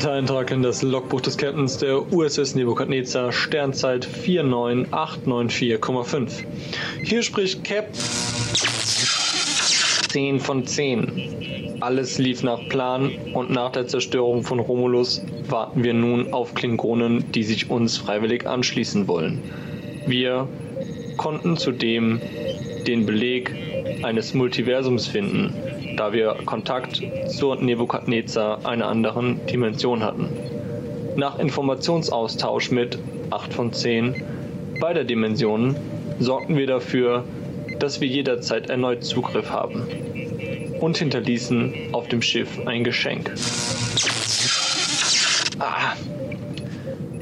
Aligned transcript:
Neunter 0.00 0.16
Eintrag 0.16 0.50
in 0.50 0.62
das 0.62 0.80
Logbuch 0.80 1.20
des 1.20 1.36
Captains 1.36 1.76
der 1.76 2.10
USS 2.10 2.54
Nebukadnezar, 2.54 3.32
Sternzeit 3.32 4.06
49894,5. 4.06 6.42
Hier 7.02 7.22
spricht 7.22 7.62
Cap 7.64 7.86
10 10.08 10.40
von 10.40 10.66
10. 10.66 11.76
Alles 11.80 12.16
lief 12.16 12.42
nach 12.42 12.66
Plan 12.70 13.10
und 13.34 13.50
nach 13.50 13.72
der 13.72 13.88
Zerstörung 13.88 14.42
von 14.42 14.58
Romulus 14.58 15.20
warten 15.50 15.84
wir 15.84 15.92
nun 15.92 16.32
auf 16.32 16.54
Klingonen, 16.54 17.30
die 17.32 17.42
sich 17.42 17.68
uns 17.68 17.98
freiwillig 17.98 18.46
anschließen 18.46 19.06
wollen. 19.06 19.42
Wir 20.06 20.48
konnten 21.18 21.58
zudem 21.58 22.22
den 22.86 23.04
Beleg 23.04 23.54
eines 24.02 24.32
Multiversums 24.32 25.06
finden, 25.06 25.52
da 26.00 26.14
wir 26.14 26.34
Kontakt 26.46 27.02
zur 27.28 27.56
Nebukadnezar 27.56 28.64
einer 28.64 28.88
anderen 28.88 29.44
Dimension 29.44 30.02
hatten. 30.02 30.30
Nach 31.14 31.38
Informationsaustausch 31.38 32.70
mit 32.70 32.98
8 33.28 33.52
von 33.52 33.70
10 33.70 34.14
beider 34.80 35.04
Dimensionen 35.04 35.76
sorgten 36.18 36.56
wir 36.56 36.66
dafür, 36.66 37.24
dass 37.80 38.00
wir 38.00 38.08
jederzeit 38.08 38.70
erneut 38.70 39.04
Zugriff 39.04 39.50
haben 39.50 39.82
und 40.80 40.96
hinterließen 40.96 41.92
auf 41.92 42.08
dem 42.08 42.22
Schiff 42.22 42.48
ein 42.64 42.82
Geschenk. 42.82 43.34
Ah. 45.58 45.92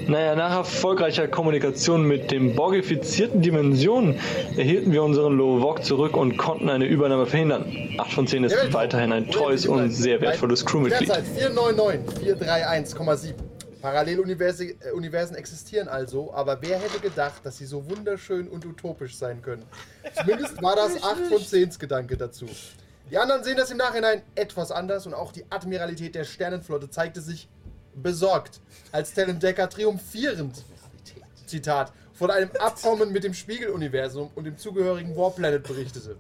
Naja, 0.09 0.35
nach 0.35 0.57
erfolgreicher 0.57 1.29
Kommunikation 1.29 2.03
mit 2.09 2.31
den 2.31 2.55
borgifizierten 2.55 3.43
Dimensionen 3.43 4.19
erhielten 4.57 4.91
wir 4.91 5.03
unseren 5.03 5.37
Lovok 5.37 5.85
zurück 5.85 6.17
und 6.17 6.39
konnten 6.39 6.71
eine 6.71 6.87
Übernahme 6.87 7.27
verhindern. 7.27 7.71
8 7.99 8.13
von 8.15 8.27
10 8.27 8.45
ist 8.45 8.53
Ja, 8.53 8.73
weiterhin 8.73 9.13
ein 9.13 9.31
treues 9.31 9.67
und 9.67 9.91
sehr 9.91 10.19
wertvolles 10.23 10.65
Crewmitglied. 10.65 11.11
Derzeit 11.11 11.27
499-431,7. 12.25 13.35
Paralleluniversen 13.83 14.71
äh, 14.81 14.93
Universen 14.93 15.37
existieren 15.37 15.89
also, 15.89 16.33
aber 16.33 16.57
wer 16.63 16.79
hätte 16.79 17.01
gedacht, 17.01 17.45
dass 17.45 17.59
sie 17.59 17.67
so 17.67 17.89
wunderschön 17.91 18.49
und 18.49 18.65
utopisch 18.65 19.15
sein 19.15 19.43
können? 19.43 19.65
Zumindest 20.15 20.63
war 20.63 20.75
das 20.75 21.03
8 21.03 21.27
von 21.29 21.39
10 21.39 21.71
Gedanke 21.79 22.17
dazu. 22.17 22.47
Die 23.11 23.19
anderen 23.19 23.45
sehen 23.45 23.59
das 23.59 23.71
im 23.71 23.77
Nachhinein 23.77 24.23
etwas 24.35 24.73
anders 24.73 25.07
und 25.07 25.13
auch 25.13 25.33
die 25.33 25.45
Admiralität 25.51 26.15
der 26.15 26.25
Sternenflotte 26.25 26.89
zeigte 26.89 27.21
sich 27.21 27.49
besorgt, 28.03 28.61
als 28.93 29.13
Talon 29.13 29.39
Decker 29.39 29.69
triumphierend, 29.69 30.65
Zitat, 31.47 31.93
von 32.13 32.31
einem 32.31 32.51
Abkommen 32.59 33.13
mit 33.13 33.25
dem 33.25 33.35
Spiegeluniversum 33.35 34.31
und 34.35 34.45
dem 34.45 34.59
zugehörigen 34.59 35.17
Warplanet 35.17 35.63
berichtete. 35.63 36.17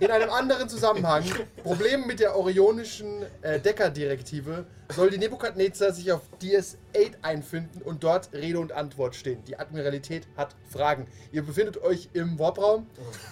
In 0.00 0.10
einem 0.10 0.30
anderen 0.30 0.66
Zusammenhang, 0.68 1.24
Probleme 1.62 2.06
mit 2.06 2.20
der 2.20 2.34
orionischen 2.34 3.22
äh, 3.42 3.60
Decker-Direktive, 3.60 4.64
soll 4.88 5.10
die 5.10 5.18
Nebukadnezar 5.18 5.92
sich 5.92 6.10
auf 6.10 6.22
DS-8 6.42 6.76
einfinden 7.20 7.82
und 7.82 8.02
dort 8.02 8.32
Rede 8.32 8.58
und 8.58 8.72
Antwort 8.72 9.14
stehen. 9.14 9.44
Die 9.44 9.58
Admiralität 9.58 10.26
hat 10.38 10.56
Fragen. 10.70 11.06
Ihr 11.32 11.42
befindet 11.42 11.82
euch 11.82 12.08
im 12.14 12.38
Warpraum. 12.38 12.86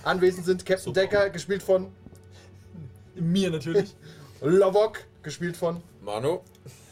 Anwesend 0.04 0.44
sind 0.44 0.66
Captain 0.66 0.92
Decker, 0.92 1.30
gespielt 1.30 1.62
von 1.62 1.90
Mir 3.14 3.50
natürlich. 3.50 3.96
Lovok, 4.42 5.00
gespielt 5.22 5.56
von 5.56 5.82
Manu? 6.02 6.42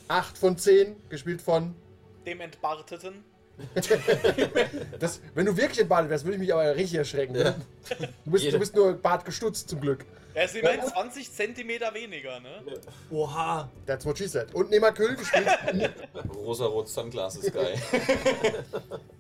8 0.09 0.39
von 0.39 0.57
10, 0.57 0.97
gespielt 1.09 1.43
von. 1.43 1.75
Dem 2.25 2.41
Entbarteten. 2.41 3.25
Das, 4.99 5.21
wenn 5.35 5.47
du 5.47 5.57
wirklich 5.57 5.81
entbadet 5.81 6.11
wärst, 6.11 6.25
würde 6.25 6.35
ich 6.35 6.41
mich 6.41 6.53
aber 6.53 6.75
richtig 6.77 6.99
erschrecken. 6.99 7.33
Ne? 7.35 7.55
Du, 8.25 8.31
bist, 8.31 8.53
du 8.53 8.59
bist 8.59 8.75
nur 8.75 8.93
Bart 8.95 9.25
gestutzt, 9.25 9.69
zum 9.71 9.81
Glück. 9.81 10.05
Er 10.37 10.45
ist 10.45 10.55
immerhin 10.55 10.83
20 10.83 11.33
Zentimeter 11.33 11.95
weniger, 11.95 12.41
ne? 12.41 12.63
Oha. 13.11 13.71
That's 13.87 14.05
what 14.05 14.19
she 14.19 14.29
said. 14.29 14.55
Und 14.55 14.69
Nema 14.69 14.91
Köhl 14.93 15.17
gespielt. 15.17 15.49
Rosa-rot 16.35 16.89
Sunglasses 16.91 17.51
Guy. 17.53 17.73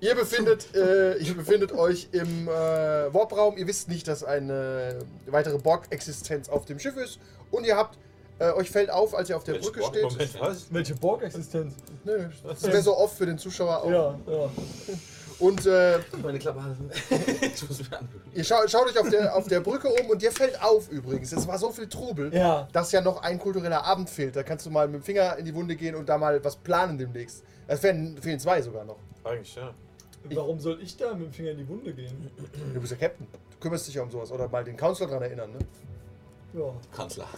Ihr 0.00 0.14
befindet, 0.14 0.74
äh, 0.74 1.16
ihr 1.16 1.34
befindet 1.34 1.72
euch 1.72 2.08
im 2.12 2.48
äh, 2.48 2.50
Warpraum. 2.50 3.56
Ihr 3.56 3.66
wisst 3.66 3.88
nicht, 3.88 4.06
dass 4.08 4.24
eine 4.24 4.98
weitere 5.24 5.56
Borg-Existenz 5.56 6.50
auf 6.50 6.66
dem 6.66 6.78
Schiff 6.78 6.98
ist. 6.98 7.18
Und 7.50 7.64
ihr 7.64 7.76
habt, 7.76 7.98
äh, 8.38 8.52
euch 8.52 8.70
fällt 8.70 8.90
auf, 8.90 9.14
als 9.14 9.28
ihr 9.30 9.36
auf 9.36 9.44
der 9.44 9.54
Welche 9.54 9.70
Brücke 9.70 9.80
Borg- 9.80 9.94
steht. 9.94 10.02
Moment, 10.12 10.40
was? 10.40 10.72
Welche 10.72 10.94
Borg-Existenz? 10.94 11.74
Nö, 12.04 12.28
das 12.44 12.62
wäre 12.64 12.82
so 12.82 12.96
oft 12.96 13.16
für 13.16 13.26
den 13.26 13.38
Zuschauer 13.38 13.82
auch. 13.82 13.90
Ja, 13.90 14.18
ja. 14.28 14.50
Und 15.38 15.66
äh, 15.66 15.98
Meine 16.22 16.38
Klappe 16.38 16.62
halten. 16.64 16.88
ich 17.54 17.68
muss 17.68 17.78
mich 17.78 17.92
anhören. 17.92 18.08
ihr 18.32 18.42
schaut, 18.44 18.70
schaut 18.70 18.86
euch 18.86 18.98
auf 18.98 19.10
der, 19.10 19.36
auf 19.36 19.46
der 19.48 19.60
Brücke 19.60 19.88
um 19.88 20.08
und 20.08 20.22
dir 20.22 20.32
fällt 20.32 20.62
auf 20.62 20.90
übrigens, 20.90 21.30
es 21.32 21.46
war 21.46 21.58
so 21.58 21.70
viel 21.70 21.88
Trubel, 21.90 22.34
Ja. 22.34 22.66
dass 22.72 22.90
ja 22.92 23.02
noch 23.02 23.20
ein 23.22 23.38
kultureller 23.38 23.84
Abend 23.84 24.08
fehlt. 24.08 24.34
Da 24.34 24.42
kannst 24.42 24.64
du 24.64 24.70
mal 24.70 24.88
mit 24.88 25.02
dem 25.02 25.04
Finger 25.04 25.36
in 25.36 25.44
die 25.44 25.54
Wunde 25.54 25.76
gehen 25.76 25.94
und 25.94 26.08
da 26.08 26.16
mal 26.16 26.42
was 26.42 26.56
planen 26.56 26.96
demnächst. 26.96 27.42
Es 27.66 27.80
fehlen, 27.80 28.16
fehlen 28.18 28.40
zwei 28.40 28.62
sogar 28.62 28.84
noch. 28.84 28.96
Eigentlich, 29.24 29.54
ja. 29.56 29.74
Warum 30.30 30.58
soll 30.58 30.80
ich 30.82 30.96
da 30.96 31.12
mit 31.14 31.26
dem 31.26 31.32
Finger 31.32 31.50
in 31.50 31.58
die 31.58 31.68
Wunde 31.68 31.92
gehen? 31.92 32.30
Du 32.72 32.80
bist 32.80 32.92
ja 32.92 32.98
Captain. 32.98 33.26
Du 33.50 33.56
kümmerst 33.60 33.86
dich 33.88 33.94
ja 33.94 34.02
um 34.02 34.10
sowas. 34.10 34.32
Oder 34.32 34.48
mal 34.48 34.64
den 34.64 34.76
Counselor 34.76 35.10
dran 35.10 35.22
erinnern, 35.22 35.52
ne? 35.52 35.58
Ja. 36.56 36.72
Kanzler. 36.96 37.28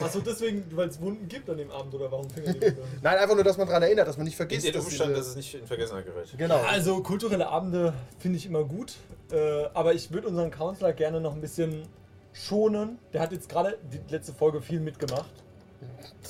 Achso, 0.00 0.20
deswegen, 0.20 0.64
weil 0.76 0.88
es 0.88 1.00
Wunden 1.00 1.26
gibt 1.28 1.50
an 1.50 1.56
dem 1.58 1.70
Abend 1.72 1.92
oder 1.94 2.12
warum 2.12 2.30
Finger 2.30 2.48
in 2.48 2.60
die 2.60 2.66
Wunde? 2.66 2.82
Nein, 3.02 3.18
einfach 3.18 3.34
nur, 3.34 3.42
dass 3.42 3.58
man 3.58 3.66
dran 3.66 3.82
erinnert, 3.82 4.06
dass 4.06 4.16
man 4.16 4.24
nicht 4.24 4.34
In 4.34 4.36
vergisst, 4.36 4.66
den 4.66 4.72
dass 4.74 4.84
Umstand, 4.84 5.10
diese- 5.10 5.18
dass 5.20 5.28
es 5.30 5.36
nicht 5.36 5.54
in 5.54 5.66
Vergessenheit 5.66 6.04
gerät. 6.06 6.28
Genau. 6.38 6.60
Also 6.62 7.02
kulturelle 7.02 7.48
Abende 7.48 7.92
finde 8.20 8.38
ich 8.38 8.46
immer 8.46 8.62
gut, 8.62 8.94
äh, 9.32 9.64
aber 9.74 9.94
ich 9.94 10.12
würde 10.12 10.28
unseren 10.28 10.50
Counselor 10.52 10.92
gerne 10.92 11.20
noch 11.20 11.34
ein 11.34 11.40
bisschen 11.40 11.88
schonen. 12.32 12.98
Der 13.12 13.20
hat 13.20 13.32
jetzt 13.32 13.48
gerade 13.48 13.78
die 13.92 14.00
letzte 14.12 14.32
Folge 14.32 14.62
viel 14.62 14.78
mitgemacht. 14.80 15.30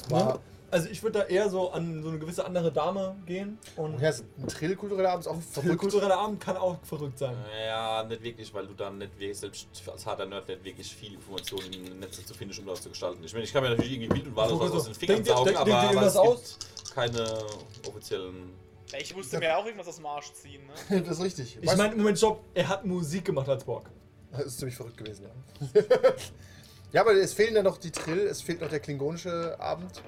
war- 0.09 0.34
Ne? 0.34 0.41
Also 0.72 0.88
ich 0.88 1.03
würde 1.03 1.19
da 1.19 1.25
eher 1.27 1.50
so 1.50 1.71
an 1.71 2.03
so 2.03 2.09
eine 2.09 2.19
gewisse 2.19 2.47
andere 2.47 2.73
Dame 2.73 3.14
gehen 3.26 3.58
und 3.76 4.00
Ja, 4.00 4.08
ist 4.08 4.25
ein 4.38 4.49
Trill 4.49 4.75
kultureller 4.75 5.11
Abend 5.11 5.26
ist 5.26 5.31
auch 5.31 5.35
der 5.35 5.43
verrückt. 5.62 5.79
kulturelle 5.79 6.17
Abend 6.17 6.41
kann 6.41 6.56
auch 6.56 6.79
verrückt 6.82 7.19
sein. 7.19 7.37
Ja, 7.67 8.02
nicht 8.05 8.23
wirklich, 8.23 8.55
weil 8.55 8.67
du 8.67 8.73
dann 8.73 8.97
nicht 8.97 9.12
wirklich, 9.19 9.38
selbst 9.38 9.69
als 9.87 10.06
harter 10.06 10.25
Nerd, 10.25 10.49
nicht 10.49 10.64
wirklich 10.64 10.97
viel 10.97 11.12
Informationen 11.12 11.70
im 11.75 11.99
Netz 12.00 12.25
zu 12.25 12.32
finden, 12.32 12.58
um 12.61 12.67
das 12.69 12.81
zu 12.81 12.88
gestalten. 12.88 13.23
Ich 13.23 13.35
meine, 13.35 13.44
ich 13.44 13.52
kann 13.52 13.62
mir 13.62 13.69
natürlich 13.69 13.93
irgendwie 13.93 14.14
Bild 14.14 14.26
und 14.29 14.37
Wahl 14.37 14.49
So, 14.49 14.61
aus 14.62 14.70
so. 14.70 14.76
aus 14.79 14.85
den 14.87 14.94
Fingern 14.94 15.23
saugen, 15.25 15.56
aber, 15.56 15.75
aber 15.79 16.02
es 16.06 16.17
aus? 16.17 16.58
gibt 16.58 16.94
keine 16.94 17.38
offiziellen... 17.87 18.55
Ja, 18.93 18.99
ich 18.99 19.14
musste 19.14 19.38
mir 19.41 19.55
auch 19.58 19.67
irgendwas 19.67 19.88
aus 19.88 19.97
dem 19.97 20.06
Arsch 20.06 20.32
ziehen, 20.32 20.62
ne? 20.88 21.02
das 21.06 21.19
ist 21.19 21.23
richtig. 21.23 21.58
Ich 21.61 21.76
meine, 21.76 21.94
Moment, 21.97 22.17
Stopp, 22.17 22.41
er 22.55 22.67
hat 22.69 22.87
Musik 22.87 23.26
gemacht 23.26 23.49
als 23.50 23.62
Borg. 23.64 23.91
Das 24.31 24.47
ist 24.47 24.58
ziemlich 24.58 24.76
verrückt 24.76 24.97
gewesen, 24.97 25.26
ja. 25.26 25.82
ja, 26.93 27.00
aber 27.02 27.12
es 27.12 27.35
fehlen 27.35 27.55
ja 27.55 27.62
noch 27.62 27.76
die 27.76 27.91
Trill, 27.91 28.20
es 28.20 28.41
fehlt 28.41 28.62
noch 28.62 28.70
der 28.70 28.81
klingonische 28.81 29.55
Abend. 29.61 30.00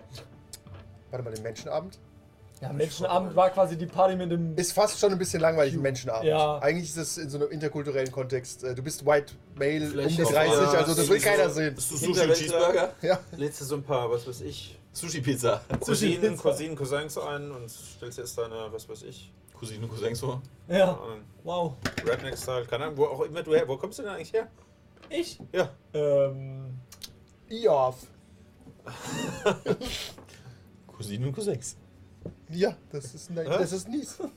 Warte 1.15 1.23
mal, 1.23 1.33
den 1.33 1.45
Menschenabend. 1.45 1.97
Ja, 2.61 2.73
Menschenabend 2.73 3.37
war 3.37 3.51
quasi 3.51 3.79
die 3.79 3.87
Party 3.87 4.17
mit 4.17 4.33
dem... 4.33 4.57
Ist 4.59 4.73
fast 4.73 4.99
schon 4.99 5.13
ein 5.13 5.19
bisschen 5.19 5.41
langweilig, 5.41 5.75
ein 5.75 5.81
Menschenabend. 5.81 6.25
Ja. 6.25 6.59
Eigentlich 6.59 6.89
ist 6.91 6.97
es 6.97 7.19
in 7.19 7.31
so 7.31 7.39
einem 7.39 7.51
interkulturellen 7.51 8.11
Kontext. 8.11 8.65
äh, 8.65 8.75
Du 8.75 8.83
bist 8.83 9.07
White 9.07 9.35
Male, 9.55 9.87
Vielleicht 9.87 10.11
um 10.11 10.17
die 10.17 10.25
auch- 10.25 10.33
30, 10.33 10.53
Ja, 10.55 10.71
also 10.73 10.95
das 10.97 11.09
will 11.09 11.21
so- 11.21 11.25
keiner 11.29 11.51
sehen. 11.51 11.77
Sushi 11.77 12.07
und 12.21 12.33
Cheeseburger? 12.35 12.93
Ja. 13.03 13.21
Lädst 13.37 13.61
du 13.61 13.65
so 13.65 13.77
ein 13.77 13.85
paar, 13.85 14.11
was 14.11 14.27
weiß 14.27 14.41
ich, 14.41 14.77
Sushi-Pizza. 14.93 15.61
Cousinen, 15.79 16.21
Pizza. 16.21 16.43
Cousinen, 16.43 16.77
Cousins 16.77 17.17
ein 17.19 17.53
und 17.53 17.69
stellst 17.71 18.19
jetzt 18.19 18.37
deine, 18.37 18.67
was 18.73 18.89
weiß 18.89 19.03
ich, 19.05 19.33
Cousine, 19.57 19.87
Cousin 19.87 20.17
so. 20.17 20.41
Ja, 20.67 20.99
wow. 21.45 21.75
Redneck-Style, 22.05 22.65
keine 22.67 22.87
Ahnung, 22.87 22.97
wo 22.99 23.05
auch 23.05 23.21
immer 23.21 23.45
du 23.45 23.55
her, 23.55 23.69
wo 23.69 23.77
kommst 23.77 24.01
du 24.01 24.03
denn 24.03 24.11
eigentlich 24.11 24.33
her? 24.33 24.49
Ich? 25.11 25.39
Ja, 25.53 25.71
Ähm, 25.93 26.77
Iof. 27.49 27.99
Cousinen 30.97 31.29
und 31.29 31.35
Cousins. 31.35 31.77
Ja, 32.51 32.77
das 32.91 33.15
ist, 33.15 33.31
ne, 33.31 33.45
das 33.45 33.73
ist 33.73 33.89
Nies. 33.89 34.19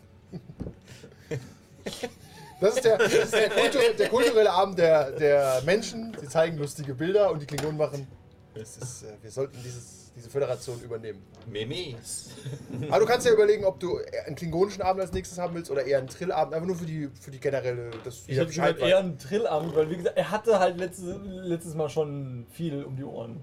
Das 2.59 2.75
ist 2.75 2.85
der, 2.85 2.97
das 2.97 3.13
ist 3.13 3.33
der, 3.33 3.49
Kultur, 3.51 3.81
der 3.99 4.09
kulturelle 4.09 4.51
Abend 4.51 4.79
der, 4.79 5.11
der 5.11 5.61
Menschen. 5.63 6.17
Sie 6.19 6.27
zeigen 6.27 6.57
lustige 6.57 6.95
Bilder 6.95 7.31
und 7.31 7.39
die 7.39 7.45
Klingonen 7.45 7.77
machen. 7.77 8.07
Ist, 8.55 9.03
äh, 9.03 9.13
wir 9.21 9.29
sollten 9.29 9.61
dieses, 9.63 10.06
diese 10.17 10.29
Föderation 10.29 10.81
übernehmen. 10.81 11.21
Memes. 11.45 12.31
Aber 12.89 12.99
du 12.99 13.05
kannst 13.05 13.25
ja 13.25 13.31
überlegen, 13.33 13.63
ob 13.63 13.79
du 13.79 13.99
einen 14.25 14.35
klingonischen 14.35 14.81
Abend 14.81 15.01
als 15.01 15.13
nächstes 15.13 15.37
haben 15.37 15.53
willst 15.55 15.71
oder 15.71 15.85
eher 15.85 15.99
einen 15.99 16.07
Trillabend. 16.07 16.53
Einfach 16.53 16.67
nur 16.67 16.75
für 16.75 16.85
die, 16.85 17.09
für 17.21 17.31
die 17.31 17.39
generelle. 17.39 17.91
Dass 18.03 18.23
Ich 18.27 18.35
hätte 18.37 18.47
gesagt, 18.47 18.77
Bescheid 18.77 18.79
eher 18.79 18.97
weiß. 18.97 19.03
ein 19.05 19.17
Trillabend, 19.19 19.75
weil 19.75 19.89
wie 19.89 19.97
gesagt, 19.97 20.17
er 20.17 20.31
hatte 20.31 20.59
halt 20.59 20.77
letztes, 20.77 21.15
letztes 21.23 21.75
Mal 21.75 21.89
schon 21.89 22.45
viel 22.51 22.83
um 22.83 22.95
die 22.97 23.03
Ohren. 23.03 23.39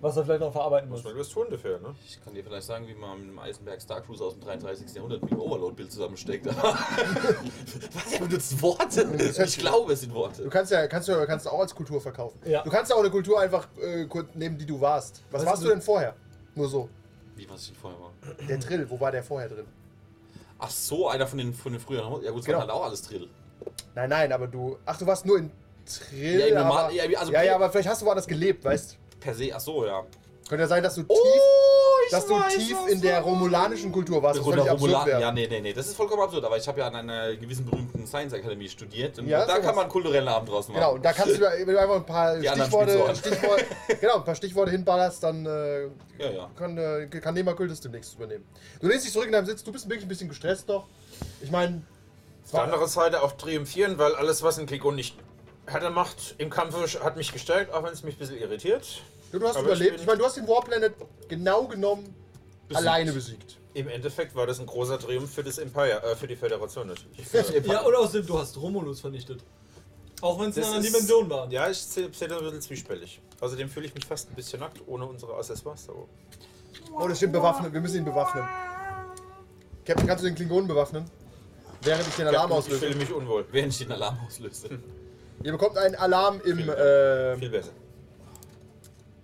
Was 0.00 0.16
er 0.16 0.24
vielleicht 0.24 0.42
noch 0.42 0.52
verarbeiten 0.52 0.88
muss. 0.88 1.04
Was 1.04 1.28
tun 1.28 1.46
dafür, 1.50 1.80
ne? 1.80 1.92
Ich 2.06 2.22
kann 2.22 2.32
dir 2.32 2.44
vielleicht 2.44 2.68
sagen, 2.68 2.86
wie 2.86 2.94
man 2.94 3.18
mit 3.18 3.30
einem 3.30 3.38
Eisenberg 3.40 3.80
Star 3.82 4.00
Cruiser 4.00 4.26
aus 4.26 4.34
dem 4.34 4.42
33. 4.44 4.94
Jahrhundert 4.94 5.22
mit 5.22 5.32
dem 5.32 5.40
Overload-Bild 5.40 5.90
zusammensteckt. 5.90 6.46
Was? 6.56 8.12
Er 8.12 8.20
benutzt 8.20 8.62
Worte? 8.62 9.08
Ich 9.44 9.58
glaube, 9.58 9.92
es 9.94 10.00
sind 10.02 10.10
Du 10.12 10.16
Worte. 10.16 10.48
kannst 10.48 10.70
ja 10.70 10.86
kannst 10.86 11.08
du 11.08 11.26
kannst 11.26 11.46
du 11.46 11.50
auch 11.50 11.58
als 11.60 11.74
Kultur 11.74 12.00
verkaufen. 12.00 12.38
Ja. 12.44 12.62
Du 12.62 12.70
kannst 12.70 12.90
ja 12.90 12.96
auch 12.96 13.00
eine 13.00 13.10
Kultur 13.10 13.40
einfach 13.40 13.66
äh, 13.82 14.04
kurz 14.06 14.34
nehmen, 14.36 14.56
die 14.56 14.66
du 14.66 14.80
warst. 14.80 15.22
Was 15.32 15.40
Weißt 15.40 15.50
warst 15.50 15.62
du- 15.64 15.66
du 15.68 15.72
denn 15.78 15.84
vorher? 15.84 16.14
Nur 16.54 16.68
so. 16.68 16.88
Wie 17.36 17.48
was 17.48 17.68
ich 17.70 17.76
vorher 17.78 17.98
war. 18.00 18.12
Der 18.48 18.58
Drill, 18.58 18.88
wo 18.90 18.98
war 19.00 19.10
der 19.12 19.22
vorher 19.22 19.48
drin? 19.48 19.66
Ach 20.58 20.70
so, 20.70 21.08
einer 21.08 21.26
von 21.26 21.38
den, 21.38 21.54
von 21.54 21.72
den 21.72 21.80
früheren. 21.80 22.22
Ja 22.22 22.30
gut, 22.32 22.40
es 22.40 22.46
Genau. 22.46 22.58
waren 22.58 22.68
halt 22.68 22.76
auch 22.76 22.84
alles 22.84 23.02
Drill. 23.02 23.28
Nein, 23.94 24.10
nein, 24.10 24.32
aber 24.32 24.46
du. 24.48 24.76
Ach, 24.84 24.98
du 24.98 25.06
warst 25.06 25.24
nur 25.24 25.38
in 25.38 25.50
Trill. 25.86 26.40
Ja, 26.40 26.46
im 26.46 26.56
aber, 26.58 26.90
ja, 26.92 27.04
also- 27.18 27.32
ja, 27.32 27.42
ja, 27.42 27.54
aber 27.54 27.70
vielleicht 27.70 27.88
hast 27.88 28.02
du 28.02 28.06
woanders 28.06 28.26
gelebt, 28.26 28.64
weißt 28.64 28.98
Per 29.20 29.34
se, 29.34 29.50
ach 29.54 29.60
so, 29.60 29.84
ja. 29.86 30.04
Könnte 30.48 30.62
ja 30.62 30.68
sein, 30.68 30.82
dass 30.82 30.94
du 30.94 31.02
tief, 31.02 31.10
Oh, 31.16 31.77
dass 32.10 32.26
du 32.26 32.40
tief 32.48 32.76
in 32.88 33.00
der 33.00 33.20
romulanischen 33.20 33.92
Kultur 33.92 34.22
warst. 34.22 34.40
Völlig 34.40 34.60
absurd 34.70 34.80
Romulan- 34.92 35.06
wäre. 35.06 35.20
Ja, 35.20 35.32
nee, 35.32 35.46
nee, 35.48 35.60
nee, 35.60 35.72
das 35.72 35.86
ist 35.88 35.96
vollkommen 35.96 36.22
absurd. 36.22 36.44
Aber 36.44 36.56
ich 36.56 36.66
habe 36.68 36.80
ja 36.80 36.86
an 36.88 36.96
einer 36.96 37.34
gewissen 37.36 37.64
berühmten 37.64 38.06
Science 38.06 38.32
Academy 38.32 38.68
studiert. 38.68 39.18
Und 39.18 39.28
Ja, 39.28 39.40
da 39.40 39.46
sowas. 39.54 39.66
kann 39.66 39.74
man 39.74 39.82
einen 39.84 39.92
kulturellen 39.92 40.28
Abend 40.28 40.48
draus 40.48 40.68
machen. 40.68 40.78
Genau, 40.80 40.94
und 40.94 41.04
da 41.04 41.12
kannst 41.12 41.36
du, 41.36 41.40
wenn 41.40 41.66
du 41.66 41.78
einfach 41.80 41.96
ein 41.96 42.06
paar 42.06 42.36
Stichworte. 42.38 43.14
Stichworte, 43.16 43.64
genau, 44.00 44.16
ein 44.16 44.24
paar 44.24 44.34
Stichworte 44.34 44.70
hinballerst, 44.72 45.22
dann 45.22 45.46
äh, 45.46 45.82
Ja, 46.18 46.30
ja. 46.30 46.50
kann, 46.56 46.76
äh, 46.78 47.06
kann 47.06 47.34
Nehmer 47.34 47.54
das 47.54 47.80
demnächst 47.80 48.14
übernehmen. 48.14 48.44
Du 48.80 48.88
lehnst 48.88 49.04
dich 49.06 49.12
zurück 49.12 49.26
in 49.26 49.32
deinem 49.32 49.46
Sitz, 49.46 49.62
du 49.64 49.72
bist 49.72 49.86
wirklich 49.88 50.04
ein 50.04 50.08
bisschen 50.08 50.28
gestresst 50.28 50.68
doch. 50.68 50.84
Ich 51.40 51.50
meine, 51.50 51.82
Auf 52.44 52.52
der 52.52 52.62
anderen 52.62 52.86
Seite 52.88 53.22
auch 53.22 53.32
triumphieren, 53.32 53.98
weil 53.98 54.14
alles, 54.14 54.42
was 54.42 54.58
ein 54.58 54.66
Klingon 54.66 54.94
nicht 54.94 55.16
härter 55.66 55.90
macht 55.90 56.34
im 56.38 56.48
Kampf, 56.48 56.74
hat 57.04 57.16
mich 57.16 57.32
gestärkt, 57.32 57.74
auch 57.74 57.82
wenn 57.84 57.92
es 57.92 58.02
mich 58.02 58.14
ein 58.16 58.18
bisschen 58.18 58.38
irritiert. 58.38 59.02
Du 59.32 59.46
hast 59.46 59.56
Aber 59.56 59.66
überlebt. 59.66 59.94
ich 59.96 60.00
Ich 60.02 60.06
meine, 60.06 60.18
du 60.18 60.24
hast 60.24 60.36
den 60.36 60.46
Warplanet 60.48 60.94
genau 61.28 61.66
genommen 61.66 62.14
alleine 62.72 63.12
besiegt. 63.12 63.56
Im 63.74 63.88
Endeffekt 63.88 64.34
war 64.34 64.46
das 64.46 64.58
ein 64.60 64.66
großer 64.66 64.98
Triumph 64.98 65.32
für 65.32 65.44
das 65.44 65.58
Empire, 65.58 66.02
äh, 66.02 66.16
für 66.16 66.26
die 66.26 66.36
Föderation 66.36 66.88
natürlich. 66.88 67.66
Ja, 67.66 67.80
und 67.82 67.94
außerdem, 67.94 68.26
du 68.26 68.38
hast 68.38 68.56
Romulus 68.56 69.00
vernichtet. 69.00 69.40
Auch 70.20 70.40
wenn 70.40 70.50
es 70.50 70.56
in 70.56 70.64
einer 70.64 70.78
ist- 70.78 70.86
Dimension 70.86 71.30
war. 71.30 71.48
Ja, 71.52 71.70
ich 71.70 71.78
sehe 71.78 72.12
sehe 72.12 72.26
das 72.26 72.38
ein 72.38 72.44
bisschen 72.44 72.60
zwiespältig. 72.62 73.20
Außerdem 73.40 73.68
fühle 73.68 73.86
ich 73.86 73.94
mich 73.94 74.04
fast 74.04 74.28
ein 74.30 74.34
bisschen 74.34 74.58
nackt 74.58 74.80
ohne 74.88 75.06
unsere 75.06 75.34
Accessoires. 75.34 75.84
So. 75.84 76.08
Oh, 76.92 77.06
das 77.06 77.18
stimmt, 77.18 77.34
bewaffnen. 77.34 77.72
Wir 77.72 77.80
müssen 77.80 77.98
ihn 77.98 78.04
bewaffnen. 78.04 78.44
Captain, 79.84 80.06
kannst 80.08 80.24
du 80.24 80.28
den 80.28 80.34
Klingonen 80.34 80.66
bewaffnen? 80.66 81.04
Während 81.82 82.08
ich 82.08 82.14
den 82.16 82.26
Alarm 82.26 82.50
ich 82.58 82.64
fühle 82.64 82.76
auslöse. 82.78 82.98
mich 82.98 83.12
unwohl. 83.12 83.46
Während 83.52 83.72
ich 83.72 83.78
den 83.78 83.92
Alarm 83.92 84.18
auslöse. 84.26 84.68
Ihr 85.44 85.52
bekommt 85.52 85.78
einen 85.78 85.94
Alarm 85.94 86.40
im, 86.44 86.56
Viel- 86.58 86.68
äh, 86.70 87.36
Viel 87.38 87.50
besser. 87.50 87.70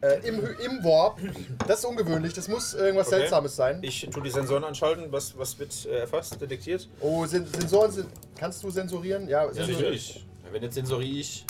Äh, 0.04 0.28
im, 0.28 0.40
im 0.40 0.84
Warp. 0.84 1.18
Das 1.66 1.80
ist 1.80 1.84
ungewöhnlich, 1.84 2.32
das 2.34 2.48
muss 2.48 2.74
irgendwas 2.74 3.08
Okay. 3.08 3.16
Seltsames 3.20 3.56
sein. 3.56 3.78
Ich 3.82 4.08
tue 4.10 4.22
die 4.22 4.30
Sensoren 4.30 4.64
anschalten. 4.64 5.06
Was, 5.10 5.36
was 5.38 5.58
wird 5.58 5.86
äh, 5.86 6.00
erfasst, 6.00 6.40
detektiert? 6.40 6.88
Oh, 7.00 7.24
Sen 7.26 7.46
Sensoren 7.46 7.90
sind. 7.90 8.06
Kannst 8.38 8.62
du 8.62 8.70
sensorieren? 8.70 9.28
Ja, 9.28 9.44
Ja, 9.52 9.66
natürlich. 9.66 10.24
Wenn 10.52 10.62
jetzt 10.62 10.74
sensoriere 10.74 11.18
ich. 11.20 11.44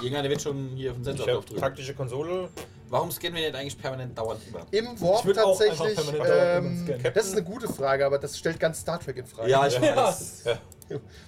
Irgendeiner 0.00 0.28
wird 0.28 0.42
schon 0.42 0.70
hier 0.74 0.90
auf 0.90 0.96
den 0.96 1.04
Sensor 1.04 1.26
draufdrücken. 1.26 1.60
taktische 1.60 1.94
Konsole. 1.94 2.48
Warum 2.90 3.10
scannen 3.10 3.34
wir 3.36 3.42
nicht 3.42 3.56
eigentlich 3.56 3.78
permanent 3.78 4.16
dauernd 4.16 4.40
über? 4.46 4.66
Im 4.70 5.00
Warp 5.00 5.32
tatsächlich. 5.34 5.98
Ähm, 6.26 6.88
das 7.14 7.26
ist 7.26 7.32
eine 7.32 7.42
gute 7.42 7.68
Frage, 7.68 8.04
aber 8.04 8.18
das 8.18 8.38
stellt 8.38 8.60
ganz 8.60 8.80
Star 8.80 9.00
Trek 9.00 9.16
in 9.16 9.26
Frage. 9.26 9.50
Ja, 9.50 9.66
ich 9.66 9.74
Ja. 9.78 10.14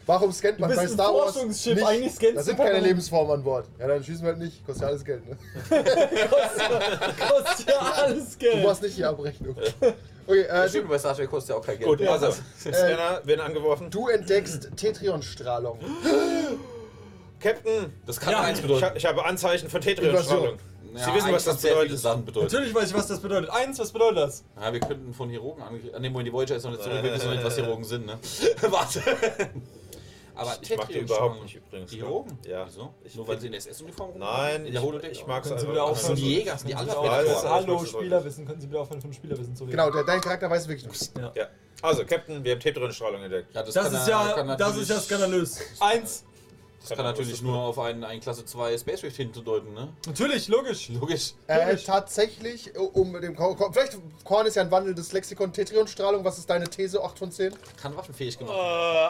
Warum 0.05 0.33
scannt 0.33 0.59
man 0.59 0.69
bist 0.69 0.81
bei 0.81 0.87
ein 0.87 0.93
Star 0.93 1.15
Wars 1.15 1.33
Forschungsschiff, 1.33 1.75
nicht? 1.77 1.87
eigentlich 1.87 2.13
scannst 2.15 2.37
Da 2.37 2.41
du 2.41 2.47
sind 2.47 2.57
keine. 2.59 2.81
Lebensformen 2.81 3.33
an 3.33 3.43
Bord. 3.43 3.67
Ja, 3.79 3.89
dann 3.89 4.05
schießen 4.05 4.23
wir 4.23 4.29
halt 4.33 4.39
nicht. 4.39 4.65
Kostet 4.67 4.83
ja 4.83 4.89
alles 4.89 5.05
Geld, 5.05 5.27
ne? 5.29 5.37
Kostet 5.69 7.69
ja 7.69 7.79
alles 7.81 8.33
Du 8.33 8.39
Geld. 8.39 8.65
machst 8.65 8.83
nicht 8.83 8.99
die 8.99 9.05
Abrechnung. 9.05 9.57
Okay, 10.27 10.41
äh, 10.43 10.69
Stimmt, 10.69 10.85
du, 10.85 10.89
bei 10.91 10.99
Star 10.99 11.15
Trek 11.17 11.31
kostet 11.31 11.51
ja 11.51 11.57
auch 11.57 11.65
kein 11.65 11.79
Geld. 11.79 11.89
Gut, 11.89 12.07
also, 12.07 12.33
Scanner 12.61 13.21
werden 13.25 13.41
angeworfen. 13.41 13.91
du 13.91 14.09
entdeckst 14.09 14.69
Tetrion-Strahlung. 14.77 15.79
Captain, 17.41 17.93
Das 18.07 18.19
kann 18.19 18.33
Ja, 18.33 18.41
eins 18.43 18.59
ich, 18.59 18.65
bedeuten. 18.67 18.85
ha- 18.87 18.93
ich 18.97 19.07
habe 19.07 19.25
Anzeichen 19.25 19.69
von 19.69 19.81
Tetrion-Strahlung. 19.81 20.57
Ja, 20.97 21.05
Sie 21.05 21.15
wissen, 21.15 21.33
was 21.33 21.45
das 21.45 21.61
bedeutet. 21.63 21.99
Sachen 21.99 22.25
bedeutet. 22.25 22.53
Natürlich 22.53 22.75
weiß 22.75 22.89
ich, 22.91 22.95
was 22.97 23.07
das 23.07 23.21
bedeutet. 23.21 23.51
Eins, 23.51 23.79
was 23.79 23.93
bedeutet 23.93 24.19
das? 24.19 24.45
Ja, 24.61 24.73
wir 24.73 24.81
könnten 24.81 25.13
von 25.15 25.29
Chirurgen 25.31 25.63
angegriffen. 25.63 25.95
Ah, 25.95 25.99
nee, 25.99 26.09
Moment, 26.11 26.29
die 26.29 26.33
Voyager 26.33 26.57
ist 26.57 26.65
noch 26.65 26.71
nicht 26.73 26.83
zurück. 26.83 27.03
Wir 27.03 27.13
wissen 27.13 27.27
noch 27.27 27.35
nicht, 27.35 27.45
was 27.45 27.55
Chirurgen 27.57 27.85
sind, 27.85 28.07
ne? 28.07 28.19
Warte. 28.63 29.03
Aber 30.35 30.55
Ich 30.61 30.77
mag 30.77 30.89
die 30.89 30.99
überhaupt 30.99 31.43
nicht 31.43 31.55
übrigens. 31.57 31.91
Chirurgen? 31.91 32.39
Ja. 32.47 32.67
Wieso? 32.67 32.93
Ich 33.05 33.15
Nur 33.15 33.27
weil 33.27 33.41
sie 33.41 33.47
in 33.47 33.53
der 33.53 33.59
SS-Uniform 33.59 34.19
Nein, 34.19 34.67
In 34.67 34.73
der 34.73 34.83
Holodeck? 34.83 35.13
ich, 35.13 35.21
ich 35.21 35.27
mag 35.27 35.43
es 35.43 35.49
Sie 35.49 35.55
einfach. 35.55 35.69
wieder 35.71 35.89
Das 35.89 36.07
sind 36.07 36.19
die 36.19 36.35
Jäger, 36.35 36.53
das 36.53 36.61
sind 36.61 36.69
die 36.71 36.75
alles 36.75 37.45
Hallo, 37.45 37.85
Spielerwissen. 37.87 38.47
Können 38.47 38.61
Sie 38.61 38.69
wieder 38.69 38.81
aufhören, 38.81 39.01
von 39.01 39.13
Spielerwissen 39.15 39.57
zu 39.57 39.65
reden? 39.65 39.71
Genau, 39.79 39.91
der, 39.91 40.05
dein 40.05 40.21
Charakter 40.21 40.51
weiß 40.51 40.69
wirklich 40.69 40.87
nichts. 40.87 41.11
Ja. 41.19 41.33
Ja. 41.35 41.47
Also, 41.83 42.05
Captain, 42.05 42.43
wir 42.45 42.53
haben 42.53 42.61
Tetrion-Strahlung 42.61 43.23
entdeckt. 43.23 43.55
Ja, 43.55 43.63
Das, 43.63 43.75
kann 43.75 43.87
ist 43.87 43.93
er- 43.95 44.09
ja, 44.09 44.33
kann 44.33 44.59
das 44.59 44.77
ist 44.77 44.91
ja 44.91 45.01
skandalös. 45.01 45.59
Eins. 45.81 46.25
Das 46.89 46.97
kann 46.97 47.05
natürlich 47.05 47.43
nur 47.43 47.59
auf 47.59 47.79
einen, 47.81 48.05
einen 48.05 48.21
Klasse 48.21 48.45
2 48.45 48.79
Space 48.79 49.03
Rift 49.03 49.17
hinzudeuten, 49.17 49.75
ne? 49.75 49.89
Natürlich, 50.07 50.47
logisch. 50.47 50.89
Logisch. 50.91 51.33
Äh, 51.49 51.65
Logisch. 51.67 51.85
tatsächlich, 51.85 52.77
um 52.79 53.21
dem 53.21 53.35
Korn, 53.35 53.57
vielleicht 53.73 53.99
Korn 54.25 54.47
ist 54.47 54.55
ja 54.55 54.63
ein 54.63 54.71
wandelndes 54.71 55.13
Lexikon 55.13 55.53
Tetrion-Strahlung. 55.53 56.25
Was 56.25 56.39
ist 56.39 56.49
deine 56.49 56.69
These? 56.71 57.03
8 57.03 57.19
von 57.19 57.33
10? 57.33 57.55
Kann 57.81 57.97
waffenfähig 57.97 58.37
Äh, 58.37 58.39
gemacht. 58.39 58.57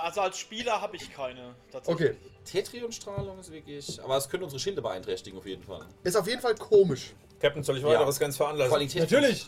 also 0.02 0.20
als 0.22 0.38
Spieler 0.38 0.80
habe 0.80 0.96
ich 0.96 1.12
keine. 1.12 1.54
Tatsächlich. 1.70 2.10
Okay. 2.10 2.16
Tetrion-Strahlung 2.44 3.38
ist 3.40 3.50
wirklich. 3.52 4.02
Aber 4.02 4.16
es 4.16 4.28
könnte 4.28 4.44
unsere 4.44 4.60
Schilde 4.60 4.80
beeinträchtigen, 4.80 5.38
auf 5.38 5.46
jeden 5.46 5.62
Fall. 5.62 5.84
Ist 6.02 6.16
auf 6.16 6.26
jeden 6.26 6.40
Fall 6.40 6.54
komisch. 6.54 7.12
Captain, 7.40 7.62
soll 7.62 7.76
ich 7.76 7.82
Ja. 7.82 7.90
weiteres 7.90 8.18
ganz 8.18 8.36
veranlassen? 8.38 8.88
Natürlich. 9.00 9.46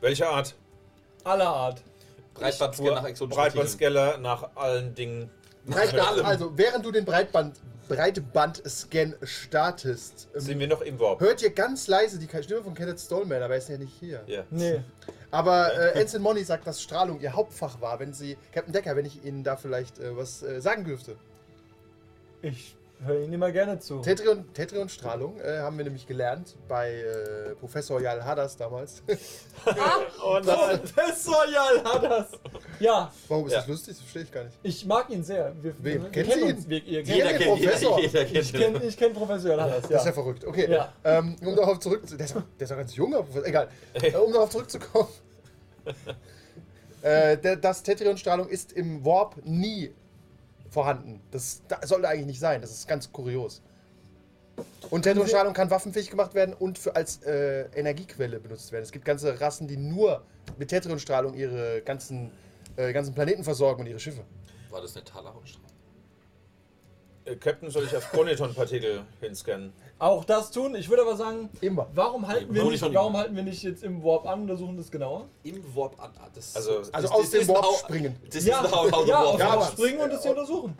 Welche 0.00 0.28
Art? 0.28 0.54
Aller 1.22 1.48
Art. 1.48 1.82
Breitbandscanner 2.34 2.92
nach 2.92 3.04
exotischen 3.04 3.36
Partikeln. 3.36 3.64
Breitbandscaler 3.66 4.18
nach 4.18 4.56
allen 4.56 4.94
Dingen. 4.94 5.30
Breitband, 5.66 6.24
also, 6.24 6.56
während 6.56 6.84
du 6.84 6.90
den 6.90 7.04
Breitband, 7.04 7.60
Breitband-Scan 7.88 9.14
startest, 9.22 10.28
ähm, 10.34 10.40
Sind 10.40 10.58
wir 10.58 10.68
noch 10.68 10.80
im 10.80 10.98
Warp? 10.98 11.20
hört 11.20 11.42
ihr 11.42 11.50
ganz 11.50 11.88
leise 11.88 12.18
die 12.18 12.28
Stimme 12.42 12.62
von 12.62 12.74
Kenneth 12.74 13.00
Stallman, 13.00 13.42
aber 13.42 13.54
er 13.54 13.58
ist 13.58 13.68
ja 13.68 13.78
nicht 13.78 13.92
hier. 13.98 14.22
Ja. 14.26 14.44
Nee. 14.50 14.82
Aber 15.30 15.72
äh, 15.74 16.00
Ensign 16.00 16.22
Money 16.22 16.44
sagt, 16.44 16.66
dass 16.66 16.82
Strahlung 16.82 17.20
ihr 17.20 17.32
Hauptfach 17.32 17.80
war. 17.80 17.98
Wenn 18.00 18.12
sie, 18.12 18.36
Captain 18.52 18.72
Decker, 18.72 18.96
wenn 18.96 19.06
ich 19.06 19.24
Ihnen 19.24 19.44
da 19.44 19.56
vielleicht 19.56 19.98
äh, 19.98 20.16
was 20.16 20.42
äh, 20.42 20.60
sagen 20.60 20.84
dürfte. 20.84 21.16
Ich 22.42 22.76
höre 23.04 23.20
Ihnen 23.22 23.32
immer 23.32 23.50
gerne 23.52 23.78
zu. 23.78 24.00
Tetrion, 24.00 24.52
Tetrion-Strahlung 24.52 25.38
äh, 25.40 25.58
haben 25.58 25.76
wir 25.78 25.84
nämlich 25.84 26.06
gelernt 26.06 26.56
bei 26.68 26.92
äh, 26.92 27.54
Professor 27.56 28.00
Jal 28.00 28.24
Hadas 28.24 28.56
damals. 28.56 29.02
Oh 30.24 30.38
nein. 30.44 30.80
Professor 30.80 31.44
Jal 31.52 31.84
hat 31.84 32.02
das. 32.04 32.28
Ja, 32.78 33.12
Warum 33.28 33.46
ist 33.46 33.52
Ja. 33.52 33.58
das 33.58 33.68
lustig? 33.68 33.94
Das 33.94 34.00
verstehe 34.00 34.22
ich 34.22 34.32
gar 34.32 34.44
nicht. 34.44 34.56
ich 34.62 34.86
mag 34.86 35.10
ihn 35.10 35.22
sehr. 35.22 35.52
Wir, 35.60 35.74
Wem? 35.78 36.06
wir, 36.12 36.24
uns. 36.26 36.64
ihn? 36.64 36.68
Wir, 36.70 36.84
ihr 36.84 37.00
Jeder 37.04 37.28
kennt, 37.30 37.38
kennt 37.42 37.50
Professor. 37.62 38.00
Jeder, 38.00 38.22
jeder 38.24 38.40
ich 38.40 38.52
kennt 38.52 38.74
kenne 38.74 38.84
ich 38.86 38.96
kenn 38.96 39.12
Professor 39.12 39.50
Jal 39.50 39.62
hat 39.62 39.70
das, 39.70 39.82
Das 39.82 39.90
ist 39.90 39.90
ja 40.00 40.06
ja. 40.06 40.12
verrückt. 40.12 40.44
Okay. 40.44 40.70
Ja. 40.70 40.92
Ähm, 41.04 41.36
um 41.44 41.56
darauf 41.56 41.78
zurück 41.80 42.02
der 42.06 42.20
ist, 42.20 42.36
auch- 42.36 42.42
der 42.58 42.64
ist 42.64 42.72
auch 42.72 42.76
ganz 42.76 42.94
junger 42.96 43.22
Professor. 43.22 43.46
Egal. 43.46 43.68
Äh, 43.94 44.14
um 44.16 44.32
darauf 44.32 44.50
zurückzukommen. 44.50 45.08
äh, 47.02 47.36
der, 47.38 47.56
das 47.56 47.82
Tetrion-Strahlung 47.82 48.48
ist 48.48 48.72
im 48.72 49.04
Warp 49.04 49.36
nie 49.44 49.92
vorhanden. 50.70 51.20
Das, 51.30 51.62
das 51.68 51.88
sollte 51.88 52.08
eigentlich 52.08 52.26
nicht 52.26 52.40
sein. 52.40 52.60
Das 52.60 52.70
ist 52.70 52.88
ganz 52.88 53.12
kurios. 53.12 53.62
Und 54.90 55.02
Tetrion-Strahlung 55.02 55.54
kann 55.54 55.70
waffenfähig 55.70 56.10
gemacht 56.10 56.34
werden 56.34 56.54
und 56.54 56.78
für, 56.78 56.94
als 56.94 57.22
äh, 57.22 57.66
Energiequelle 57.74 58.40
benutzt 58.40 58.72
werden. 58.72 58.82
Es 58.82 58.92
gibt 58.92 59.04
ganze 59.04 59.40
Rassen, 59.40 59.68
die 59.68 59.76
nur 59.76 60.22
mit 60.58 60.68
Tetrion-Strahlung 60.68 61.34
ihre 61.34 61.82
ganzen, 61.82 62.30
äh, 62.76 62.92
ganzen 62.92 63.14
Planeten 63.14 63.44
versorgen 63.44 63.82
und 63.82 63.86
ihre 63.86 64.00
Schiffe. 64.00 64.22
War 64.70 64.80
das 64.80 64.94
eine 64.96 65.04
Talarhautstrahlung? 65.04 65.69
Äh, 67.26 67.36
Captain, 67.36 67.70
soll 67.70 67.84
ich 67.84 67.94
auf 67.96 68.10
Chronoton-Partikel 68.10 69.02
hinscannen? 69.20 69.72
Auch 69.98 70.24
das 70.24 70.50
tun. 70.50 70.74
Ich 70.74 70.88
würde 70.88 71.02
aber 71.02 71.16
sagen, 71.16 71.50
Immer. 71.60 71.86
warum 71.94 72.26
halten, 72.26 72.54
wir 72.54 72.64
nicht, 72.64 72.82
warum 72.94 73.16
halten 73.16 73.36
wir 73.36 73.42
nicht 73.42 73.62
jetzt 73.62 73.82
im 73.84 74.02
Warp 74.02 74.26
an 74.26 74.40
und 74.42 74.50
untersuchen 74.50 74.76
das 74.78 74.90
genauer? 74.90 75.26
Im 75.42 75.62
Warp 75.76 76.00
an. 76.02 76.12
ah, 76.18 76.28
Das, 76.34 76.56
Also- 76.56 76.78
das, 76.78 76.94
Also 76.94 77.08
das 77.08 77.16
aus 77.16 77.30
dem 77.30 77.40
ist 77.42 77.48
Warp 77.48 77.58
ein 77.58 77.64
Hau- 77.64 77.72
springen. 77.74 78.16
Das 78.32 78.44
Ja, 78.46 78.60
ist 78.60 78.66
ein 78.66 78.72
Hau- 78.72 78.90
Hau- 78.90 79.04
ja, 79.04 79.14
Warp. 79.16 79.26
auf 79.34 79.38
Ja, 79.38 79.46
ja, 79.46 79.52
aber- 79.52 79.64
springen 79.66 80.00
und 80.00 80.10
das 80.12 80.22
hier 80.22 80.30
untersuchen. 80.30 80.74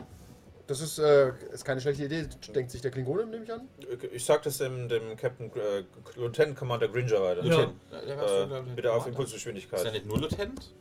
Das 0.65 0.79
ist, 0.81 0.97
äh, 0.99 1.31
ist 1.51 1.65
keine 1.65 1.81
schlechte 1.81 2.05
Idee, 2.05 2.27
denkt 2.55 2.71
sich 2.71 2.81
der 2.81 2.91
Klingone, 2.91 3.25
nehme 3.25 3.43
ich 3.43 3.51
an. 3.53 3.67
Ich 4.13 4.23
sag 4.25 4.41
das 4.43 4.57
dem, 4.57 4.87
dem 4.89 5.15
Captain 5.17 5.51
äh, 5.55 5.83
Lieutenant 6.15 6.57
Commander 6.57 6.87
Gringer 6.87 7.21
weiter. 7.21 7.43
Ja. 7.43 7.67
Der 8.07 8.17
war 8.17 8.27
schon, 8.27 8.43
Äh, 8.43 8.47
glaub 8.47 8.67
ich, 8.67 8.75
bitte 8.75 8.89
auf 8.89 8.97
Commander. 8.99 9.07
Impulsgeschwindigkeit. 9.09 9.79
Ist 9.81 9.85
er 9.85 9.91
nicht 9.91 10.05
nur 10.07 10.19
Lieutenant? 10.19 10.73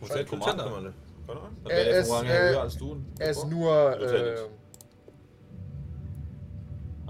Wo 0.00 0.06
ist 0.06 0.14
der 0.14 0.22
Lieutenant 0.22 0.28
Commander? 0.44 0.64
Commander. 0.64 0.92
Keine 1.26 1.40
Ahnung. 1.40 1.56
Dann 1.64 1.70
wäre 1.70 1.78
Er 1.80 1.84
der 1.92 2.00
ist, 2.00 2.10
äh, 2.10 2.50
höher 2.52 2.60
als 2.62 2.76
du. 2.78 2.96
Er 3.18 3.30
ist 3.30 3.46
nur. 3.48 3.72
Äh, 3.72 3.98
Lieutenant. 3.98 4.50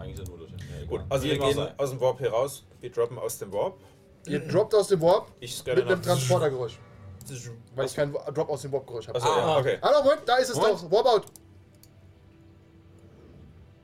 Eigentlich 0.04 0.20
ist 0.20 0.28
er 0.28 0.30
nur 0.30 0.38
Lieutenant. 0.38 0.62
Ja, 0.80 0.86
Gut, 0.86 1.00
also 1.08 1.24
wir 1.24 1.38
gehen 1.38 1.68
aus 1.76 1.90
dem 1.90 2.00
Warp 2.00 2.18
hier 2.18 2.30
raus. 2.30 2.64
Wir 2.80 2.90
droppen 2.90 3.18
aus 3.18 3.38
dem 3.38 3.52
Warp. 3.52 3.78
ihr 4.26 4.40
droppt 4.40 4.74
aus 4.74 4.88
dem 4.88 5.00
Warp 5.00 5.32
Ich 5.40 5.56
scanne 5.56 5.80
mit 5.80 5.90
einem 5.90 6.02
Transportergeräusch. 6.02 6.78
Weil 7.74 7.86
ich 7.86 7.98
Achso, 7.98 8.12
kein 8.12 8.34
Drop 8.34 8.50
aus 8.50 8.62
dem 8.62 8.72
Warp-Geräusch 8.72 9.08
habe. 9.08 9.18
Achso, 9.18 9.34
ja, 9.34 9.56
okay. 9.56 9.78
Hallo, 9.80 10.02
Moment, 10.02 10.22
da 10.26 10.36
ist 10.36 10.50
es 10.50 10.56
Moment. 10.56 10.74
doch. 10.74 10.90
Warp 10.90 11.06
out. 11.06 11.26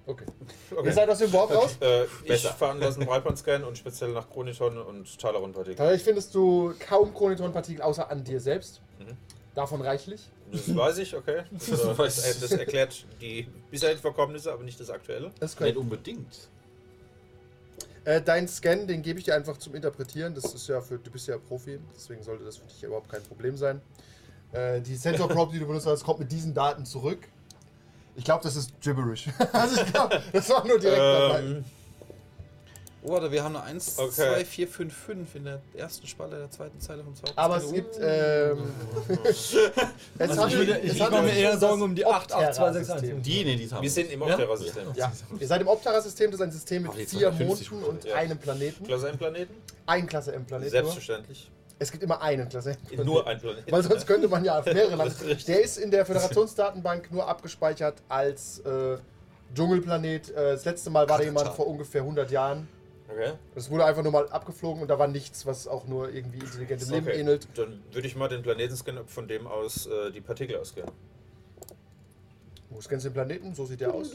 Okay. 0.07 0.25
okay. 0.73 0.87
Ihr 0.87 0.93
seid 0.93 1.09
aus 1.09 1.19
dem 1.19 1.33
Warp 1.33 1.55
raus? 1.55 1.79
Äh, 1.81 2.05
ich 2.25 2.47
veranlasse 2.47 2.99
einen 2.99 3.09
Breitband-Scan 3.09 3.65
und 3.65 3.79
speziell 3.79 4.13
nach 4.13 4.29
Chroniton 4.29 4.77
und 4.79 5.19
Talaron-Partikel. 5.19 5.77
Tatsächlich 5.77 6.05
findest 6.05 6.35
du 6.35 6.75
kaum 6.81 7.15
Chronitron-Partikel 7.15 7.83
außer 7.83 8.11
an 8.11 8.25
dir 8.25 8.41
selbst. 8.41 8.83
Mhm. 8.99 9.17
Davon 9.55 9.81
reichlich. 9.81 10.29
Das 10.51 10.75
weiß 10.75 10.99
ich, 10.99 11.15
okay. 11.15 11.45
Das, 11.51 11.97
das, 11.97 12.41
das 12.41 12.53
erklärt 12.53 13.07
die 13.21 13.49
bisherigen 13.71 14.01
Vorkommnisse, 14.01 14.53
aber 14.53 14.63
nicht 14.63 14.81
das 14.81 14.91
aktuelle. 14.91 15.33
Das 15.39 15.55
ist 15.55 15.61
Nicht 15.61 15.77
unbedingt. 15.77 16.49
Äh, 18.05 18.23
dein 18.23 18.49
Scan, 18.49 18.87
den 18.87 19.03
gebe 19.03 19.19
ich 19.19 19.27
dir 19.27 19.35
einfach 19.35 19.57
zum 19.59 19.75
Interpretieren. 19.75 20.35
Das 20.35 20.55
ist 20.55 20.67
ja 20.69 20.81
für, 20.81 20.99
du 20.99 21.11
bist 21.11 21.29
ja 21.29 21.37
Profi, 21.39 21.79
deswegen 21.95 22.23
sollte 22.23 22.45
das 22.45 22.57
für 22.57 22.67
dich 22.67 22.83
überhaupt 22.83 23.11
kein 23.11 23.23
Problem 23.23 23.57
sein. 23.57 23.81
Äh, 24.53 24.81
die 24.81 24.97
Sensor 24.97 25.29
Probe, 25.31 25.53
die 25.53 25.59
du 25.59 25.67
benutzt 25.67 25.87
hast, 25.87 26.05
kommt 26.05 26.21
mit 26.21 26.33
diesen 26.33 26.55
Daten 26.55 26.85
zurück. 26.87 27.29
Ich 28.17 28.25
glaube, 28.25 28.43
das 28.43 28.57
ist 28.57 28.81
gibberish. 28.81 29.29
also 29.53 29.81
ich 29.81 29.93
glaube, 29.93 30.23
das 30.33 30.49
war 30.51 30.67
nur 30.67 30.79
direkt 30.79 30.99
dabei. 30.99 31.63
Oh, 33.03 33.13
warte, 33.13 33.33
wir 33.33 33.43
haben 33.43 33.57
eine 33.57 33.65
1, 33.65 33.99
Okay. 33.99 34.11
2, 34.11 34.45
4, 34.45 34.69
5, 34.69 34.95
5 34.95 35.35
in 35.37 35.45
der 35.45 35.61
ersten 35.75 36.07
Spalte 36.07 36.37
der 36.37 36.51
zweiten 36.51 36.79
Zeile 36.81 37.03
vom 37.03 37.15
zweiten 37.17 37.33
Aber 37.39 37.57
es 37.57 37.73
gibt. 37.73 37.97
Ähm, 37.99 38.59
es 39.25 39.57
Also 40.19 40.47
ich 40.49 40.57
würde, 40.59 40.79
ich 40.81 40.99
mache 40.99 41.11
handelt 41.17 41.35
mir 41.35 41.41
eher 41.41 41.55
um 41.55 41.61
Sorgen 41.61 41.83
um 41.83 41.95
die 41.95 42.05
Optera-System. 42.05 42.65
88261. 42.67 43.23
Die, 43.23 43.45
nee, 43.45 43.57
die 43.57 43.71
haben 43.71 43.83
wir 43.83 43.91
sind 43.91 44.13
im 44.13 44.21
Ja? 44.21 44.27
Optera-System. 44.35 44.83
Ja, 44.97 45.13
ihr 45.39 45.47
seid 45.47 45.61
im 45.63 45.69
Optera-System, 45.69 46.31
das 46.31 46.41
ist 46.41 46.45
ein 46.47 46.53
System 46.53 46.83
mit 46.83 46.95
jetzt 46.95 47.11
vier 47.11 47.21
250 47.31 47.71
Monden 47.71 47.87
und 47.87 48.05
Ja. 48.05 48.17
einem 48.17 48.37
Planeten. 48.39 48.85
Klasse 48.85 49.09
M-Planeten? 49.09 49.55
Ein 49.87 50.07
Klasse 50.07 50.33
M-Planet. 50.35 50.65
Nur. 50.65 50.71
Selbstverständlich. 50.71 51.51
Es 51.79 51.91
gibt 51.91 52.03
immer 52.05 52.21
einen 52.21 52.51
Klasse 52.51 52.73
M-Planet. 52.73 53.07
Nur 53.07 53.27
ein 53.27 53.41
Planet. 53.41 53.73
Weil 53.73 53.83
sonst 53.83 54.07
könnte 54.07 54.29
man 54.29 54.45
ja 54.45 54.59
auf 54.59 54.67
mehrere 54.73 54.97
landen. 54.97 55.15
Der 55.49 55.63
ist 55.63 55.79
in 55.79 55.91
der 55.91 56.05
Föderationsdatenbank 56.05 57.11
nur 57.11 57.27
abgespeichert 57.27 57.95
als 58.11 58.59
äh, 58.59 58.99
Dschungelplanet. 59.55 60.29
Äh, 60.31 60.53
das 60.53 60.67
letzte 60.67 60.91
Mal 60.91 61.09
war 61.09 61.17
da 61.17 61.25
jemand 61.25 61.49
vor 61.55 61.67
ungefähr 61.67 62.03
100 62.03 62.31
Jahren. 62.31 62.69
Okay. 63.13 63.33
Das 63.55 63.71
wurde 63.71 63.85
einfach 63.85 64.03
nur 64.03 64.13
mal 64.13 64.29
abgeflogen 64.29 64.83
und 64.83 64.89
da 64.89 64.99
war 64.99 65.09
nichts, 65.09 65.45
was 65.47 65.67
auch 65.67 65.87
nur 65.87 66.11
irgendwie 66.13 66.39
intelligentem 66.39 66.91
Leben 66.91 67.07
okay. 67.09 67.21
ähnelt. 67.21 67.49
Dann 67.55 67.83
würde 67.93 68.07
ich 68.07 68.15
mal 68.17 68.29
den 68.29 68.43
Planeten 68.43 68.77
scannen, 68.77 69.01
ob 69.03 69.11
von 69.11 69.27
dem 69.27 69.47
aus 69.47 69.87
äh, 69.87 70.11
die 70.13 70.21
Partikel 70.21 70.57
ausgehen. 70.59 70.87
Wo 72.71 72.81
scannst 72.81 73.05
du 73.05 73.09
den 73.11 73.15
Planeten? 73.15 73.55
So 73.55 73.67
sieht 73.67 73.81
der 73.81 73.93
aus. 73.93 74.13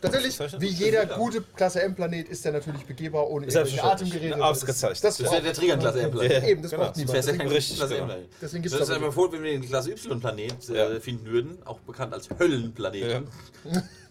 Tatsächlich, 0.00 0.38
wie 0.60 0.70
das 0.70 0.78
jeder 0.78 1.06
gute 1.06 1.40
Klasse 1.40 1.80
M-Planet 1.82 2.28
ist 2.28 2.44
der 2.44 2.52
natürlich 2.52 2.84
begehbar 2.84 3.28
ohne 3.28 3.46
irgendwelche. 3.46 3.82
Atemgeräte. 3.82 4.44
Ausgezeichnet. 4.44 5.02
Das, 5.02 5.16
Das 5.16 5.20
ist 5.26 5.32
ja 5.32 5.40
der 5.40 5.48
braucht, 5.48 5.56
Trägerklasse 5.60 6.00
M. 6.02 6.16
Ja. 6.18 6.42
eben, 6.46 6.62
das 6.62 6.70
Genau. 6.70 6.84
braucht 6.84 6.96
Das 6.96 7.08
wäre 7.08 7.12
niemand. 7.12 7.26
ja 7.26 7.36
kein 7.38 7.48
Richtig, 7.48 7.76
Klasse 7.78 7.94
genau. 7.94 8.12
M. 8.12 8.24
Deswegen 8.42 8.62
gibt 8.62 8.74
Stell 8.74 8.82
es 8.82 8.88
dir 8.94 8.98
mal 9.00 9.10
vor, 9.12 9.32
wenn 9.32 9.42
wir 9.42 9.50
den 9.52 9.62
Klasse 9.62 9.90
Y-Planet 9.92 10.68
äh, 10.68 10.76
Ja. 10.94 11.00
finden 11.00 11.26
würden, 11.26 11.58
auch 11.64 11.80
bekannt 11.80 12.12
als 12.12 12.28
Höllenplanet. 12.38 13.22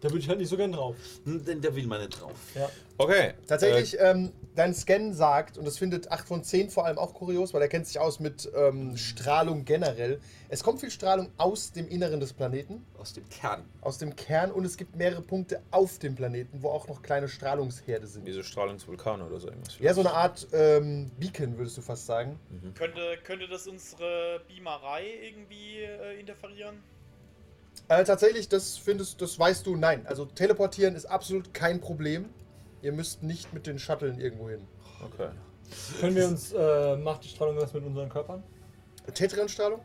Da 0.00 0.08
würde 0.10 0.18
ich 0.20 0.28
halt 0.28 0.38
nicht 0.38 0.48
so 0.48 0.56
gern 0.56 0.72
drauf. 0.72 0.94
Hm, 1.24 1.44
Denn 1.44 1.60
der 1.60 1.74
will 1.74 1.86
man 1.86 2.00
nicht 2.00 2.20
drauf. 2.20 2.32
Ja. 2.54 2.70
Okay. 2.98 3.32
Tatsächlich, 3.46 3.96
ähm, 4.00 4.32
dein 4.54 4.74
Scan 4.74 5.12
sagt, 5.12 5.56
und 5.58 5.64
das 5.64 5.78
findet 5.78 6.10
8 6.10 6.26
von 6.26 6.42
10 6.44 6.70
vor 6.70 6.84
allem 6.86 6.98
auch 6.98 7.14
kurios, 7.14 7.52
weil 7.54 7.62
er 7.62 7.68
kennt 7.68 7.86
sich 7.86 7.98
aus 7.98 8.18
mit 8.20 8.50
ähm, 8.56 8.96
Strahlung 8.96 9.64
generell. 9.64 10.20
Es 10.48 10.62
kommt 10.64 10.80
viel 10.80 10.90
Strahlung 10.90 11.28
aus 11.36 11.72
dem 11.72 11.88
Inneren 11.88 12.18
des 12.20 12.32
Planeten, 12.32 12.84
Aus 12.98 13.12
dem 13.12 13.28
Kern. 13.28 13.64
aus 13.80 13.98
dem 13.98 14.16
Kern, 14.16 14.50
und 14.50 14.64
es 14.64 14.76
gibt 14.76 14.96
mehrere 14.96 15.20
Punkte 15.22 15.60
auf 15.70 15.98
dem 15.98 16.14
Planeten, 16.16 16.62
wo 16.62 16.70
auch 16.70 16.88
noch 16.88 17.02
kleine 17.02 17.28
Strahlungsherde 17.28 18.04
Äh, 18.04 18.08
sind. 18.08 18.26
wie 18.26 18.32
so 18.32 18.42
Strahlungsvulkane 18.42 19.24
oder 19.24 19.38
so 19.38 19.48
irgendwas. 19.48 19.78
Ja, 19.80 19.94
so 19.94 20.00
eine 20.00 20.12
Art 20.12 20.46
ähm, 20.52 21.10
Beacon, 21.18 21.56
würdest 21.58 21.76
du 21.76 21.82
fast 21.82 22.06
sagen. 22.06 22.38
Könnte, 22.76 23.18
könnte 23.24 23.46
das 23.48 23.66
unsere 23.68 24.40
Beamerei 24.48 25.04
irgendwie 25.22 25.82
äh, 25.82 26.18
interferieren? 26.20 26.76
Äh, 27.88 28.04
tatsächlich, 28.04 28.48
das 28.48 28.76
findest, 28.76 29.20
das 29.22 29.38
weißt 29.38 29.66
du, 29.66 29.76
nein. 29.76 30.06
Also 30.06 30.26
teleportieren 30.26 30.94
ist 30.94 31.06
absolut 31.06 31.54
kein 31.54 31.80
Problem. 31.80 32.26
Ihr 32.82 32.92
müsst 32.92 33.22
nicht 33.22 33.52
mit 33.54 33.66
den 33.66 33.78
Shuttlen 33.78 34.20
irgendwo 34.20 34.50
hin. 34.50 34.66
Okay. 35.04 35.30
Können 36.00 36.16
wir 36.16 36.26
uns, 36.28 36.52
äh, 36.52 36.96
macht 36.96 37.24
die 37.24 37.28
Strahlung 37.28 37.56
was 37.56 37.72
mit 37.72 37.84
unseren 37.84 38.08
Körpern? 38.08 38.42
Tetrionstrahlung? 39.14 39.80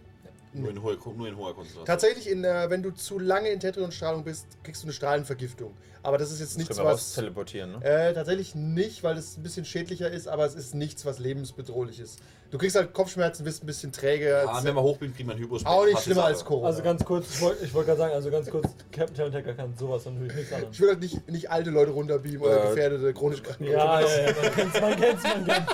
Nur 0.53 0.69
in, 0.69 0.83
hohe, 0.83 0.97
nur 1.15 1.27
in 1.27 1.35
hoher 1.35 1.55
Konzentration. 1.55 1.85
Tatsächlich, 1.85 2.29
in, 2.29 2.43
äh, 2.43 2.69
wenn 2.69 2.83
du 2.83 2.91
zu 2.91 3.17
lange 3.17 3.49
in 3.49 3.59
Tetrionstrahlung 3.59 4.23
bist, 4.23 4.45
kriegst 4.63 4.83
du 4.83 4.85
eine 4.85 4.93
Strahlenvergiftung. 4.93 5.73
Aber 6.03 6.17
das 6.17 6.31
ist 6.31 6.39
jetzt 6.41 6.51
Das 6.51 6.57
nichts, 6.57 6.77
wir 6.77 6.83
was. 6.85 7.13
teleportieren, 7.13 7.79
ne? 7.79 7.83
Äh, 7.85 8.13
tatsächlich 8.13 8.55
nicht, 8.55 9.03
weil 9.03 9.17
es 9.17 9.37
ein 9.37 9.43
bisschen 9.43 9.63
schädlicher 9.65 10.09
ist, 10.11 10.27
aber 10.27 10.45
es 10.45 10.53
ist 10.53 10.75
nichts, 10.75 11.05
was 11.05 11.19
lebensbedrohlich 11.19 11.99
ist. 11.99 12.19
Du 12.51 12.57
kriegst 12.59 12.75
halt 12.75 12.93
Kopfschmerzen, 12.93 13.43
bist 13.45 13.63
ein 13.63 13.65
bisschen 13.65 13.91
träge. 13.91 14.43
Ah, 14.47 14.59
wenn 14.63 14.75
man 14.75 14.83
hoch 14.83 14.97
bin, 14.97 15.11
kriegt 15.15 15.27
man 15.27 15.37
Hypospeck. 15.39 15.67
auch 15.71 15.85
nicht 15.85 15.99
schlimmer 16.03 16.25
als. 16.25 16.45
Corona. 16.45 16.67
Also 16.67 16.83
ganz 16.83 17.03
kurz, 17.03 17.33
ich 17.35 17.41
wollte 17.41 17.65
ich 17.65 17.73
wollt 17.73 17.87
gerade 17.87 17.97
sagen, 17.99 18.13
also 18.13 18.29
ganz 18.29 18.49
kurz, 18.49 18.67
Captain 18.91 19.15
Talentaker 19.15 19.53
kann 19.53 19.73
sowas 19.75 20.05
natürlich 20.05 20.35
nichts 20.35 20.51
ich 20.51 20.55
anderes. 20.57 20.79
will 20.79 20.89
halt 20.89 20.99
nicht, 20.99 21.29
nicht 21.31 21.49
alte 21.49 21.69
Leute 21.71 21.91
runterbeamen 21.91 22.41
oder 22.41 22.63
Äh, 22.65 22.67
gefährdete 22.69 23.13
chronisch 23.13 23.41
kranke. 23.41 23.71
Ja, 23.71 24.01
ja, 24.01 24.07
ja, 24.07 24.33
man 24.43 24.51
kennt's, 24.55 24.81
man 24.81 24.95
kennt's, 24.99 25.23
man 25.23 25.45
kennt's. 25.47 25.73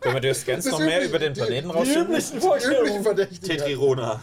Können 0.00 0.14
wir 0.16 0.20
durch 0.20 0.36
Scans 0.36 0.66
noch 0.66 0.78
mehr 0.80 1.02
über 1.02 1.18
den 1.18 1.32
Planeten 1.32 1.68
die 1.68 1.74
üblichen 1.78 1.94
Die 1.94 2.00
üblichen 2.00 2.40
Vorstellungen. 2.40 3.02
Verdächtigen. 3.02 3.48
Tetrirona. 3.58 4.22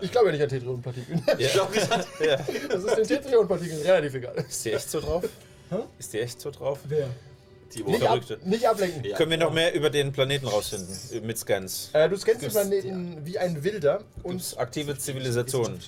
Ich 0.00 0.12
glaube 0.12 0.26
ja 0.26 0.32
nicht 0.32 0.42
an 0.42 0.48
Tetrionpartikeln. 0.48 1.22
Ich 1.38 1.52
glaube, 1.52 1.76
ich 1.76 1.90
hatte. 1.90 2.06
Ja. 2.24 2.36
Das 2.68 2.84
ist 2.84 2.96
den 2.96 3.06
Tetrionpartikeln 3.06 3.82
relativ 3.82 4.05
egal. 4.14 4.34
Ist 4.48 4.64
die 4.64 4.72
echt 4.72 4.90
so 4.90 5.00
drauf? 5.00 5.24
Hä? 5.70 5.76
Ist 5.98 6.12
die 6.12 6.20
echt 6.20 6.40
so 6.40 6.50
drauf? 6.50 6.78
Wer? 6.88 7.08
Die 7.74 7.82
Nicht, 7.82 8.02
ab, 8.04 8.20
nicht 8.44 8.68
ablenken. 8.68 9.04
Ja. 9.04 9.16
Können 9.16 9.32
wir 9.32 9.38
noch 9.38 9.52
mehr 9.52 9.74
über 9.74 9.90
den 9.90 10.12
Planeten 10.12 10.46
rausfinden? 10.46 11.26
Mit 11.26 11.36
Scans? 11.36 11.90
Äh, 11.92 12.08
du 12.08 12.16
scannst 12.16 12.40
den 12.42 12.48
Gibt's- 12.48 12.54
Planeten 12.54 13.20
wie 13.26 13.38
ein 13.38 13.62
Wilder 13.64 14.04
und 14.22 14.34
Und 14.36 14.58
aktive 14.58 14.96
Zivilisation. 14.96 15.80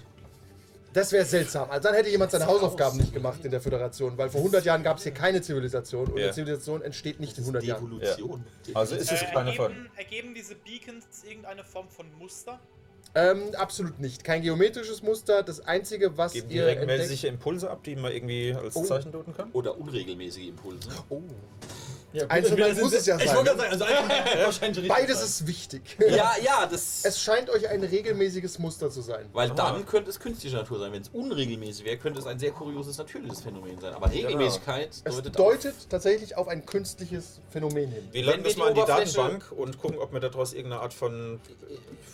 das 0.93 1.13
wäre 1.13 1.25
seltsam. 1.25 1.71
Also 1.71 1.87
dann 1.89 1.95
hätte 1.95 2.09
jemand 2.11 2.33
seine 2.33 2.47
Hausaufgaben 2.47 2.99
nicht 2.99 3.15
gemacht 3.15 3.45
in 3.45 3.53
der 3.53 3.61
Föderation, 3.61 4.19
weil 4.19 4.29
vor 4.29 4.41
100 4.41 4.65
Jahren 4.65 4.83
gab 4.83 4.97
es 4.97 5.05
hier 5.05 5.13
keine 5.13 5.41
Zivilisation 5.41 6.09
und 6.09 6.19
Ja. 6.19 6.25
eine 6.25 6.35
Zivilisation 6.35 6.83
entsteht 6.83 7.21
nicht 7.21 7.39
in 7.39 7.45
100 7.45 7.63
Jahren. 7.63 7.85
Devolution. 7.85 8.45
Also 8.75 8.97
ist 8.97 9.13
es 9.13 9.23
Äh, 9.23 9.27
keine 9.33 9.53
von. 9.53 9.71
ergeben, 9.71 9.91
ergeben 9.97 10.35
diese 10.35 10.57
Beacons 10.57 11.05
irgendeine 11.25 11.63
Form 11.63 11.89
von 11.89 12.07
Muster? 12.19 12.59
Ähm, 13.15 13.55
absolut 13.57 13.99
nicht. 13.99 14.23
Kein 14.23 14.43
geometrisches 14.43 15.03
Muster. 15.03 15.43
Das 15.43 15.61
einzige, 15.61 16.17
was 16.19 16.35
Geben 16.35 16.51
ihr 16.51 16.67
regelmäßige 16.67 17.25
Impulse 17.25 17.71
ab, 17.71 17.83
die 17.83 17.97
man 17.97 18.13
irgendwie 18.13 18.55
als 18.55 18.77
Oh. 18.77 18.85
Zeichen 18.85 19.13
deuten 19.13 19.35
kann? 19.35 19.51
Oder 19.53 19.79
unregelmäßige 19.79 20.49
Impulse. 20.49 20.91
Ja, 22.19 22.25
gut, 22.25 22.31
Eins 22.33 22.51
beiden 22.51 22.75
sind 22.75 22.85
muss 22.85 22.93
es 22.95 23.07
ja 23.07 23.17
Ich 23.19 23.25
sein, 23.27 23.37
wollte 23.37 23.51
ne? 23.51 23.57
gerade 23.57 23.79
sagen, 23.79 23.93
also 23.93 24.13
einfach 24.13 24.37
wahrscheinlich. 24.45 24.89
Beides 24.89 25.23
ist 25.23 25.47
wichtig. 25.47 25.83
Ja, 26.09 26.33
ja, 26.43 26.67
das. 26.67 27.05
Es 27.05 27.21
scheint 27.21 27.51
euch 27.51 27.69
ein 27.69 27.83
regelmäßiges 27.83 28.59
Muster 28.59 28.91
zu 28.91 29.01
sein. 29.01 29.27
weil 29.33 29.51
dann 29.51 29.87
könnte 29.87 30.11
es 30.11 30.19
künstliche 30.21 30.57
Natur 30.57 30.79
sein. 30.79 30.93
Wenn 30.93 31.03
es 31.03 31.09
unregelmäßig 31.11 31.85
wäre, 31.85 31.97
könnte 31.97 32.19
es 32.21 32.27
ein 32.27 32.39
sehr 32.39 32.51
kurioses 32.51 32.99
natürliches 32.99 33.41
Phänomen 33.41 33.79
sein. 33.81 33.95
Aber 33.95 34.11
Regelmäßigkeit 34.11 34.91
Es 35.05 35.17
deutet 35.17 35.39
deutet 35.39 35.75
tatsächlich 35.91 36.37
auf 36.37 36.49
ein 36.49 36.65
künstliches 36.67 37.41
Phänomen 37.51 37.91
hin. 37.91 38.09
Wir 38.13 38.27
wir 38.27 38.37
das 38.39 38.57
mal 38.57 38.69
in 38.69 38.75
die 38.75 38.81
Oberfläche- 38.81 39.15
Datenbank 39.17 39.53
und 39.53 39.79
gucken, 39.79 39.99
ob 39.99 40.13
wir 40.13 40.21
daraus 40.21 40.53
irgendeine 40.53 40.83
Art 40.83 40.95
von, 40.95 41.41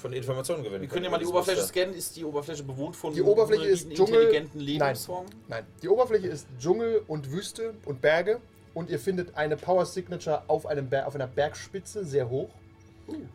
von 0.00 0.12
Informationen 0.12 0.62
gewinnen 0.62 0.82
Wir 0.82 0.88
können 0.88 1.04
ja 1.04 1.11
mal 1.11 1.18
die 1.18 1.26
Oberfläche 1.26 1.61
Muster. 1.61 1.73
scannen. 1.75 1.94
Ist 1.94 2.16
die 2.16 2.25
Oberfläche 2.25 2.62
bewohnt 2.62 2.96
von 2.96 3.14
Die 3.14 3.23
Oberfläche 3.23 3.64
ist 3.66 3.90
Dschungel. 3.90 4.14
intelligenten 4.23 4.58
Nein. 4.58 4.66
Lebensformen? 4.66 5.30
Nein, 5.49 5.66
die 5.82 5.88
Oberfläche 5.88 6.28
ist 6.28 6.46
Dschungel 6.61 7.02
und 7.06 7.30
Wüste 7.30 7.75
und 7.84 8.00
Berge 8.00 8.40
und 8.75 8.90
ihr 8.90 8.99
findet 8.99 9.37
eine 9.37 9.57
Power 9.57 9.87
Signature 9.87 10.43
auf, 10.49 10.66
einem 10.66 10.88
Ber 10.88 11.07
auf 11.07 11.14
einer 11.14 11.28
Bergspitze 11.28 12.04
sehr 12.04 12.28
hoch. 12.28 12.50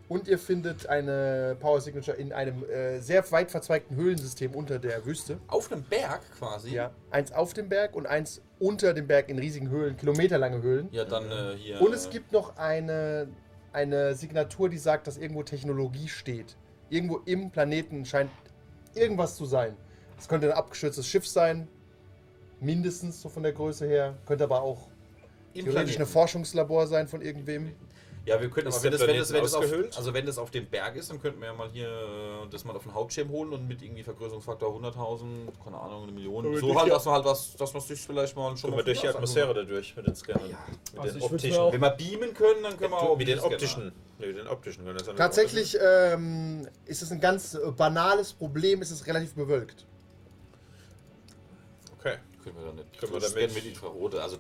Und 0.08 0.28
ihr 0.28 0.40
findet 0.40 0.88
eine 0.88 1.56
Power 1.60 1.80
Signature 1.80 2.18
in 2.18 2.34
einem 2.34 2.64
äh, 2.64 3.00
sehr 3.00 3.30
weit 3.32 3.52
verzweigten 3.52 3.96
Höhlensystem 3.96 4.56
unter 4.56 4.80
der 4.80 5.06
Wüste. 5.06 5.38
Auf 5.48 5.72
einem 5.72 5.84
Berg 5.84 6.22
quasi. 6.38 6.74
Ja, 6.74 6.92
eins 7.12 7.32
auf 7.32 7.54
dem 7.54 7.70
Berg 7.70 7.96
und 7.96 8.08
eins 8.08 8.42
unter 8.58 8.94
dem 8.94 9.06
Berg 9.06 9.30
in 9.30 9.38
riesigen 9.38 9.70
Höhlen, 9.70 9.96
kilometerlange 9.96 10.62
Höhlen. 10.62 10.90
Ja, 10.92 11.06
dann 11.06 11.30
äh, 11.30 11.56
hier. 11.56 11.82
Und 11.82 11.94
es 11.94 12.10
gibt 12.10 12.32
noch 12.32 12.58
eine, 12.58 13.28
eine 13.72 14.16
Signatur, 14.16 14.70
die 14.70 14.80
sagt, 14.80 15.06
dass 15.06 15.18
irgendwo 15.18 15.44
Technologie 15.44 16.08
steht. 16.08 16.58
Irgendwo 16.90 17.18
im 17.26 17.52
Planeten 17.52 18.06
scheint 18.06 18.32
irgendwas 18.96 19.36
zu 19.36 19.46
sein. 19.46 19.78
Es 20.18 20.28
könnte 20.28 20.48
ein 20.48 20.58
abgestürztes 20.58 21.06
Schiff 21.08 21.28
sein, 21.28 21.68
mindestens 22.60 23.22
so 23.22 23.30
von 23.30 23.44
der 23.44 23.54
Größe 23.54 23.86
her. 23.86 24.18
Könnte 24.26 24.46
aber 24.46 24.64
auch 24.64 24.90
theoretisch 25.54 26.00
ein. 26.00 26.06
Forschungslabor 26.06 26.88
sein 26.88 27.08
von 27.08 27.22
irgendwem. 27.22 27.74
Ja, 28.26 28.40
wir 28.40 28.50
könnten, 28.50 28.72
aber 28.72 28.84
wenn 28.84 28.92
das, 28.92 29.02
wenn 29.08 29.18
das, 29.18 29.34
wenn 29.34 29.42
das 29.42 29.54
auf, 29.56 29.66
also 29.96 30.14
wenn 30.14 30.26
das 30.26 30.38
auf 30.38 30.52
dem 30.52 30.68
Berg 30.68 30.96
ist, 30.98 31.10
dann 31.10 31.20
könnten 31.20 31.40
wir 31.40 31.48
ja 31.48 31.54
mal 31.54 31.70
hier 31.70 31.88
äh, 31.88 32.50
das 32.52 32.64
mal 32.64 32.76
auf 32.76 32.84
den 32.84 32.94
Hauptschirm 32.94 33.30
holen 33.30 33.54
und 33.54 33.68
mit 33.68 33.82
irgendwie 33.82 34.04
Vergrößerungsfaktor 34.04 34.70
100.000, 34.80 35.24
keine 35.64 35.78
Ahnung, 35.80 36.04
eine 36.04 36.12
Million. 36.12 36.56
So 36.60 36.80
halt, 36.80 36.92
dass 36.92 37.06
man 37.06 37.16
halt 37.16 37.26
was, 37.26 37.56
dass 37.56 37.74
man 37.74 37.82
sich 37.82 38.00
vielleicht 38.00 38.36
mal 38.36 38.56
schon 38.56 38.70
mal 38.70 38.78
mal 38.78 38.84
durch 38.84 39.00
die 39.02 39.08
Atmosphäre 39.08 39.54
dadurch 39.54 39.96
mit 39.96 40.06
den 40.06 40.16
Scannern. 40.16 40.50
Ja. 40.52 40.58
Mit 40.94 41.02
Also 41.02 41.14
den 41.16 41.24
optischen. 41.24 41.58
auch- 41.58 41.74
Wenn 41.74 41.82
wir 41.82 41.90
beamen 41.92 42.34
können, 42.34 42.64
dann 42.64 42.78
können 42.78 42.92
wir 42.92 42.98
auch 42.98 43.18
mit 43.18 43.28
den 43.28 43.40
optischen. 43.40 43.92
Nee, 44.20 44.34
den 44.34 44.48
optischen 44.48 44.84
können 44.84 44.98
das 44.98 45.08
ja 45.08 45.14
Tatsächlich 45.14 45.78
ähm, 45.82 46.68
ist 46.86 47.02
es 47.02 47.12
ein 47.12 47.22
ganz 47.22 47.58
banales 47.78 48.34
Problem, 48.34 48.82
ist 48.82 48.92
es 48.92 49.08
relativ 49.08 49.34
bewölkt. 49.34 49.88
Können 52.44 52.56
wir 52.58 52.66
dann 52.66 52.76
nicht. 52.76 52.98
Können 53.00 53.14
wir 53.14 53.20
Das 53.20 53.34
damit- 53.34 53.50
scannen 53.52 53.66
mit 53.66 53.74
Infrarote, 53.74 54.22
also 54.22 54.38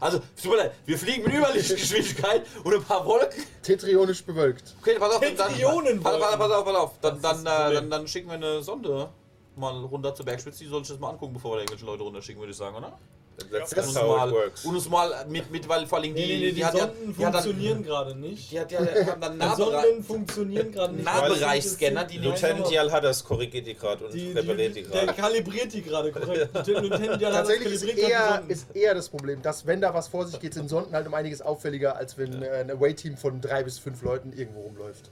Also, 0.00 0.18
tut 0.40 0.50
mir 0.50 0.56
leid, 0.56 0.72
wir 0.86 0.98
fliegen 0.98 1.24
mit 1.24 1.34
Überlichtgeschwindigkeit 1.34 2.46
und 2.64 2.74
ein 2.74 2.82
paar 2.82 3.04
Wolken. 3.04 3.42
Tetrionisch 3.62 4.24
bewölkt. 4.24 4.74
Okay, 4.80 4.96
pass 4.98 5.14
auf, 5.14 5.20
dann, 5.20 5.36
dann, 5.36 5.48
Tetrionenwolken. 5.48 6.02
pass, 6.02 6.18
pass, 6.18 6.36
pass 6.38 6.50
auf, 6.50 6.64
pass 6.64 6.76
auf. 6.76 6.92
Dann, 7.00 7.20
dann, 7.22 7.36
äh, 7.46 7.48
Problem. 7.50 7.74
dann, 7.74 7.90
dann 7.90 8.08
schicken 8.08 8.28
wir 8.28 8.34
eine 8.34 8.62
Sonde 8.62 9.08
mal 9.56 9.84
runter 9.84 10.14
zur 10.14 10.24
Bergspitze. 10.24 10.60
Die 10.64 10.70
soll 10.70 10.82
ich 10.82 10.88
das 10.88 10.98
mal 10.98 11.10
angucken, 11.10 11.34
bevor 11.34 11.52
wir 11.52 11.56
da 11.56 11.60
irgendwelche 11.62 11.84
Leute 11.86 12.02
runterschicken, 12.02 12.40
würde 12.40 12.52
ich 12.52 12.56
sagen, 12.56 12.76
oder? 12.76 12.98
That's, 13.50 13.70
that's 13.70 13.96
how 13.96 14.02
it 14.02 14.08
mal, 14.08 14.32
works. 14.32 14.64
und 14.64 14.74
uns 14.74 14.88
mal 14.88 15.26
mit, 15.28 15.50
mit, 15.50 15.68
weil 15.68 15.86
vor 15.86 15.98
allem 15.98 16.14
die, 16.14 16.20
Nee, 16.20 16.26
nee, 16.26 16.38
nee, 16.38 16.46
die, 16.48 16.54
die, 16.56 16.64
hat 16.64 16.74
ja, 16.74 16.80
Sonden 16.80 17.14
dann, 17.18 17.32
funktionieren 17.32 17.82
gerade 17.84 18.14
nicht. 18.14 18.50
die 18.52 18.60
hat 18.60 18.72
ja 18.72 18.78
haben 18.80 19.20
dann 19.20 19.32
Die 19.32 19.38
Nahbereich, 19.38 19.82
Sonden 19.84 20.04
funktionieren 20.04 20.72
gerade 20.72 20.94
nicht. 20.94 21.04
Nahbereichsscanner, 21.04 22.04
die 22.04 22.18
Lieutenant 22.18 22.70
Dial 22.70 22.92
hat 22.92 23.04
das, 23.04 23.24
korrigiert 23.24 23.66
die 23.66 23.74
gerade 23.74 24.04
und 24.04 24.14
Die, 24.14 24.32
repariert 24.32 24.76
die, 24.76 24.82
die 24.82 24.88
der 24.88 25.06
gerade. 25.06 25.20
kalibriert 25.20 25.72
die 25.72 25.82
gerade 25.82 26.12
korrekt. 26.12 26.66
Lieutenant 26.66 27.20
Dial 27.20 27.32
hat 27.34 27.40
das 27.40 27.48
Tatsächlich 27.48 27.72
ist 27.74 27.80
kalibriert, 27.80 28.08
die 28.08 28.12
eher, 28.12 28.42
ist 28.48 28.66
eher 28.74 28.94
das 28.94 29.08
Problem, 29.08 29.42
dass 29.42 29.66
wenn 29.66 29.80
da 29.80 29.92
was 29.94 30.08
vor 30.08 30.26
sich 30.26 30.38
geht, 30.40 30.54
sind 30.54 30.68
Sonden 30.68 30.94
halt 30.94 31.06
um 31.06 31.14
einiges 31.14 31.40
auffälliger, 31.42 31.96
als 31.96 32.16
wenn 32.18 32.42
äh, 32.42 32.48
ein 32.48 32.70
Away-Team 32.70 33.16
von 33.16 33.40
drei 33.40 33.62
bis 33.62 33.78
fünf 33.78 34.02
Leuten 34.02 34.32
irgendwo 34.32 34.60
rumläuft. 34.62 35.10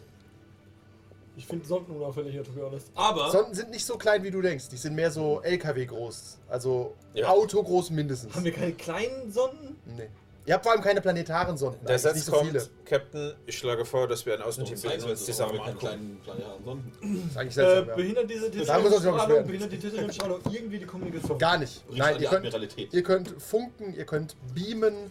Ich 1.38 1.46
finde 1.46 1.64
Sonden 1.66 1.94
unauffälliger, 1.94 2.42
to 2.42 2.50
be 2.50 2.60
honest. 2.64 2.88
Aber 2.96 3.30
Sonden 3.30 3.54
sind 3.54 3.70
nicht 3.70 3.86
so 3.86 3.96
klein, 3.96 4.22
wie 4.24 4.30
du 4.30 4.42
denkst. 4.42 4.68
Die 4.70 4.76
sind 4.76 4.94
mehr 4.96 5.10
so 5.10 5.40
LKW 5.42 5.86
groß. 5.86 6.38
Also 6.48 6.94
Ja. 7.14 7.28
Auto 7.28 7.62
groß 7.62 7.90
mindestens. 7.90 8.34
haben 8.34 8.44
wir 8.44 8.52
keine 8.52 8.72
kleinen 8.72 9.30
Sonden? 9.30 9.76
Nee. 9.96 10.08
Ihr 10.46 10.54
habt 10.54 10.64
vor 10.64 10.72
allem 10.72 10.80
keine 10.82 11.00
planetaren 11.00 11.56
Sonden. 11.58 11.84
Der 11.86 11.98
Satz 11.98 12.14
nicht 12.14 12.24
so 12.24 12.32
kommt, 12.32 12.46
viele. 12.48 12.66
Captain, 12.86 13.34
ich 13.46 13.56
schlage 13.58 13.84
vor, 13.84 14.08
dass 14.08 14.24
wir 14.26 14.32
ein 14.34 14.40
Außenteam 14.42 14.76
Team 14.80 14.90
bilden 14.90 15.04
und 15.04 15.10
uns 15.10 15.40
angucken. 15.40 15.78
kleinen, 15.78 16.20
kleinen 16.24 16.64
Sonden. 16.64 16.92
Das 17.22 17.30
ist 17.30 17.36
eigentlich 17.36 17.56
Äh, 17.58 17.82
behindert 17.94 18.30
diese 18.30 18.50
beschweren. 18.50 19.46
behindert 19.46 19.72
die 19.72 19.78
Titelstrahlung 19.78 20.40
irgendwie 20.50 20.78
die 20.78 20.86
Kommunikation? 20.86 21.38
Gar 21.38 21.58
nicht. 21.58 21.84
Riecht 21.88 21.98
Nein, 21.98 22.14
ihr 22.14 22.18
die 22.20 22.50
könnt, 22.50 22.92
ihr 22.94 23.02
könnt 23.02 23.42
funken, 23.42 23.94
ihr 23.94 24.06
könnt 24.06 24.36
beamen. 24.54 25.10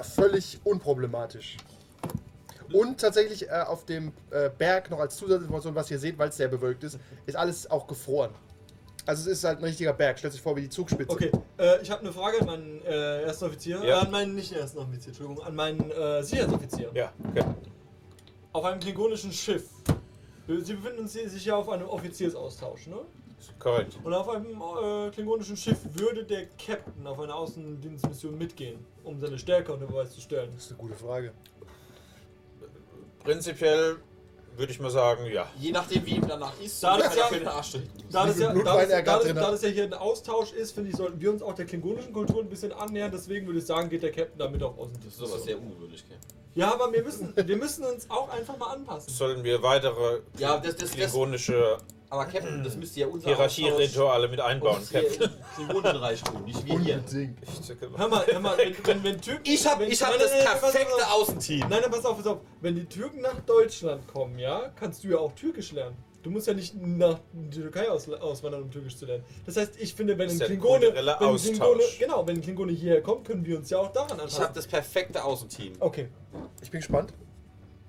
Völlig 0.00 0.58
unproblematisch. 0.64 1.56
Und 2.72 3.00
tatsächlich 3.00 3.48
äh, 3.48 3.62
auf 3.66 3.84
dem 3.84 4.12
äh, 4.30 4.50
Berg 4.50 4.90
noch 4.90 5.00
als 5.00 5.16
Zusatzinformation, 5.16 5.74
was 5.74 5.90
ihr 5.90 5.98
seht, 5.98 6.18
weil 6.18 6.28
es 6.28 6.36
sehr 6.36 6.48
bewölkt 6.48 6.84
ist, 6.84 6.98
ist 7.26 7.36
alles 7.36 7.70
auch 7.70 7.86
gefroren. 7.86 8.30
Also 9.06 9.30
es 9.30 9.38
ist 9.38 9.44
halt 9.44 9.58
ein 9.58 9.64
richtiger 9.64 9.92
Berg. 9.92 10.18
Stellt 10.18 10.32
sich 10.32 10.42
vor 10.42 10.56
wie 10.56 10.62
die 10.62 10.68
Zugspitze. 10.68 11.10
Okay, 11.10 11.30
äh, 11.58 11.80
ich 11.80 11.90
habe 11.90 12.00
eine 12.00 12.12
Frage 12.12 12.40
an 12.40 12.46
meinen 12.46 12.82
äh, 12.82 13.22
ersten 13.22 13.44
Offizier. 13.44 13.82
Ja. 13.84 13.98
Äh, 13.98 14.06
an 14.06 14.10
meinen 14.10 14.34
nicht 14.34 14.52
ersten 14.52 14.78
Offizier, 14.78 15.08
Entschuldigung, 15.08 15.44
an 15.44 15.54
meinen 15.54 15.90
äh, 15.90 16.22
Sicherheitsoffizier. 16.22 16.90
Ja, 16.92 17.12
okay. 17.28 17.44
Auf 18.52 18.64
einem 18.64 18.80
klingonischen 18.80 19.32
Schiff. 19.32 19.64
Sie 20.48 20.74
befinden 20.74 21.08
sich 21.08 21.44
ja 21.44 21.56
auf 21.56 21.68
einem 21.68 21.88
Offiziersaustausch, 21.88 22.86
ne? 22.86 22.98
Korrekt. 23.58 23.98
Und 24.02 24.12
auf 24.12 24.28
einem 24.28 24.60
äh, 24.60 25.10
klingonischen 25.10 25.56
Schiff 25.56 25.78
würde 25.94 26.24
der 26.24 26.46
Captain 26.58 27.06
auf 27.06 27.20
eine 27.20 27.34
Außendienstmission 27.34 28.36
mitgehen, 28.36 28.84
um 29.04 29.20
seine 29.20 29.38
Stärke 29.38 29.72
unter 29.72 29.86
Beweis 29.86 30.12
zu 30.12 30.20
stellen. 30.20 30.50
Das 30.54 30.64
ist 30.64 30.70
eine 30.70 30.78
gute 30.78 30.94
Frage. 30.94 31.32
Prinzipiell 33.26 33.96
würde 34.56 34.72
ich 34.72 34.80
mal 34.80 34.90
sagen, 34.90 35.26
ja. 35.26 35.46
Je 35.58 35.70
nachdem, 35.70 36.06
wie 36.06 36.16
ihm 36.16 36.26
danach 36.26 36.58
ist, 36.60 36.82
Da 36.82 36.96
das 36.96 37.14
ja- 37.14 37.28
den 37.28 37.46
Arsch. 37.46 37.72
Da 38.10 38.26
das, 38.26 38.38
ja, 38.38 38.52
da, 38.52 38.62
das, 38.62 38.88
da, 38.88 39.02
das, 39.02 39.24
drin 39.24 39.36
da 39.36 39.50
das 39.50 39.62
ja 39.62 39.68
hier 39.68 39.84
ein 39.84 39.94
Austausch 39.94 40.52
ist, 40.52 40.72
finde 40.72 40.90
ich, 40.90 40.96
sollten 40.96 41.20
wir 41.20 41.30
uns 41.30 41.42
auch 41.42 41.54
der 41.54 41.66
klingonischen 41.66 42.12
Kultur 42.12 42.40
ein 42.40 42.48
bisschen 42.48 42.72
annähern. 42.72 43.10
Deswegen 43.12 43.46
würde 43.46 43.58
ich 43.58 43.66
sagen, 43.66 43.90
geht 43.90 44.02
der 44.02 44.12
Captain 44.12 44.38
damit 44.38 44.62
auf 44.62 44.74
Das 45.04 45.14
ist 45.14 45.20
aber 45.20 45.40
sehr 45.42 45.58
ungewöhnlich, 45.58 46.08
gell? 46.08 46.16
Ja, 46.54 46.72
aber 46.72 46.90
wir 46.90 47.02
müssen, 47.02 47.34
wir 47.36 47.56
müssen 47.56 47.84
uns 47.84 48.08
auch 48.08 48.30
einfach 48.30 48.56
mal 48.56 48.72
anpassen. 48.72 49.12
Sollen 49.12 49.44
wir 49.44 49.62
weitere 49.62 50.20
Ja, 50.38 50.56
das, 50.56 50.76
das, 50.76 50.90
das, 50.90 50.92
klingonische 50.92 51.76
aber 52.10 52.24
Captain, 52.26 52.62
das 52.62 52.76
müsste 52.76 53.00
ja 53.00 53.06
unser 53.06 53.26
Hierarchierituale 53.28 54.28
mit 54.28 54.40
einbauen, 54.40 54.80
Captain? 54.90 55.30
Klingonenreich 55.54 56.22
tun, 56.22 56.44
nicht 56.44 56.64
wir 56.64 56.78
hier. 56.78 56.96
Unbedingt. 56.96 57.38
Hör 57.96 58.08
mal, 58.08 58.26
hör 58.26 58.40
mal, 58.40 58.56
wenn, 58.58 58.74
wenn, 58.86 59.04
wenn 59.04 59.20
Türken. 59.20 59.42
Ich 59.44 59.66
hab, 59.66 59.80
wenn, 59.80 59.90
ich 59.90 60.02
hab 60.02 60.10
nein, 60.10 60.20
das 60.20 60.30
nein, 60.30 60.40
nein, 60.44 60.52
pass 60.54 60.62
auf, 60.64 60.72
perfekte. 60.72 61.10
Außenteam. 61.12 61.60
Nein, 61.60 61.80
nein, 61.82 61.90
pass 61.90 62.04
auf, 62.04 62.16
pass 62.16 62.26
auf. 62.26 62.38
Wenn 62.60 62.74
die 62.76 62.84
Türken 62.86 63.20
nach 63.20 63.40
Deutschland 63.40 64.06
kommen, 64.08 64.38
ja, 64.38 64.70
kannst 64.78 65.02
du 65.04 65.08
ja 65.08 65.18
auch 65.18 65.32
Türkisch 65.32 65.72
lernen. 65.72 65.96
Du 66.22 66.30
musst 66.32 66.48
ja 66.48 66.54
nicht 66.54 66.74
nach 66.74 67.20
die 67.32 67.60
Türkei 67.60 67.88
aus, 67.88 68.08
auswandern, 68.10 68.62
um 68.62 68.70
Türkisch 68.70 68.96
zu 68.96 69.06
lernen. 69.06 69.22
Das 69.44 69.56
heißt, 69.56 69.74
ich 69.78 69.94
finde, 69.94 70.18
wenn 70.18 70.28
ein 70.28 70.36
ja 70.38 70.46
Klingone, 70.46 70.92
wenn 70.92 71.08
ein 71.08 71.36
Klingone, 71.36 71.82
genau, 72.00 72.26
wenn 72.26 72.36
ein 72.36 72.42
Klingone 72.42 72.72
hierher 72.72 73.00
kommt, 73.00 73.24
können 73.26 73.44
wir 73.46 73.56
uns 73.56 73.70
ja 73.70 73.78
auch 73.78 73.92
daran 73.92 74.08
Ich 74.16 74.22
anpassen. 74.22 74.42
hab 74.44 74.52
das 74.54 74.66
perfekte 74.66 75.22
Außenteam. 75.22 75.74
okay. 75.78 76.08
Ich 76.62 76.70
bin 76.70 76.80
gespannt. 76.80 77.12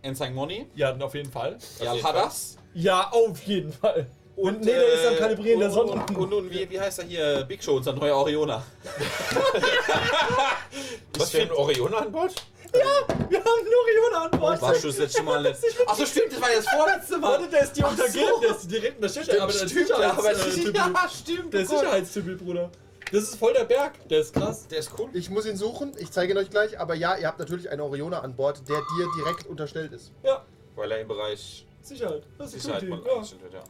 Ensang 0.04 0.36
Money, 0.36 0.68
Ja, 0.76 0.96
auf 0.98 1.16
jeden 1.16 1.32
Fall. 1.32 1.58
ja, 1.84 1.96
Hadas. 2.04 2.57
Ja, 2.74 3.10
auf 3.12 3.42
jeden 3.44 3.72
Fall. 3.74 4.08
Und 4.36 4.62
nee, 4.62 4.68
der 4.68 4.94
ist 4.94 5.08
am 5.08 5.16
Kalibrieren 5.16 5.60
der 5.60 5.70
und, 5.70 5.74
Sonne. 5.74 5.92
und, 5.94 6.16
und, 6.16 6.34
und 6.34 6.52
wie, 6.52 6.70
wie 6.70 6.80
heißt 6.80 7.00
er 7.00 7.06
hier? 7.06 7.44
Big 7.48 7.64
Show, 7.64 7.78
unser 7.78 7.94
neuer 7.94 8.16
Oriona. 8.16 8.62
Was 11.18 11.32
für 11.32 11.42
ein 11.42 11.52
Orion 11.52 11.92
an 11.96 12.12
Bord? 12.12 12.36
Wir 12.72 12.84
haben 12.84 13.28
Noriona 13.32 14.26
an 14.26 14.32
Bord. 14.40 14.62
Warst 14.62 14.84
du 14.84 14.88
das 14.90 14.98
letzte 15.00 15.24
Mal? 15.24 15.48
Achso, 15.88 16.06
stimmt, 16.06 16.34
das 16.34 16.42
war 16.42 16.52
ja 16.52 16.58
das 16.58 16.68
vorletzte 16.68 17.18
Mal. 17.18 17.32
Warte, 17.32 17.50
der 17.50 17.64
ist 17.64 17.74
dir 17.74 17.86
Ach 17.88 17.92
untergeben, 17.92 18.28
so. 18.36 18.42
der 18.42 18.52
ist 18.52 18.72
direkt 18.72 18.96
in 18.96 19.02
der 19.02 19.10
Stelle. 19.10 19.42
Aber 19.42 19.52
der 19.52 19.64
ist 19.64 19.72
stimmt, 19.72 19.90
ja, 19.90 19.96
Sicherheitstyp. 19.96 20.76
ja, 20.76 21.10
stimmt. 21.10 21.54
Der 21.54 21.62
oh. 21.62 21.66
Sicherheitstyp, 21.66 22.38
Bruder. 22.38 22.70
Das 23.12 23.24
ist 23.24 23.36
voll 23.38 23.54
der 23.54 23.64
Berg. 23.64 24.08
Der 24.10 24.20
ist 24.20 24.34
krass. 24.34 24.68
Der 24.68 24.80
ist 24.80 24.92
cool. 25.00 25.10
Ich 25.14 25.30
muss 25.30 25.46
ihn 25.46 25.56
suchen, 25.56 25.94
ich 25.98 26.12
zeige 26.12 26.34
ihn 26.34 26.38
euch 26.38 26.50
gleich, 26.50 26.78
aber 26.80 26.94
ja, 26.94 27.16
ihr 27.16 27.28
habt 27.28 27.40
natürlich 27.40 27.70
einen 27.70 27.82
Oriona 27.82 28.20
an 28.20 28.36
Bord, 28.36 28.62
der 28.68 28.78
dir 28.78 29.08
direkt 29.18 29.48
unterstellt 29.48 29.94
ist. 29.94 30.12
Ja, 30.24 30.46
Weil 30.76 30.92
er 30.92 31.00
im 31.00 31.08
Bereich 31.08 31.66
Sicherheit. 31.88 32.24
Das 32.38 32.54
ist 32.54 32.62
Sicherheit 32.64 32.82
Security. 32.82 33.06
mal 33.08 33.16
Ja. 33.16 33.42
wird, 33.42 33.54
ja. 33.54 33.64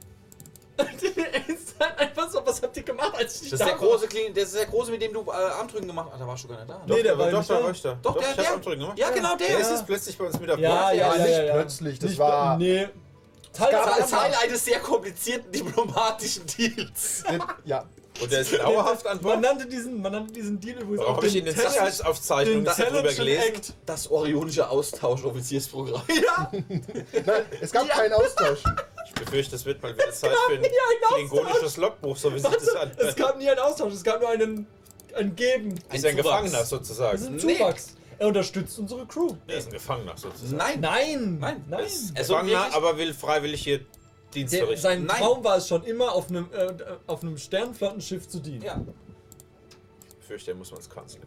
Ist 1.48 1.76
einfach 1.98 2.30
so, 2.30 2.40
was 2.46 2.62
habt 2.62 2.78
ihr 2.78 2.84
gemacht, 2.84 3.14
als 3.16 3.36
ich 3.38 3.42
nicht 3.44 3.54
Das 3.54 3.60
ist 3.62 3.66
da 3.68 3.72
der 3.74 3.82
war? 3.82 3.88
große, 3.90 4.08
Kling- 4.08 4.34
das 4.34 4.44
ist 4.46 4.56
der 4.58 4.66
große, 4.68 4.92
mit 4.92 5.02
dem 5.02 5.12
du 5.14 5.22
äh, 5.22 5.32
Armdrücken 5.32 5.88
gemacht 5.88 6.10
hast. 6.12 6.16
Ah, 6.16 6.20
da 6.20 6.28
warst 6.28 6.44
du 6.44 6.48
gar 6.50 6.58
nicht 6.58 6.70
da. 6.70 6.82
Nee, 6.86 7.02
der 7.04 7.18
war 7.18 7.32
doch, 7.32 7.38
nicht 7.40 7.50
da 7.50 7.58
da. 7.58 7.64
war 7.64 7.72
ich 7.72 7.82
da. 7.82 7.98
Doch, 8.02 8.20
der, 8.20 8.30
ich 8.30 8.36
der. 8.36 8.52
Armdrücken 8.52 8.80
gemacht. 8.82 9.00
Ja, 9.00 9.10
genau, 9.10 9.36
der. 9.38 9.48
Der 9.48 9.60
ist 9.60 9.72
jetzt 9.72 9.86
plötzlich 9.88 10.18
bei 10.18 10.26
uns 10.26 10.40
mit 10.40 10.50
dabei. 10.50 10.62
Ja, 10.62 10.92
ja, 10.92 11.16
ja, 11.16 11.24
nicht 11.24 11.32
ja, 11.32 11.44
ja. 11.44 11.54
plötzlich, 11.54 12.00
das 12.00 12.10
Nicht 12.12 12.20
war- 12.20 12.58
Nee. 12.58 12.88
Teil, 13.54 13.72
gab 13.72 13.86
Teil, 13.86 14.02
Teil, 14.04 14.10
Teil 14.32 14.34
eines 14.44 14.66
sehr 14.66 14.80
komplizierten 14.80 15.52
diplomatischen 15.52 16.44
Deals. 16.46 17.24
Ja, 17.66 17.86
Und 18.22 18.32
der 18.32 18.42
ist 18.42 18.54
dauerhaft 18.58 19.06
an 19.06 19.18
man 19.18 19.24
Bord. 19.24 19.42
nannte 19.42 19.68
diesen, 19.68 20.02
man 20.02 20.12
nannte 20.12 20.34
diesen 20.34 20.60
Deal 20.60 20.78
übrigens 20.78 21.00
Warum 21.00 21.14
auch 21.14 21.18
habe 21.18 21.28
ich 21.28 21.36
in 21.36 21.46
den 21.46 21.54
Talent- 21.56 21.72
Sicherheitsaufzeichnungen 21.74 22.66
den 22.66 22.74
darüber 22.78 23.14
gelesen? 23.14 23.44
Act. 23.48 23.74
Das 23.86 24.10
orionische 24.10 24.70
Austausch-Offiziersprogramm. 24.70 26.02
Ja, 26.24 26.52
nein, 26.52 27.46
es 27.62 27.72
gab 27.72 27.88
keinen 27.90 28.14
Austausch. 28.14 28.60
Ich 29.06 29.14
befürchte, 29.14 29.56
es 29.56 29.66
wird 29.66 29.82
mal 29.82 29.94
wieder 29.94 30.12
Zeit 30.12 30.32
für 30.48 30.54
ein 30.56 30.64
klingonisches 31.14 31.78
Logbuch, 31.78 32.18
so 32.18 32.34
wie 32.34 32.40
sich 32.40 32.50
das 32.50 32.76
an. 32.76 32.92
es 32.98 33.16
gab 33.16 33.38
nie 33.38 33.50
einen 33.50 33.60
Austausch, 33.60 33.94
es 33.94 34.04
gab 34.04 34.20
nur 34.20 34.30
einen, 34.30 34.68
ein 35.16 35.36
Geben. 35.36 35.76
ist 35.76 35.82
ein 35.92 36.00
Zuwachs. 36.00 36.16
Gefangener 36.18 36.52
Das 36.58 36.64
ist 36.64 36.70
sozusagen. 36.70 37.26
ein 37.26 37.36
Nee. 37.36 37.56
Zuwachs. 37.58 37.88
Er 38.20 38.28
unterstützt 38.28 38.80
unsere 38.80 39.06
Crew. 39.06 39.36
Er 39.48 39.58
ist 39.58 39.68
ein 39.68 39.74
Gefangener 39.74 40.14
sozusagen. 40.18 40.58
Nein, 40.58 40.80
Nein, 40.82 41.38
nein. 41.40 41.64
nein. 41.70 41.84
Es 41.86 42.08
soll 42.28 42.44
Gefangener, 42.44 42.76
aber 42.76 42.98
will 42.98 43.14
freiwillig 43.14 43.62
hier 43.64 43.82
Dienst 44.34 44.54
Der, 44.54 44.62
verrichten. 44.62 44.82
sein 44.82 45.06
Nein. 45.06 45.18
Traum 45.18 45.44
war 45.44 45.58
es 45.58 45.68
schon 45.68 45.84
immer, 45.84 46.12
auf 46.14 46.30
einem, 46.30 46.50
äh, 46.54 46.74
auf 47.08 47.22
einem 47.24 47.38
Sternflottenschiff 47.38 48.28
zu 48.28 48.40
dienen. 48.40 48.62
ja. 48.62 48.82
Ich 50.20 50.26
fürchte, 50.28 50.52
er 50.52 50.58
muss 50.58 50.72
man 50.72 50.80
ins 50.80 50.90
Kanzler. 50.90 51.22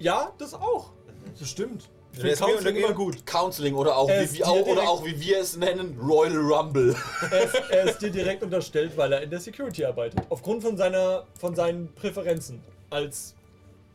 Ja, 0.00 0.32
das 0.38 0.52
auch. 0.54 0.90
Das 1.38 1.48
stimmt. 1.48 1.88
Ich 2.12 2.20
Der 2.22 2.36
finde 2.36 2.52
Counseling 2.54 2.76
immer 2.76 2.92
gut. 2.94 3.24
Counseling 3.26 3.74
oder 3.74 3.96
auch, 3.96 4.08
wie, 4.08 4.42
auch, 4.44 4.66
oder 4.66 4.82
auch 4.88 5.04
wie 5.04 5.20
wir 5.20 5.38
es 5.40 5.56
nennen, 5.56 5.96
Royal 6.00 6.36
Rumble. 6.38 6.96
Er 7.30 7.42
ist, 7.44 7.54
er 7.70 7.84
ist 7.84 7.98
dir 8.02 8.10
direkt 8.10 8.42
unterstellt, 8.42 8.96
weil 8.96 9.12
er 9.12 9.22
in 9.22 9.30
der 9.30 9.38
Security 9.38 9.84
arbeitet. 9.84 10.20
Aufgrund 10.28 10.62
von, 10.62 10.76
seiner, 10.76 11.24
von 11.38 11.54
seinen 11.54 11.92
Präferenzen. 11.94 12.60
Als 12.90 13.34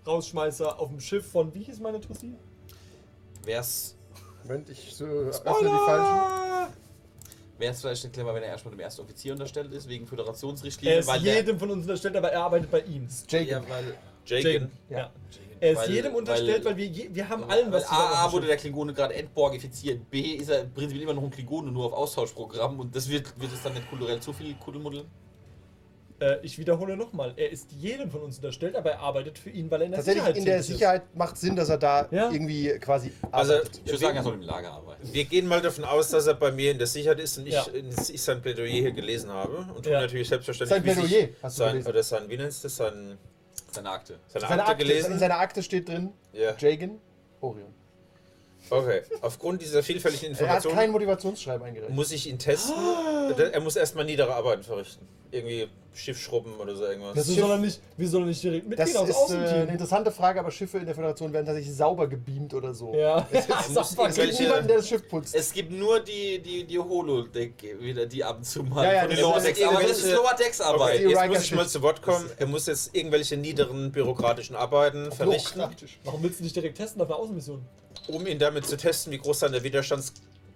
Rausschmeißer 0.07 0.79
auf 0.79 0.89
dem 0.89 0.99
Schiff 1.01 1.29
von, 1.29 1.53
wie 1.53 1.63
hieß 1.63 1.79
meine 1.79 1.99
Tussi? 1.99 2.33
Wär's, 3.43 3.95
Moment, 4.43 4.69
ich 4.69 5.01
äh, 5.01 5.03
öffne 5.03 5.33
die 5.43 5.85
falschen. 5.85 6.50
Wär's 7.61 7.79
vielleicht 7.81 8.03
nicht 8.03 8.13
clever, 8.13 8.33
wenn 8.35 8.43
er 8.43 8.49
erstmal 8.49 8.73
dem 8.73 8.79
ersten 8.81 9.01
Offizier 9.03 9.31
unterstellt 9.33 9.71
ist, 9.71 9.87
wegen 9.87 10.05
Föderationsrichtlinien, 10.05 10.95
Er 10.97 10.99
ist 10.99 11.07
weil 11.07 11.21
der- 11.21 11.35
jedem 11.35 11.57
von 11.59 11.71
uns 11.71 11.83
unterstellt, 11.83 12.15
aber 12.17 12.31
er 12.31 12.43
arbeitet 12.43 12.69
bei 12.71 12.81
ihm. 12.81 13.07
Jacob. 13.29 13.47
Ja, 13.49 13.61
weil, 13.69 13.95
Jagan. 14.25 14.71
Ja. 14.89 15.11
Er 15.59 15.71
ist 15.73 15.77
Weil- 15.77 15.91
jedem 15.91 16.15
unterstellt, 16.15 16.65
weil, 16.65 16.75
weil- 16.77 16.93
wir, 16.95 17.15
wir 17.15 17.29
haben 17.29 17.43
allen 17.43 17.71
was 17.71 17.85
A, 17.87 18.31
wurde 18.31 18.47
der 18.47 18.57
Klingone 18.57 18.93
gerade 18.93 19.13
entborgifiziert, 19.13 20.09
B, 20.09 20.19
ist 20.21 20.49
er 20.49 20.63
prinzipiell 20.65 21.03
immer 21.03 21.13
noch 21.13 21.21
ein 21.23 21.29
Klingone, 21.29 21.71
nur 21.71 21.85
auf 21.85 21.93
Austauschprogramm 21.93 22.79
und 22.79 22.95
das 22.95 23.07
wird, 23.07 23.39
wird 23.39 23.53
es 23.53 23.61
dann 23.61 23.73
nicht 23.75 23.87
kulturell 23.87 24.19
zu 24.19 24.33
viel 24.33 24.55
Kuddelmuddel? 24.55 25.05
Äh, 26.21 26.37
ich 26.43 26.59
wiederhole 26.59 26.95
nochmal, 26.95 27.33
er 27.35 27.49
ist 27.51 27.71
jedem 27.71 28.11
von 28.11 28.21
uns 28.21 28.35
unterstellt, 28.37 28.75
aber 28.75 28.91
er 28.91 28.99
arbeitet 28.99 29.39
für 29.39 29.49
ihn, 29.49 29.71
weil 29.71 29.81
er 29.81 29.85
in 29.87 29.91
der 29.91 29.97
Tatsächlich 29.97 30.21
Sicherheit 30.23 30.37
in 30.37 30.45
der 30.45 30.57
ist. 30.57 30.67
Sicherheit 30.67 31.15
macht 31.15 31.35
Sinn, 31.37 31.55
dass 31.55 31.69
er 31.69 31.79
da 31.79 32.07
Ja. 32.11 32.29
irgendwie 32.31 32.69
quasi 32.79 33.11
Also, 33.31 33.53
arbeitet. 33.53 33.81
Ich 33.83 33.91
würde 33.91 33.97
sagen, 33.97 34.17
er 34.17 34.23
soll 34.23 34.33
im 34.35 34.41
Lager 34.43 34.71
arbeiten. 34.71 35.01
Wir 35.11 35.25
gehen 35.25 35.47
mal 35.47 35.61
davon 35.61 35.83
aus, 35.83 36.09
dass 36.11 36.27
er 36.27 36.35
bei 36.35 36.51
mir 36.51 36.69
in 36.71 36.77
der 36.77 36.85
Sicherheit 36.85 37.19
ist 37.19 37.39
und 37.39 37.47
ich, 37.47 37.53
Ja. 37.55 37.65
ich 38.13 38.21
sein 38.21 38.39
Plädoyer 38.39 38.67
hier 38.69 38.91
gelesen 38.91 39.31
habe. 39.31 39.65
Und 39.75 39.83
tun 39.83 39.93
Ja. 39.93 40.01
natürlich 40.01 40.29
selbstverständlich. 40.29 40.93
Sein 40.95 41.07
Plädoyer 41.09 41.29
hast 41.41 41.57
du 41.57 41.63
sein, 41.63 41.71
gelesen. 41.71 41.89
Oder 41.89 42.03
sein, 42.03 42.29
wie 42.29 42.37
nennst 42.37 42.63
du 42.63 42.67
das? 42.67 42.75
Sein, 42.77 43.17
Seine 43.71 43.89
Akte. 43.89 44.19
seine, 44.27 44.45
Seine 44.47 44.61
Akte, 44.61 44.71
Akte, 44.73 44.85
gelesen. 44.85 45.13
in 45.13 45.19
seiner 45.19 45.39
Akte 45.39 45.63
steht 45.63 45.87
drin, 45.89 46.11
ja. 46.33 46.53
Jagan 46.55 46.99
Orion. 47.39 47.73
Okay. 48.69 49.01
Aufgrund 49.21 49.61
dieser 49.63 49.81
vielfältigen 49.81 50.27
Er 50.27 50.33
hat 50.33 50.39
Informationen 50.41 50.75
kein 50.75 50.91
Motivationsschreiben 50.91 51.65
eingereicht. 51.65 51.91
muss 51.93 52.11
ich 52.11 52.29
ihn 52.29 52.37
testen. 52.37 52.75
Er 53.53 53.59
muss 53.61 53.75
erstmal 53.75 54.05
niedere 54.05 54.35
Arbeiten 54.35 54.61
verrichten. 54.61 55.07
Irgendwie 55.31 55.67
Schiff 55.93 56.17
schrubben 56.21 56.53
oder 56.57 56.73
so 56.75 56.85
irgendwas. 56.85 57.15
Das 57.15 57.27
Schiff- 57.27 57.39
soll 57.39 57.51
er 57.51 57.57
nicht, 57.57 57.79
wie 57.97 58.05
soll 58.05 58.21
er 58.23 58.27
nicht 58.27 58.41
direkt 58.41 58.65
Das 58.71 58.79
mitgehen 58.93 58.97
aus 58.97 59.09
ist 59.09 59.33
äh, 59.33 59.37
eine 59.37 59.71
interessante 59.73 60.09
Frage, 60.11 60.39
aber 60.39 60.49
Schiffe 60.51 60.77
in 60.77 60.85
der 60.85 60.95
Föderation 60.95 61.33
werden 61.33 61.45
tatsächlich 61.45 61.75
sauber 61.75 62.07
gebeamt 62.07 62.53
oder 62.53 62.73
so. 62.73 62.93
ja, 62.95 63.27
muss 63.31 63.45
das 63.73 63.91
Es 63.91 63.97
gibt 63.97 63.99
irgendwelche- 64.17 64.43
niemanden, 64.43 64.67
der 64.69 64.77
das 64.77 64.87
Schiff 64.87 65.07
putzt. 65.09 65.35
Es 65.35 65.51
gibt 65.51 65.71
nur 65.71 65.99
die, 65.99 66.39
die, 66.39 66.63
die 66.63 66.79
Holodeck, 66.79 67.53
wieder 67.81 68.05
die 68.05 68.23
ab 68.23 68.37
und 68.37 68.45
zu 68.45 68.63
mal 68.63 68.85
Ja, 68.85 68.93
ja, 68.93 69.07
das 69.07 69.19
Lower 69.19 69.37
ist 69.37 69.45
Decks. 69.47 69.61
Aber 69.63 69.81
das 69.81 69.97
ist 69.99 70.11
Lower 70.13 70.33
Decks 70.37 70.61
Arbeit. 70.61 70.99
Die 70.99 71.03
Jetzt 71.03 71.27
muss 71.27 71.43
ich 71.43 71.55
mal 71.55 71.67
zu 71.67 71.81
Wort 71.81 72.01
kommen. 72.01 72.29
Er 72.37 72.47
muss 72.47 72.67
jetzt 72.67 72.95
irgendwelche 72.95 73.35
niederen 73.35 73.91
bürokratischen 73.91 74.55
Arbeiten 74.55 75.11
verrichten. 75.11 75.61
Warum 76.05 76.23
willst 76.23 76.39
du 76.39 76.43
nicht 76.43 76.55
direkt 76.55 76.77
testen 76.77 77.01
auf 77.01 77.09
einer 77.09 77.17
Außenmission? 77.17 77.61
um 78.07 78.25
ihn 78.25 78.39
damit 78.39 78.65
zu 78.65 78.75
testen, 78.77 79.13
wie 79.13 79.17
groß 79.19 79.39
seine 79.39 79.61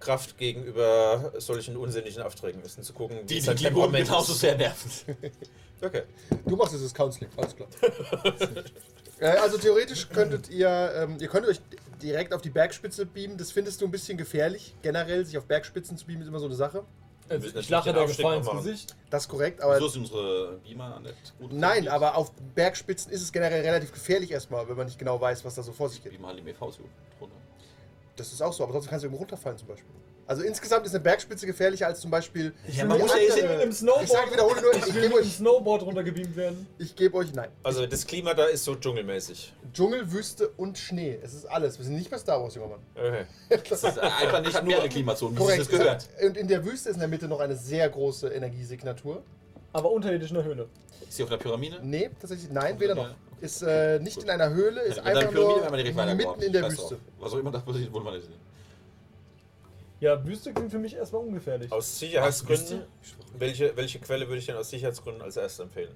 Widerstandskraft 0.06 0.38
gegenüber 0.38 1.32
solchen 1.38 1.76
unsinnigen 1.76 2.22
Aufträgen 2.22 2.62
ist. 2.62 2.78
Und 2.78 2.84
zu 2.84 2.92
gucken, 2.92 3.18
wie 3.22 3.26
Die, 3.26 3.40
die, 3.40 3.54
die 3.54 3.64
Temperament 3.64 4.06
genauso 4.06 4.32
ist. 4.32 4.40
sehr 4.40 4.56
nervend. 4.56 5.04
Okay. 5.78 6.04
Du 6.46 6.56
machst 6.56 6.72
dieses 6.72 6.94
Counseling, 6.94 7.28
alles 7.36 7.54
klar. 7.54 7.68
äh, 9.20 9.26
also 9.26 9.58
theoretisch 9.58 10.08
könntet 10.08 10.48
ihr, 10.48 10.70
ähm, 10.96 11.18
ihr 11.20 11.28
könnt 11.28 11.46
euch 11.46 11.60
direkt 12.02 12.32
auf 12.32 12.40
die 12.40 12.48
Bergspitze 12.48 13.04
beamen. 13.04 13.36
Das 13.36 13.52
findest 13.52 13.82
du 13.82 13.84
ein 13.84 13.90
bisschen 13.90 14.16
gefährlich. 14.16 14.74
Generell, 14.80 15.26
sich 15.26 15.36
auf 15.36 15.44
Bergspitzen 15.44 15.98
zu 15.98 16.06
beamen, 16.06 16.22
ist 16.22 16.28
immer 16.28 16.38
so 16.38 16.46
eine 16.46 16.54
Sache. 16.54 16.82
Also, 17.28 17.58
ich 17.58 17.68
lache 17.68 17.92
Gefahr 17.92 18.40
noch 18.40 18.54
ins. 18.54 18.64
Gesicht. 18.64 18.96
Das 19.10 19.24
ist 19.24 19.28
korrekt, 19.28 19.60
aber 19.60 19.78
So 19.78 19.88
ist 19.88 19.96
unsere 19.98 20.58
Beamer 20.64 20.98
nicht 21.00 21.34
gut. 21.38 21.52
nein, 21.52 21.88
aber 21.88 22.16
auf 22.16 22.32
Bergspitzen 22.54 23.12
ist 23.12 23.20
es 23.20 23.30
generell 23.30 23.60
relativ 23.60 23.92
gefährlich 23.92 24.30
erstmal, 24.30 24.66
wenn 24.70 24.78
man 24.78 24.86
nicht 24.86 24.98
genau 24.98 25.20
weiß, 25.20 25.44
was 25.44 25.56
da 25.56 25.62
so 25.62 25.72
vor 25.72 25.90
sich 25.90 26.02
geht. 26.02 26.12
Beamer 26.12 26.28
halt 26.28 26.38
im 26.38 26.48
EV-Suit 26.48 26.86
drunter. 27.18 27.36
Das 28.16 28.32
ist 28.32 28.40
auch 28.42 28.52
so, 28.52 28.64
aber 28.64 28.72
sonst 28.72 28.88
kannst 28.88 29.02
du 29.02 29.06
irgendwo 29.06 29.20
runterfallen 29.22 29.58
zum 29.58 29.68
Beispiel. 29.68 29.90
Also 30.28 30.42
insgesamt 30.42 30.84
ist 30.86 30.92
eine 30.94 31.04
Bergspitze 31.04 31.46
gefährlicher 31.46 31.86
als 31.86 32.00
zum 32.00 32.10
Beispiel. 32.10 32.52
Ich 32.66 32.78
man 32.84 32.98
muss 32.98 33.14
nicht 33.14 33.28
ja 33.28 33.34
mit 33.36 33.44
jetzt- 33.44 33.60
einem 33.62 33.72
Snowboard, 33.72 34.02
Ich 34.04 34.10
sag, 34.10 34.32
wiederhole 34.32 34.60
nur, 34.60 34.72
ich 34.74 34.78
ich 34.88 34.92
gebe 34.94 35.08
mit 35.08 35.12
euch, 35.18 35.36
Snowboard 35.36 35.82
runtergebeamt 35.82 36.34
werden. 36.34 36.66
ich 36.78 36.96
gebe 36.96 37.16
euch, 37.16 37.32
nein. 37.32 37.48
Also 37.62 37.86
das 37.86 38.04
Klima 38.06 38.34
da 38.34 38.46
ist 38.46 38.64
so 38.64 38.74
dschungelmäßig. 38.74 39.54
Dschungel, 39.72 40.10
Wüste 40.10 40.48
und 40.56 40.78
Schnee. 40.78 41.16
Es 41.22 41.32
ist 41.34 41.44
alles. 41.46 41.78
Wir 41.78 41.84
sind 41.84 41.94
nicht 41.94 42.10
bei 42.10 42.18
Star 42.18 42.42
Wars, 42.42 42.56
junger 42.56 42.70
Mann. 42.70 42.80
Okay. 42.96 43.26
Das 43.70 43.84
ist 43.84 43.98
einfach 44.00 44.40
nicht 44.40 44.64
nur 44.64 44.80
eine 44.80 44.88
Klimazone, 44.88 45.36
Korrekt. 45.36 45.60
das 45.60 45.68
gehört. 45.68 46.08
Und 46.24 46.36
in 46.36 46.48
der 46.48 46.64
Wüste 46.64 46.88
ist 46.88 46.94
in 46.96 47.00
der 47.00 47.08
Mitte 47.08 47.28
noch 47.28 47.38
eine 47.38 47.54
sehr 47.54 47.88
große 47.88 48.28
Energiesignatur. 48.28 49.22
Aber 49.72 49.92
unterirdisch 49.92 50.30
in 50.30 50.36
der 50.36 50.44
Höhle. 50.44 50.68
Ist 51.06 51.18
sie 51.18 51.22
auf 51.22 51.28
der 51.28 51.36
Pyramide? 51.36 51.78
Nee, 51.84 52.10
tatsächlich, 52.18 52.50
nein, 52.50 52.80
weder 52.80 52.94
noch. 52.96 53.10
Ist 53.40 53.62
äh, 53.62 53.98
nicht 54.00 54.22
in 54.22 54.30
einer 54.30 54.50
Höhle, 54.50 54.80
ist 54.82 54.96
Mit 54.96 55.04
einer 55.04 55.20
einfach 55.20 55.32
nur 55.32 56.14
mitten 56.14 56.42
in 56.42 56.52
der 56.52 56.70
Wüste. 56.70 56.98
Was 57.18 57.32
auch 57.32 57.38
immer 57.38 57.50
da 57.50 57.58
passiert, 57.58 57.92
wollen 57.92 58.04
wir 58.04 58.12
nicht 58.12 58.26
sehen. 58.26 58.46
Ja, 60.00 60.24
Wüste 60.26 60.52
klingt 60.52 60.70
für 60.70 60.78
mich 60.78 60.94
erstmal 60.94 61.22
ungefährlich. 61.22 61.72
Aus 61.72 61.98
Sicherheitsgründen, 61.98 62.82
welche, 63.38 63.76
welche 63.76 63.98
Quelle 63.98 64.26
würde 64.28 64.38
ich 64.38 64.46
denn 64.46 64.56
aus 64.56 64.70
Sicherheitsgründen 64.70 65.22
als 65.22 65.36
erstes 65.36 65.60
empfehlen? 65.60 65.94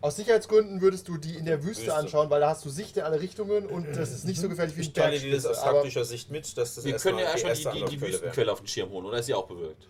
Aus 0.00 0.16
Sicherheitsgründen 0.16 0.80
würdest 0.80 1.08
du 1.08 1.16
die 1.16 1.34
in 1.34 1.44
der 1.44 1.64
Wüste, 1.64 1.86
Wüste. 1.86 1.94
anschauen, 1.94 2.30
weil 2.30 2.40
da 2.40 2.50
hast 2.50 2.64
du 2.64 2.70
Sicht 2.70 2.96
in 2.96 3.02
alle 3.02 3.20
Richtungen 3.20 3.66
und 3.66 3.96
das 3.96 4.12
ist 4.12 4.26
nicht 4.26 4.40
so 4.40 4.48
gefährlich 4.48 4.76
wie 4.76 4.82
Ich 4.82 4.88
ein 4.88 4.94
teile 4.94 5.18
dir 5.18 5.34
das 5.34 5.46
aus 5.46 5.60
taktischer 5.60 6.04
Sicht 6.04 6.30
mit, 6.30 6.56
dass 6.56 6.76
das 6.76 6.84
Wir 6.84 6.92
erstmal 6.92 7.14
können 7.14 7.24
ja 7.26 7.34
die 7.34 7.42
erstmal 7.42 7.74
die, 7.74 7.84
die, 7.84 7.96
die. 7.96 8.00
Wüstenquelle 8.00 8.52
auf 8.52 8.60
den 8.60 8.68
Schirm 8.68 8.90
holen, 8.90 9.06
oder 9.06 9.18
ist 9.18 9.26
sie 9.26 9.34
auch 9.34 9.46
bewirkt? 9.46 9.88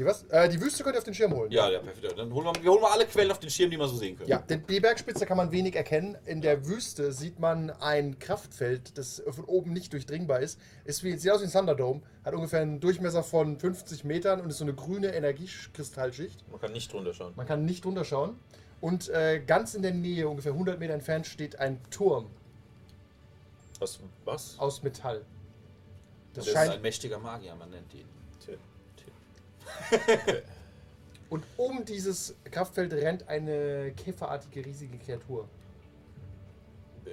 Die, 0.00 0.06
was? 0.06 0.24
Äh, 0.30 0.48
die 0.48 0.60
Wüste 0.60 0.82
könnt 0.82 0.96
ihr 0.96 0.98
auf 0.98 1.04
den 1.04 1.14
Schirm 1.14 1.32
holen. 1.34 1.50
Ja, 1.52 1.68
ja, 1.70 1.78
perfekt. 1.80 2.18
Dann 2.18 2.32
holen 2.32 2.46
wir, 2.46 2.62
wir 2.62 2.70
holen 2.70 2.80
mal 2.80 2.92
alle 2.92 3.04
Quellen 3.06 3.30
auf 3.30 3.38
den 3.38 3.50
Schirm, 3.50 3.70
die 3.70 3.76
wir 3.78 3.86
so 3.86 3.96
sehen 3.96 4.16
können. 4.16 4.28
Ja, 4.30 4.38
denn 4.38 4.64
die 4.66 4.80
Bergspitze 4.80 5.26
kann 5.26 5.36
man 5.36 5.52
wenig 5.52 5.76
erkennen. 5.76 6.16
In 6.24 6.40
der 6.40 6.66
Wüste 6.66 7.12
sieht 7.12 7.38
man 7.38 7.70
ein 7.70 8.18
Kraftfeld, 8.18 8.96
das 8.96 9.22
von 9.28 9.44
oben 9.44 9.72
nicht 9.72 9.92
durchdringbar 9.92 10.40
ist. 10.40 10.58
ist 10.84 11.04
wie, 11.04 11.16
sieht 11.16 11.30
aus 11.30 11.40
wie 11.42 11.44
ein 11.44 11.52
Thunderdome, 11.52 12.00
hat 12.24 12.34
ungefähr 12.34 12.60
einen 12.62 12.80
Durchmesser 12.80 13.22
von 13.22 13.58
50 13.58 14.04
Metern 14.04 14.40
und 14.40 14.48
ist 14.50 14.58
so 14.58 14.64
eine 14.64 14.74
grüne 14.74 15.08
Energiekristallschicht. 15.14 16.44
Man 16.50 16.60
kann 16.60 16.72
nicht 16.72 16.92
drunter 16.92 17.12
schauen. 17.12 17.34
Man 17.36 17.46
kann 17.46 17.64
nicht 17.66 17.84
runterschauen. 17.84 18.36
Und 18.80 19.10
äh, 19.10 19.40
ganz 19.46 19.74
in 19.74 19.82
der 19.82 19.92
Nähe, 19.92 20.26
ungefähr 20.28 20.52
100 20.52 20.80
Meter 20.80 20.94
entfernt, 20.94 21.26
steht 21.26 21.58
ein 21.60 21.78
Turm 21.90 22.26
Was? 23.78 24.00
was? 24.24 24.58
aus 24.58 24.82
Metall. 24.82 25.20
Das 26.32 26.44
Das 26.44 26.46
ist 26.46 26.52
scheint. 26.54 26.72
ein 26.72 26.80
mächtiger 26.80 27.18
Magier, 27.18 27.54
man 27.54 27.68
nennt 27.70 27.92
ihn. 27.92 28.06
Und 31.30 31.44
um 31.56 31.84
dieses 31.84 32.34
Kraftfeld 32.50 32.92
rennt 32.92 33.28
eine 33.28 33.92
käferartige 33.92 34.66
riesige 34.66 34.98
Kreatur. 34.98 35.48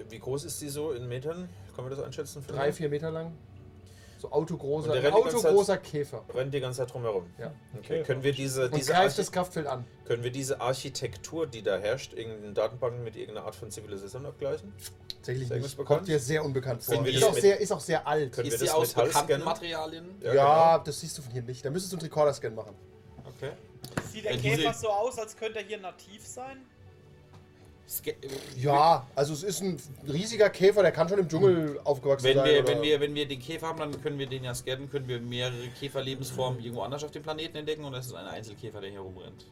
Wie 0.10 0.20
groß 0.20 0.46
ist 0.46 0.62
die 0.62 0.70
so 0.70 0.92
in 0.92 1.08
Metern? 1.08 1.48
Können 1.76 1.90
wir 1.90 1.96
das 1.96 2.04
einschätzen? 2.04 2.44
Drei, 2.48 2.72
vier 2.72 2.90
Meter 2.90 3.12
lang. 3.12 3.34
So 4.20 4.32
autogroßer, 4.32 4.92
Und 4.92 4.96
der 5.02 5.12
ein 5.12 5.14
autogroßer 5.14 5.78
Käfer. 5.78 6.24
Rennt 6.34 6.54
die 6.54 6.60
ganze 6.60 6.80
Zeit 6.80 6.94
drumherum. 6.94 7.28
Ja. 7.38 7.54
Okay. 7.78 8.02
Können 8.04 8.24
wir 8.24 8.32
diese, 8.34 8.66
Und 8.66 8.76
diese, 8.76 8.92
greift 8.92 9.04
Archi 9.06 9.18
das 9.18 9.32
Kraftfeld 9.32 9.68
an. 9.68 9.86
können 10.06 10.24
wir 10.24 10.32
diese 10.32 10.60
Architektur, 10.60 11.46
die 11.46 11.62
da 11.62 11.78
herrscht, 11.78 12.14
irgendeine 12.14 12.54
Datenbank 12.54 13.04
mit 13.04 13.16
irgendeiner 13.16 13.46
Art 13.46 13.56
von 13.56 13.70
Zivilisation 13.70 14.26
abgleichen? 14.26 14.74
Tatsächlich 15.18 15.50
nicht. 15.50 15.78
Kommt 15.86 16.08
dir 16.08 16.20
sehr 16.20 16.44
unbekannt 16.44 16.84
vor. 16.84 17.04
Wir 17.06 17.14
Ist 17.14 17.24
auch, 17.24 17.34
mit- 17.34 17.42
sehr, 17.42 17.60
ist 17.60 17.72
auch 17.72 17.80
sehr 17.80 18.08
alt. 18.08 18.32
Können 18.32 18.48
wir 18.48 18.54
Ist 18.54 18.62
die 18.62 18.66
das 18.66 18.74
aus 18.76 18.88
Metall 18.90 19.08
bekannten 19.08 19.28
scannen? 19.30 19.46
Materialien? 19.46 20.16
Ja, 20.22 20.34
Ja, 20.34 20.72
genau. 20.74 20.84
das 20.86 21.00
siehst 21.00 21.18
du 21.18 21.22
von 21.22 21.32
hier 21.32 21.42
nicht. 21.44 21.64
Da 21.64 21.70
müsstest 21.70 21.94
du 21.94 21.98
einen 21.98 22.04
Recorder-Scan 22.06 22.50
machen. 22.56 22.74
Okay. 23.26 23.52
Sieht 24.12 24.26
der 24.26 24.32
Äh, 24.32 24.38
Käfer 24.38 24.74
so 24.74 24.90
aus, 24.90 25.20
als 25.20 25.36
könnte 25.38 25.60
er 25.60 25.66
hier 25.66 25.80
nativ 25.80 26.26
sein? 26.26 26.66
Ske- 27.90 28.16
Ja, 28.58 29.08
also 29.16 29.32
es 29.34 29.44
ist 29.44 29.62
ein 29.62 29.78
riesiger 30.08 30.50
Käfer, 30.50 30.82
der 30.82 30.92
kann 30.92 31.08
schon 31.08 31.20
im 31.20 31.30
Dschungel 31.30 31.80
aufgewachsen 31.86 32.26
Wenn 32.26 32.36
sein. 32.38 32.46
wir, 32.46 32.60
oder- 32.60 32.68
wenn, 32.68 32.82
wir, 32.82 33.00
wenn 33.00 33.16
wir 33.16 33.26
den 33.28 33.40
Käfer 33.40 33.68
haben, 33.68 33.80
dann 33.80 34.02
können 34.02 34.20
wir 34.20 34.28
den 34.28 34.44
ja 34.44 34.54
scannen, 34.54 34.90
können 34.90 35.08
wir 35.08 35.22
mehrere 35.22 35.68
Käferlebensformen 35.80 36.60
irgendwo 36.60 36.82
anders 36.82 37.04
auf 37.06 37.12
dem 37.12 37.24
Planeten 37.24 37.56
entdecken 37.58 37.86
oder 37.86 38.00
ist 38.00 38.08
es 38.08 38.14
ein 38.14 38.26
Einzelkäfer, 38.28 38.82
der 38.82 38.90
hier 38.90 39.00
rumrennt? 39.00 39.46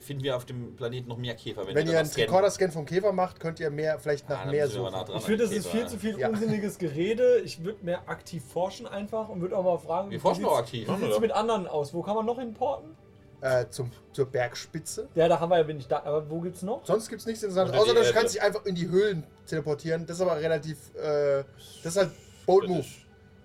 Finden 0.00 0.24
wir 0.24 0.36
auf 0.36 0.44
dem 0.44 0.74
Planeten 0.74 1.08
noch 1.08 1.16
mehr 1.18 1.34
Käfer, 1.34 1.66
wenn 1.68 1.74
wir 1.74 1.92
ihr 1.92 1.98
einen 2.00 2.08
Recorder-Scan 2.10 2.70
vom 2.72 2.84
Käfer 2.84 3.12
macht, 3.12 3.38
könnt 3.38 3.58
ihr 3.60 3.70
mehr, 3.70 3.98
vielleicht 4.00 4.28
nach 4.28 4.44
Ah, 4.44 4.50
mehr 4.50 4.66
suchen. 4.68 4.92
dran. 4.92 5.06
Ich 5.16 5.22
finde, 5.22 5.44
das 5.44 5.52
ist 5.52 5.64
Käfer. 5.70 5.76
viel 5.78 5.86
zu 5.88 5.98
viel 5.98 6.18
Ja. 6.18 6.28
unsinniges 6.30 6.78
Gerede. 6.78 7.38
Ich 7.44 7.62
würde 7.62 7.84
mehr 7.84 8.08
aktiv 8.08 8.42
forschen 8.44 8.86
einfach 8.88 9.28
und 9.28 9.40
würde 9.40 9.56
auch 9.56 9.62
mal 9.64 9.78
fragen, 9.78 10.10
Wir 10.10 10.18
forschen 10.20 10.42
wie 10.42 10.46
auch 10.46 10.58
aktiv. 10.58 10.88
Wie 10.88 10.96
sieht 11.00 11.10
es 11.12 11.20
mit 11.20 11.30
anderen 11.32 11.68
aus? 11.68 11.94
Wo 11.94 12.02
kann 12.02 12.16
man 12.16 12.26
noch 12.26 12.38
importen? 12.38 12.96
Äh, 13.44 13.68
zum, 13.68 13.90
zur 14.12 14.24
Bergspitze. 14.24 15.06
Ja, 15.14 15.28
da 15.28 15.38
haben 15.38 15.50
wir 15.50 15.58
ja 15.58 15.68
wenig 15.68 15.86
da. 15.86 15.98
Aber 16.02 16.30
wo 16.30 16.40
gibt's 16.40 16.62
noch? 16.62 16.80
Sonst 16.86 17.10
gibt 17.10 17.20
es 17.20 17.26
nichts 17.26 17.42
Interessantes. 17.42 17.76
Außer, 17.78 17.92
du 17.92 18.12
kannst 18.12 18.34
dich 18.34 18.40
einfach 18.40 18.64
in 18.64 18.74
die 18.74 18.88
Höhlen 18.88 19.22
teleportieren. 19.46 20.06
Das 20.06 20.16
ist 20.16 20.22
aber 20.22 20.36
relativ. 20.40 20.78
Äh, 20.94 21.44
das 21.82 21.92
ist 21.94 21.96
halt 21.98 22.10
Bold 22.46 22.68
Move. 22.70 22.86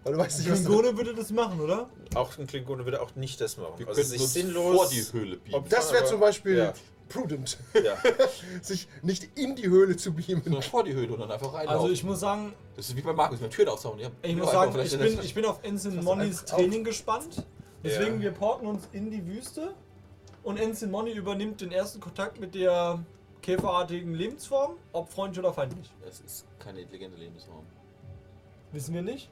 Weil 0.05 0.13
du 0.13 0.19
weißt 0.19 0.39
nicht, 0.39 0.49
was. 0.51 0.61
Klingone 0.63 0.95
würde 0.95 1.13
das 1.13 1.31
machen, 1.31 1.59
oder? 1.59 1.89
Auch 2.15 2.37
ein 2.37 2.47
Klingone 2.47 2.85
würde 2.85 3.01
auch 3.01 3.13
nicht 3.15 3.41
das 3.41 3.57
machen. 3.57 3.73
Wir 3.77 3.87
Also 3.89 3.97
könnten 3.99 4.11
sich 4.11 4.21
uns 4.21 4.33
sinnlos 4.33 4.75
vor 4.77 4.89
die 4.89 5.03
Höhle 5.19 5.35
beamen. 5.35 5.55
Ob- 5.65 5.69
Das 5.69 5.91
wäre 5.91 6.05
zum 6.05 6.21
Beispiel 6.21 6.57
Ja. 6.57 6.73
prudent. 7.09 7.57
Ja. 7.73 7.97
sich 8.61 8.87
nicht 9.01 9.37
in 9.37 9.57
die 9.57 9.67
Höhle 9.67 9.97
zu 9.97 10.13
beamen. 10.13 10.41
Sondern 10.45 10.61
vor 10.61 10.85
die 10.85 10.93
Höhle 10.93 11.11
und 11.11 11.19
dann 11.19 11.29
einfach 11.31 11.53
reinlaufen. 11.53 11.81
Also 11.81 11.89
ich 11.93 12.05
muss 12.05 12.21
sagen, 12.21 12.53
das 12.77 12.87
ist 12.87 12.95
wie 12.95 13.01
bei 13.01 13.11
Markus, 13.11 13.41
mit 13.41 13.51
Türen 13.51 13.67
aufzauchen. 13.67 13.99
Ja, 13.99 14.09
ich 14.21 14.33
muss 14.37 14.49
sagen, 14.49 14.79
ich 14.79 14.93
in 14.93 14.99
der- 14.99 15.05
bin, 15.09 15.19
ich 15.21 15.33
bin 15.35 15.43
auf 15.43 15.59
Ensign 15.61 15.97
Pass 15.97 16.05
Monnys. 16.05 16.45
Training 16.45 16.85
gespannt. 16.85 17.45
Deswegen, 17.83 18.21
wir 18.21 18.31
porten 18.31 18.65
uns 18.67 18.87
in 18.93 19.09
die 19.11 19.25
Wüste 19.25 19.73
und 20.49 20.57
Ensign 20.57 20.89
Monny 20.89 21.11
übernimmt 21.11 21.61
den 21.61 21.71
ersten 21.71 21.99
Kontakt 21.99 22.39
mit 22.39 22.55
der 22.55 23.03
käferartigen 23.43 24.15
Lebensform, 24.15 24.77
ob 24.91 25.11
freundlich 25.11 25.39
oder 25.39 25.53
feindlich. 25.53 25.89
Das 26.03 26.19
ist 26.21 26.45
keine 26.57 26.81
intelligente 26.81 27.17
Lebensform. 27.17 27.65
Wissen 28.71 28.95
wir 28.95 29.03
nicht. 29.03 29.29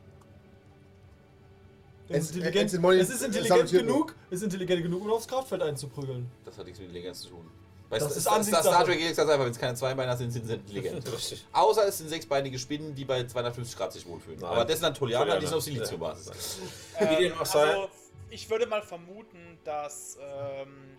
Es 2.09 2.29
ist 2.31 2.37
Ensign 2.37 2.81
Monny 2.81 2.99
es 2.99 3.09
ist 3.09 3.23
intelligent 3.23 3.69
genug, 3.71 4.15
ist 4.29 4.43
intelligent 4.43 4.83
genug, 4.83 5.01
um 5.01 5.11
aufs 5.11 5.27
Kraftfeld 5.27 5.61
einzuprügeln. 5.63 6.29
Das 6.45 6.57
hat 6.57 6.65
nichts 6.65 6.79
mit 6.79 6.87
Intelligenz 6.89 7.21
zu 7.21 7.29
tun. 7.29 7.49
Bei 7.89 7.97
Das 7.97 8.09
Star- 8.09 8.17
ist 8.17 8.27
Ansichtssache. 8.27 8.67
Star 8.67 8.85
Trek 8.85 8.99
Helix 8.99 9.15
sagt 9.15 9.29
einfach, 9.29 9.45
wenn 9.45 9.51
es 9.51 9.59
keine 9.59 9.75
Zweibeiner 9.75 10.15
sind, 10.17 10.31
sind 10.31 10.45
sie 10.45 10.53
intelligent. 10.53 11.11
Richtig. 11.11 11.45
Außer 11.51 11.87
es 11.87 11.97
sind 11.97 12.09
sechsbeinige 12.09 12.59
Spinnen, 12.59 12.93
die 12.93 13.05
bei 13.05 13.25
250 13.25 13.75
Grad 13.75 13.91
sich 13.91 14.05
wohlfühlen. 14.05 14.39
Nein. 14.39 14.51
Aber 14.51 14.65
das 14.65 14.75
sind 14.75 14.83
dann 14.83 14.93
Tolianer, 14.93 15.39
die 15.39 15.47
sind 15.47 15.55
auf 15.55 15.63
Siliziumbasis. 15.63 16.59
Wie 16.99 17.15
dem 17.23 17.33
auch 17.33 17.45
sei. 17.45 17.61
also, 17.61 17.89
ich 18.29 18.49
würde 18.49 18.67
mal 18.67 18.81
vermuten, 18.81 19.57
dass 19.63 20.17
ähm, 20.21 20.97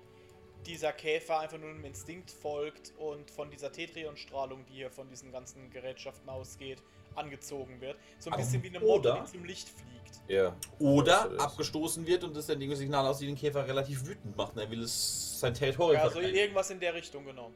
dieser 0.66 0.92
Käfer 0.92 1.40
einfach 1.40 1.59
nur 1.59 1.71
einem 1.71 1.85
Instinkt 1.85 2.31
folgt 2.31 2.92
und 2.99 3.31
von 3.31 3.51
dieser 3.51 3.73
Tetrionstrahlung, 3.73 4.64
die 4.66 4.75
hier 4.75 4.90
von 4.90 5.09
diesen 5.09 5.33
ganzen 5.33 5.71
Gerätschaften 5.71 6.29
ausgeht, 6.29 6.83
angezogen 7.14 7.81
wird. 7.81 7.97
So 8.18 8.31
ein 8.31 8.35
Aber- 8.35 8.42
bisschen 8.42 8.62
wie 8.62 8.68
eine 8.68 8.81
Motte, 8.81 9.12
oder- 9.12 9.25
die 9.27 9.33
zum 9.33 9.44
Licht 9.44 9.68
fliegt. 9.68 10.21
Ja. 10.29 10.55
Oder 10.79 11.31
ist 11.33 11.40
abgestoßen 11.40 12.07
wird 12.07 12.23
und 12.25 12.37
das 12.37 12.47
dann 12.47 12.61
irgendein 12.61 12.79
Signal 12.79 13.07
aus, 13.07 13.18
die 13.18 13.27
den 13.27 13.37
Käfer 13.37 13.66
relativ 13.66 14.07
wütend 14.07 14.37
macht. 14.37 14.55
und 14.57 14.62
Er 14.62 14.71
will 14.71 14.83
es 14.83 15.40
sein 15.40 15.55
Territorium 15.55 15.94
Ja, 15.97 16.05
so 16.05 16.11
verteidigen. 16.12 16.38
irgendwas 16.38 16.71
in 16.71 16.81
der 16.81 16.92
Richtung, 16.94 17.25
genau. 17.25 17.51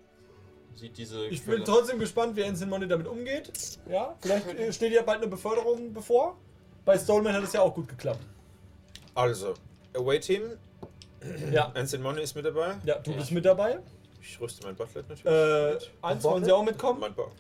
Sieht 0.75 0.97
diese 0.97 1.27
Ich 1.27 1.45
bin 1.45 1.63
trotzdem 1.67 1.99
gespannt, 1.99 2.35
wie 2.35 2.41
Ensign 2.43 2.71
Money 2.71 2.89
damit 2.89 3.07
umgeht. 3.07 3.53
Ja, 3.91 4.17
vielleicht 4.23 4.47
äh, 4.49 4.73
steht 4.73 4.93
ja 4.93 5.03
bald 5.03 5.19
eine 5.19 5.29
Beförderung 5.29 5.93
bevor. 5.93 6.39
Bei 6.87 6.99
Stallman 6.99 7.35
hat 7.35 7.45
es 7.45 7.53
ja 7.53 7.61
auch 7.61 7.75
gut 7.75 7.89
geklappt. 7.89 8.25
Also, 9.15 9.53
Away-Team, 9.95 10.57
Ja, 11.53 11.71
Ensign 11.75 12.03
Money 12.03 12.23
ist 12.23 12.35
mit 12.35 12.45
dabei. 12.45 12.75
ja 12.85 12.99
du 12.99 13.15
bist 13.15 13.31
mit 13.33 13.45
dabei. 13.45 13.79
Ich 14.21 14.41
rüste 14.41 14.65
mein 14.65 14.77
Butlet 14.77 15.09
natürlich. 15.09 15.25
Äh, 15.27 15.79
eins 16.01 16.23
wollen 16.23 16.45
sie 16.45 16.53
auch 16.53 16.63
mitkommen. 16.65 17.01
Mein 17.01 17.13
Bauch. 17.13 17.33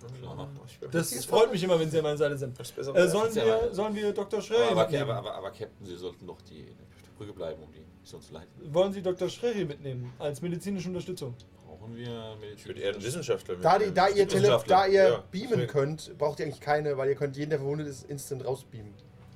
Das 0.91 1.25
freut 1.25 1.53
mich 1.53 1.63
immer, 1.63 1.79
wenn 1.79 1.89
sie 1.91 1.99
an 1.99 2.03
meiner 2.03 2.17
Seite 2.17 2.37
sind. 2.37 2.59
Äh, 2.59 3.09
sollen, 3.09 3.33
wir, 3.35 3.69
sollen 3.73 3.95
wir 3.95 4.13
Dr. 4.13 4.39
aber, 4.39 4.43
Schrery 4.43 4.69
aber, 4.73 4.83
mitnehmen? 4.83 5.11
aber, 5.11 5.19
aber, 5.19 5.35
aber 5.35 5.51
Captain, 5.51 5.87
Sie 5.87 5.95
sollten 5.97 6.27
doch 6.27 6.41
die, 6.43 6.63
auf 6.63 7.03
der 7.03 7.17
Brücke 7.19 7.33
bleiben, 7.35 7.63
um 7.63 7.73
die 7.73 7.85
Mission 8.01 8.21
zu 8.21 8.33
leiten. 8.35 8.49
Wollen 8.75 8.93
Sie 8.93 9.01
Dr. 9.01 9.29
Schrery 9.29 9.65
mitnehmen 9.65 10.13
als 10.19 10.43
medizinische 10.43 10.89
Unterstützung? 10.89 11.37
Brauchen 11.65 11.97
wir 11.97 12.37
ich 12.57 12.67
würde 12.67 12.81
eher 12.81 12.93
einen 12.95 13.03
Wissenschaftler 13.03 13.55
Da, 13.57 13.79
die, 13.79 13.87
mitnehmen. 13.87 13.95
da, 13.95 14.09
ihr, 14.09 14.29
Tele 14.29 14.61
da 14.67 14.87
ihr 14.87 15.09
Ja, 15.09 15.25
beamen 15.31 15.67
könnt, 15.69 16.19
braucht 16.19 16.41
ihr 16.41 16.47
eigentlich 16.47 16.61
keine, 16.61 16.97
weil 16.97 17.09
ihr 17.11 17.15
könnt 17.15 17.37
jeden, 17.37 17.51
der 17.51 17.61
verwundet 17.61 17.87
ist, 17.87 18.11
instant 18.11 18.45
rausbeamen. 18.45 18.93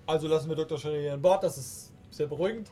Also 0.07 0.27
lassen 0.27 0.49
wir 0.49 0.57
Dr. 0.57 0.79
Schrery 0.79 1.11
an 1.11 1.23
Bord, 1.23 1.45
das 1.45 1.59
ist 1.59 1.93
sehr 2.11 2.27
beruhigend. 2.27 2.71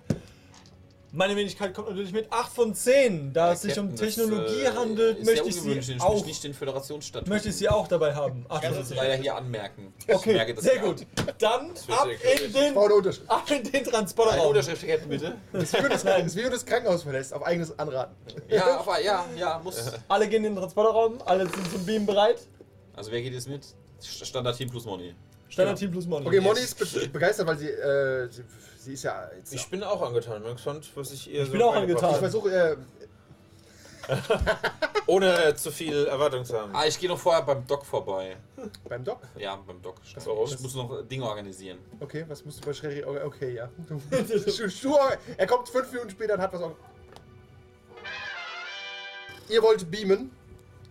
Meine 1.16 1.36
Wenigkeit 1.36 1.72
kommt 1.72 1.88
natürlich 1.90 2.12
mit 2.12 2.32
8 2.32 2.52
von 2.52 2.74
10. 2.74 3.32
Da 3.32 3.52
es 3.52 3.62
sich 3.62 3.78
um 3.78 3.94
Technologie 3.94 4.66
handelt, 4.66 5.24
möchte 5.24 5.48
ich 5.48 5.60
sie 5.60 6.00
auch, 6.00 6.26
nicht 6.26 6.42
den 6.42 6.54
Föderationsstadt. 6.54 7.28
möchte 7.28 7.50
ich 7.50 7.56
sie 7.56 7.68
auch 7.68 7.86
dabei 7.86 8.16
haben. 8.16 8.44
Das 8.48 8.62
Das 8.62 8.88
10. 8.88 8.96
leider 8.96 9.14
hier 9.14 9.36
anmerken. 9.36 9.94
Ich 10.08 10.12
Okay, 10.14 10.32
merke 10.32 10.54
das 10.54 10.64
sehr 10.64 10.80
gut. 10.80 10.98
nicht. 10.98 11.08
Dann 11.38 11.70
ab 11.70 12.08
in. 12.08 12.46
Ich 12.46 12.52
den, 12.52 12.76
eine 12.76 13.10
ab 13.28 13.48
in 13.48 13.62
den 13.62 13.74
Eine 13.74 13.84
Transporterraum. 13.84 14.48
Unterschrift, 14.48 14.84
Captain, 14.84 15.08
bitte. 15.08 15.36
Das 15.52 15.62
ist 15.62 15.72
wie 15.74 15.76
wenn 15.78 15.82
du 15.84 15.88
das, 15.90 16.02
das, 16.02 16.34
das 16.34 16.66
Krankenhaus 16.66 17.02
verlässt, 17.04 17.32
auf 17.32 17.46
eigenes 17.46 17.78
Anraten. 17.78 18.16
Ja, 18.48 18.80
aber 18.80 19.00
ja, 19.00 19.24
ja, 19.36 19.60
muss. 19.62 19.92
Alle 20.08 20.26
gehen 20.26 20.44
in 20.44 20.54
den 20.54 20.56
Transporterraum, 20.56 21.18
alle 21.24 21.48
sind 21.48 21.70
zum 21.70 21.86
Beamen 21.86 22.06
bereit. 22.06 22.40
Also 22.96 23.12
wer 23.12 23.22
geht 23.22 23.32
jetzt 23.34 23.48
mit? 23.48 23.64
Standard 24.02 24.56
Team 24.56 24.68
plus 24.68 24.84
Money. 24.84 25.14
Standard 25.48 25.78
Team 25.78 25.92
plus 25.92 26.06
Money. 26.06 26.26
Okay, 26.26 26.40
Moni 26.40 26.58
ist 26.60 26.76
be 26.76 27.08
begeistert, 27.08 27.46
weil 27.46 27.58
sie, 27.58 27.68
äh, 27.68 28.28
sie, 28.28 28.42
sie 28.84 28.92
ist 28.94 29.02
ja 29.04 29.28
jetzt. 29.36 29.52
Ich 29.54 29.68
bin 29.68 29.82
auch 29.82 30.00
angetan. 30.02 30.42
Bin 30.42 30.52
gespannt, 30.52 30.90
was 30.94 31.10
ich 31.12 31.30
ihr 31.32 31.42
Ich 31.44 31.50
bin 31.52 31.60
auch 31.62 31.74
beigebracht 31.74 31.98
ich 31.98 32.04
angetan. 32.04 32.20
versuche, 32.20 32.50
äh. 32.50 32.76
Ohne 35.06 35.44
äh, 35.44 35.54
zu 35.56 35.70
viel 35.70 36.06
Erwartung 36.06 36.44
zu 36.44 36.58
haben. 36.58 36.74
Ah, 36.76 36.84
ich 36.86 36.98
gehe 36.98 37.08
noch 37.08 37.18
vorher 37.18 37.42
beim 37.42 37.66
Doc 37.66 37.84
vorbei. 37.86 38.36
beim 38.88 39.02
Doc. 39.02 39.18
Ja, 39.36 39.56
beim 39.56 39.80
Doc. 39.80 39.96
Warum? 40.24 40.44
Ich 40.46 40.60
muss 40.60 40.74
noch 40.74 41.02
Dinge 41.08 41.24
organisieren. 41.24 41.78
Okay, 42.00 42.24
was 42.28 42.44
musst 42.44 42.60
du 42.62 42.66
bei 42.66 42.74
Schrery? 42.74 43.02
Okay, 43.02 43.22
okay, 43.24 43.54
ja. 43.54 43.70
Er 45.38 45.46
kommt 45.46 45.68
fünf 45.70 45.90
Minuten 45.90 46.10
später 46.10 46.34
und 46.34 46.40
hat 46.40 46.52
was. 46.52 46.60
auch- 46.62 46.76
Ihr 49.48 49.62
wollt 49.62 49.90
beamen. 49.90 50.30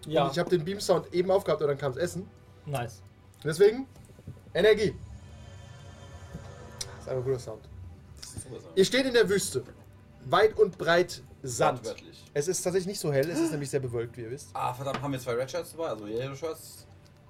Ja, 0.06 0.26
Und 0.26 0.32
ich 0.34 0.40
habe 0.40 0.50
den 0.50 0.66
Beam-Sound 0.66 1.14
eben 1.14 1.32
aufgehabt 1.32 1.62
und 1.62 1.68
dann 1.68 1.78
kam 1.78 1.94
das 1.94 2.02
Essen. 2.02 2.30
nice. 2.66 3.02
Deswegen 3.44 3.88
Energie. 4.54 4.96
Das 6.82 7.02
ist 7.02 7.08
einfach 7.10 7.16
ein 7.16 7.24
guter 7.24 7.40
Sound. 7.40 7.62
Ihr 8.76 8.86
steht 8.86 9.06
in 9.06 9.14
der 9.14 9.30
Wüste. 9.30 9.64
Weit 10.26 10.58
und 10.58 10.78
breit 10.78 11.22
Sand. 11.44 11.80
Wortwörtlich. 11.80 12.24
Es 12.34 12.48
ist 12.48 12.62
tatsächlich 12.62 12.88
nicht 12.88 13.00
so 13.00 13.12
hell, 13.12 13.30
es 13.30 13.40
ist 13.40 13.52
nämlich 13.52 13.70
sehr 13.70 13.82
bewölkt, 13.82 14.16
wie 14.18 14.22
ihr 14.22 14.32
wisst. 14.32 14.50
Ah, 14.54 14.74
verdammt, 14.74 15.02
haben 15.02 15.12
wir 15.12 15.20
zwei 15.20 15.34
Red 15.34 15.52
Shirts 15.52 15.72
dabei, 15.72 15.90
also 15.90 16.08
Yellow 16.08 16.36
Shirts. 16.36 16.86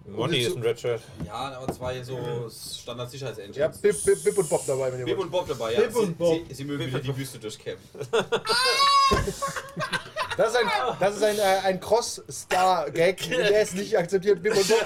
Money 0.05 0.39
ist 0.39 0.55
ein 0.55 0.61
Red 0.61 0.79
Shirt. 0.79 1.01
Ja, 1.25 1.33
aber 1.33 1.73
zwei 1.73 2.03
so 2.03 2.49
Standard-Sicherheitsengines. 2.49 3.59
Habt 3.59 3.81
Bip, 3.81 4.03
Bip, 4.03 4.23
Bip 4.23 4.37
und 4.37 4.49
Bob 4.49 4.65
dabei, 4.67 4.91
wenn 4.91 4.99
ihr 4.99 5.05
Bip 5.05 5.17
wollt. 5.17 5.25
und 5.25 5.31
Bob 5.31 5.47
dabei, 5.47 5.73
ja. 5.73 5.81
Bip 5.81 5.95
und 5.95 6.07
sie, 6.07 6.13
Bob. 6.13 6.41
Sie, 6.49 6.53
sie 6.53 6.63
mögen 6.65 6.87
wieder 6.87 6.99
die 6.99 7.17
Wüste 7.17 7.39
durchkämpfen. 7.39 8.01
Das 10.37 10.49
ist 10.49 10.57
ein, 10.57 10.67
das 10.99 11.15
ist 11.17 11.23
ein, 11.23 11.37
äh, 11.37 11.41
ein 11.65 11.79
Cross-Star-Gag, 11.79 13.29
der 13.29 13.61
ist 13.61 13.75
nicht 13.75 13.97
akzeptiert. 13.97 14.41
Bip 14.41 14.55
und 14.55 14.67
Bob 14.67 14.85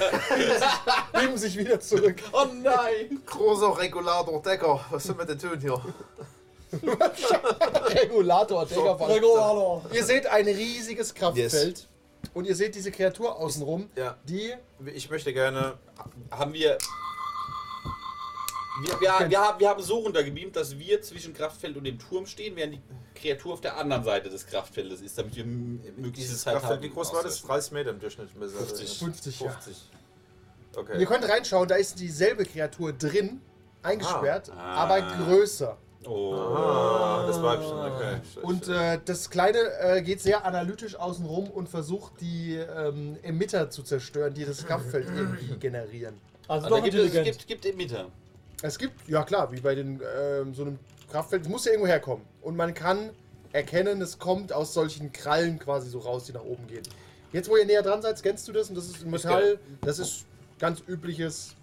beamen 1.13 1.37
sich, 1.37 1.57
wieder 1.57 1.79
zurück. 1.79 2.17
Oh 2.33 2.45
nein! 2.61 3.21
Großer 3.25 3.77
Regulator 3.77 4.41
Decker. 4.41 4.83
Was 4.89 5.03
soll 5.05 5.15
man 5.15 5.27
denn 5.27 5.39
tun 5.39 5.59
hier? 5.59 5.81
Regulator, 8.01 8.67
von- 8.67 9.09
Regulator. 9.11 9.83
Ihr 9.93 10.03
seht 10.03 10.27
ein 10.27 10.45
riesiges 10.45 11.13
Kraftfeld. 11.13 11.87
Und 12.33 12.45
ihr 12.45 12.55
seht 12.55 12.75
diese 12.75 12.91
Kreatur 12.91 13.37
außenrum, 13.37 13.89
Ja. 13.95 14.17
die. 14.25 14.53
Ich 14.93 15.09
möchte 15.09 15.33
gerne. 15.33 15.75
Haben 16.31 16.53
wir. 16.53 16.77
Wir, 18.83 18.89
wir, 19.01 19.29
wir, 19.29 19.39
haben, 19.39 19.59
wir 19.59 19.69
haben 19.69 19.81
so 19.81 19.97
runtergebeamt, 19.99 20.55
dass 20.55 20.77
wir 20.77 21.01
zwischen 21.01 21.33
Kraftfeld 21.33 21.77
und 21.77 21.83
dem 21.83 21.97
Turm 21.97 22.25
stehen, 22.25 22.55
während 22.55 22.73
die 22.75 22.81
Kreatur 23.15 23.53
auf 23.53 23.61
der 23.61 23.77
anderen 23.77 24.03
Seite 24.03 24.29
des 24.29 24.45
Kraftfeldes 24.45 25.01
ist, 25.01 25.17
damit 25.17 25.35
wir 25.35 25.45
möglichst 25.45 26.17
Dieses 26.17 26.41
Zeit 26.41 26.53
Kraftfeld, 26.53 26.77
haben. 26.79 26.83
wie 26.83 26.89
groß 26.93 27.13
war 27.13 27.23
das? 27.23 27.41
30 27.41 27.71
Meter 27.71 27.89
im 27.91 27.99
Durchschnitt. 27.99 28.29
50. 28.29 28.99
50, 28.99 29.39
ja. 29.39 29.49
50. 29.51 29.75
Ihr 30.73 30.79
Okay. 30.79 31.05
könnt 31.05 31.27
reinschauen, 31.27 31.67
da 31.67 31.75
ist 31.75 31.99
dieselbe 31.99 32.45
Kreatur 32.45 32.93
drin, 32.93 33.41
eingesperrt, 33.81 34.51
Ah. 34.51 34.75
aber 34.83 35.01
größer. 35.01 35.75
Oh. 36.05 36.35
Ah, 36.35 37.25
das 37.25 37.41
Weibchen, 37.41 37.73
okay. 37.79 38.17
Und 38.43 38.67
äh, 38.67 38.99
das 39.03 39.29
Kleine 39.31 39.57
äh, 39.81 40.01
geht 40.03 40.21
sehr 40.21 40.45
analytisch 40.45 40.95
außenrum 40.95 41.49
und 41.49 41.67
versucht, 41.67 42.21
die 42.21 42.55
ähm, 42.55 43.17
Emitter 43.23 43.71
zu 43.71 43.81
zerstören, 43.81 44.35
die 44.35 44.45
das 44.45 44.65
Kraftfeld 44.67 45.07
irgendwie 45.15 45.57
generieren. 45.57 46.13
Also 46.47 46.65
Also 46.67 46.77
doch 46.77 46.83
gibt 46.83 46.95
es 46.95 47.11
gibt, 47.23 47.47
gibt 47.47 47.65
Emitter. 47.65 48.05
Es 48.63 48.77
gibt, 48.77 49.07
ja 49.07 49.23
klar, 49.23 49.51
wie 49.51 49.59
bei 49.59 49.75
den, 49.75 50.01
ähm, 50.17 50.53
so 50.53 50.63
einem 50.63 50.79
Kraftfeld, 51.11 51.43
es 51.43 51.49
muss 51.49 51.65
ja 51.65 51.71
irgendwo 51.71 51.87
herkommen. 51.87 52.23
Und 52.41 52.55
man 52.55 52.73
kann 52.73 53.11
erkennen, 53.53 54.01
es 54.01 54.17
kommt 54.17 54.51
aus 54.51 54.73
solchen 54.73 55.11
Krallen 55.11 55.59
quasi 55.59 55.89
so 55.89 55.99
raus, 55.99 56.25
die 56.25 56.33
nach 56.33 56.43
oben 56.43 56.65
gehen. 56.67 56.83
Jetzt, 57.33 57.49
wo 57.49 57.57
ihr 57.57 57.65
näher 57.65 57.83
dran 57.83 58.01
seid, 58.01 58.17
scannst 58.17 58.47
du 58.47 58.51
das 58.51 58.69
und 58.69 58.75
das 58.75 58.85
ist 58.87 59.03
ein 59.03 59.11
Metall, 59.11 59.59
das 59.81 59.99
ist 59.99 60.25
ganz 60.59 60.81
übliches 60.87 61.55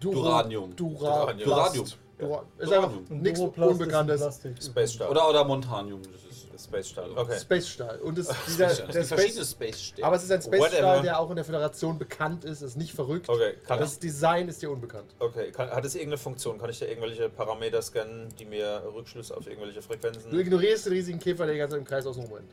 Duro- 0.00 0.14
Duranium. 0.22 0.74
Dura 0.74 1.20
Duranium. 1.20 1.48
Duranium. 1.48 1.86
Dura 2.18 2.44
ist 2.58 2.66
Duranium. 2.70 2.98
einfach 2.98 3.10
nichts 3.10 3.40
Unbekanntes. 3.40 4.40
Space 4.64 4.92
Stahl. 4.94 5.08
Oder, 5.10 5.28
oder 5.28 5.44
Montanium. 5.44 6.00
Das 6.02 6.22
ist 6.30 6.31
Space 6.64 6.88
Stahl. 6.88 7.10
Okay. 7.16 7.38
Space 7.38 7.68
Stahl. 7.68 7.98
Und 8.00 8.18
es, 8.18 8.28
dieser, 8.46 8.70
es 8.70 8.76
der 8.86 9.04
Space, 9.04 9.50
Space 9.50 9.92
aber 10.00 10.16
es 10.16 10.24
ist 10.24 10.32
ein 10.32 10.42
Space 10.42 10.60
Whatever. 10.60 10.78
Stahl, 10.78 11.02
der 11.02 11.20
auch 11.20 11.30
in 11.30 11.36
der 11.36 11.44
Föderation 11.44 11.98
bekannt 11.98 12.44
ist, 12.44 12.62
ist 12.62 12.76
nicht 12.76 12.92
verrückt. 12.92 13.28
Okay, 13.28 13.54
kann 13.66 13.78
Das 13.78 13.98
Design 13.98 14.48
ist 14.48 14.62
dir 14.62 14.70
unbekannt. 14.70 15.14
Okay, 15.18 15.50
kann, 15.50 15.70
hat 15.70 15.84
es 15.84 15.94
irgendeine 15.94 16.18
Funktion? 16.18 16.58
Kann 16.58 16.70
ich 16.70 16.78
da 16.78 16.86
irgendwelche 16.86 17.28
Parameter 17.28 17.82
scannen, 17.82 18.28
die 18.38 18.44
mir 18.44 18.82
Rückschlüsse 18.94 19.36
auf 19.36 19.46
irgendwelche 19.46 19.82
Frequenzen? 19.82 20.30
Du 20.30 20.38
ignorierst 20.38 20.86
den 20.86 20.92
riesigen 20.94 21.18
Käfer, 21.18 21.44
der 21.46 21.54
die 21.54 21.58
ganze 21.58 21.74
Zeit 21.74 21.80
im 21.80 21.86
Kreis 21.86 22.06
außen 22.06 22.22
rumrennt. 22.22 22.52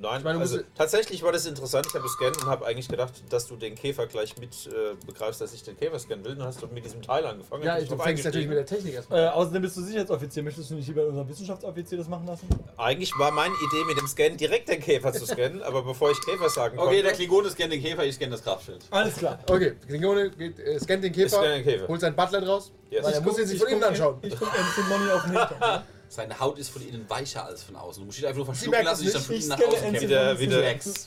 Nein, 0.00 0.18
Ich 0.18 0.24
meine, 0.24 0.38
also 0.40 0.58
tatsächlich 0.76 1.22
war 1.22 1.32
das 1.32 1.46
interessant. 1.46 1.86
Ich 1.86 1.94
habe 1.94 2.02
gescannt 2.04 2.36
und 2.42 2.46
habe 2.46 2.66
eigentlich 2.66 2.88
gedacht, 2.88 3.12
dass 3.30 3.46
du 3.46 3.56
den 3.56 3.74
Käfer 3.74 4.06
gleich 4.06 4.36
mit 4.38 4.50
äh, 4.66 4.94
begreifst, 5.06 5.40
dass 5.40 5.54
ich 5.54 5.62
den 5.62 5.76
Käfer 5.76 5.98
scannen 5.98 6.24
will. 6.24 6.34
Dann 6.34 6.46
hast 6.46 6.60
du 6.60 6.66
mit 6.66 6.84
diesem 6.84 7.00
Teil 7.02 7.24
angefangen. 7.24 7.62
Ja, 7.62 7.78
ich, 7.78 7.88
fängst 7.88 8.24
natürlich 8.24 8.46
mit 8.46 8.58
der 8.58 8.66
Technik 8.66 8.94
erstmal. 8.94 9.24
Äh, 9.24 9.28
außerdem 9.28 9.62
bist 9.62 9.76
du 9.76 9.82
Sicherheitsoffizier. 9.82 10.42
Möchtest 10.42 10.70
du 10.70 10.74
nicht 10.74 10.86
lieber 10.88 11.06
unseren 11.06 11.28
Wissenschaftsoffizier 11.28 11.98
das 11.98 12.08
machen 12.08 12.26
lassen? 12.26 12.46
Eigentlich 12.76 13.12
war 13.18 13.30
meine 13.30 13.54
Idee 13.54 13.84
mit 13.86 13.98
dem 13.98 14.06
Scan 14.06 14.36
direkt 14.36 14.68
den 14.68 14.80
Käfer 14.80 15.12
zu 15.12 15.24
scannen, 15.26 15.62
aber 15.62 15.82
bevor 15.82 16.10
ich 16.10 16.20
Käfer 16.20 16.50
sagen 16.50 16.78
Okay, 16.78 16.96
der 16.96 17.02
konnte, 17.12 17.16
Klingone 17.16 17.50
scannt 17.50 17.72
den 17.72 17.82
Käfer, 17.82 18.04
ich 18.04 18.14
scanne 18.14 18.32
das 18.32 18.42
Kraftfeld. 18.42 18.84
Alles 18.90 19.14
klar. 19.16 19.38
Okay, 19.48 19.74
Klingone 19.86 20.30
geht, 20.30 20.58
äh, 20.58 20.78
scannt 20.78 21.04
den 21.04 21.12
Käfer, 21.12 21.38
scanne 21.38 21.54
den 21.54 21.64
Käfer. 21.64 21.88
holt 21.88 22.00
sein 22.00 22.14
Butler 22.14 22.46
raus, 22.46 22.70
Yes. 22.90 23.02
weil 23.04 23.12
er 23.14 23.18
Ich 23.20 23.24
muss 23.24 23.38
ihn 23.38 23.46
sich 23.46 23.58
von 23.58 23.68
innen 23.68 23.82
anschauen. 23.82 24.18
Ich 24.22 24.38
guck 24.38 24.48
Ensign 24.56 24.88
Money 24.88 25.10
auf 25.10 25.22
den 25.22 25.30
Hintern. 25.38 25.82
Seine 26.08 26.38
Haut 26.38 26.58
ist 26.58 26.68
von 26.70 26.86
innen 26.86 27.08
weicher 27.10 27.44
als 27.44 27.62
von 27.62 27.76
außen. 27.76 28.02
Du 28.02 28.06
musst 28.06 28.18
ihn 28.20 28.26
einfach 28.26 28.36
nur 28.38 28.46
verschlucken 28.46 28.84
lassen, 28.84 29.06
es 29.06 29.12
dich 29.12 29.12
dann 29.14 29.22
von 29.22 29.34
innen 29.34 29.48
nach 29.48 29.58
außen 29.60 29.80
kämpfen. 29.82 30.00
Wieder- 30.02 30.38
wieder-. 30.38 30.62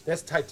Der 0.06 0.14
ist 0.14 0.28
tight. 0.30 0.46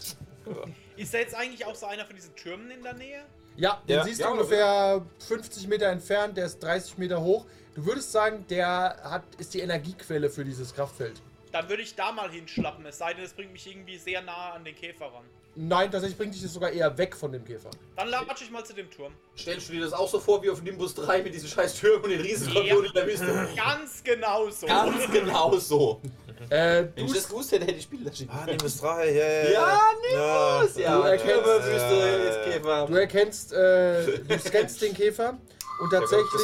Ist 0.96 1.14
da 1.14 1.18
jetzt 1.18 1.36
eigentlich 1.36 1.66
auch 1.66 1.76
so 1.76 1.86
einer 1.86 2.06
von 2.06 2.16
diesen 2.16 2.36
Türmen 2.36 2.72
in 2.72 2.82
der 2.82 2.94
Nähe? 2.94 3.24
Ja, 3.58 3.82
den 3.88 3.98
Ja. 3.98 4.04
siehst 4.04 4.20
Ja, 4.22 4.28
du 4.28 4.34
ungefähr 4.34 5.06
50 5.28 5.68
Meter 5.68 5.88
entfernt, 5.88 6.38
der 6.38 6.46
ist 6.46 6.60
30 6.60 6.98
Meter 6.98 7.22
hoch. 7.22 7.46
Du 7.76 7.86
würdest 7.86 8.12
sagen, 8.12 8.46
der 8.50 8.98
hat, 9.04 9.24
ist 9.38 9.54
die 9.54 9.60
Energiequelle 9.60 10.30
für 10.30 10.46
dieses 10.46 10.74
Kraftfeld. 10.74 11.22
Dann 11.52 11.68
würde 11.70 11.82
ich 11.84 11.96
da 11.96 12.12
mal 12.12 12.30
hinschlappen, 12.32 12.86
es 12.86 12.98
sei 12.98 13.14
denn, 13.14 13.24
es 13.24 13.34
bringt 13.34 13.52
mich 13.52 13.68
irgendwie 13.68 13.98
sehr 13.98 14.22
nah 14.22 14.52
an 14.54 14.64
den 14.64 14.76
Käfer 14.76 15.06
ran. 15.06 15.26
Nein, 15.60 15.90
tatsächlich 15.92 16.18
bringt 16.20 16.36
dich 16.36 16.44
das 16.44 16.54
sogar 16.54 16.70
eher 16.70 16.96
weg 17.00 17.16
von 17.16 17.32
dem 17.32 17.44
Käfer. 17.44 17.72
Dann 17.96 18.10
latsche 18.10 18.44
ich 18.44 18.52
mal 18.52 18.64
zu 18.64 18.74
dem 18.74 18.92
Turm. 18.92 19.12
Stellst 19.36 19.68
du 19.68 19.74
dir 19.74 19.82
das 19.82 19.92
auch 19.92 20.08
so 20.08 20.20
vor 20.20 20.44
wie 20.44 20.52
auf 20.52 20.62
Nimbus 20.62 20.94
3 20.94 21.24
mit 21.24 21.34
diesen 21.34 21.50
scheiß 21.50 21.76
Türmen 21.80 22.04
und 22.04 22.12
den 22.12 22.22
Riesenskorpionen 22.22 22.84
Ja. 22.84 22.90
in 22.90 22.94
der 22.94 23.08
Wüste? 23.08 23.48
Ganz 23.56 24.04
genau 24.04 24.50
so. 24.52 24.68
Ganz 24.68 25.12
genau 25.12 25.58
so. 25.58 26.00
Äh, 26.52 26.86
Wenn 26.94 27.06
ich 27.06 27.12
du, 27.12 27.18
das 27.18 27.28
gewusst 27.28 27.52
hätte, 27.52 27.66
hätte 27.66 27.78
ich 27.80 27.84
Spiel 27.86 28.14
schicken 28.14 28.32
Ah, 28.32 28.46
Nimbus 28.46 28.78
3, 28.80 29.12
ja, 29.12 29.26
ja. 29.28 29.50
Ja, 29.50 29.80
Nimbus! 30.62 30.78
Ja, 30.78 30.96
Du 30.98 31.04
erkennst- 31.08 31.46
Wüste, 31.48 31.96
ja, 32.46 32.52
Käfer. 32.52 32.86
du 32.86 32.94
erkennst, 32.94 33.54
äh, 33.54 34.20
du 34.20 34.40
scannst 34.40 34.80
den 34.84 34.94
Käfer 34.94 35.40
und 35.82 35.90
tatsächlich 35.90 36.42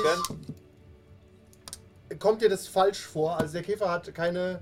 kommt 2.19 2.41
dir 2.41 2.49
das 2.49 2.67
falsch 2.67 2.99
vor. 3.01 3.37
Also 3.37 3.53
der 3.53 3.61
Käfer 3.63 3.89
hat 3.91 4.13
keine. 4.15 4.61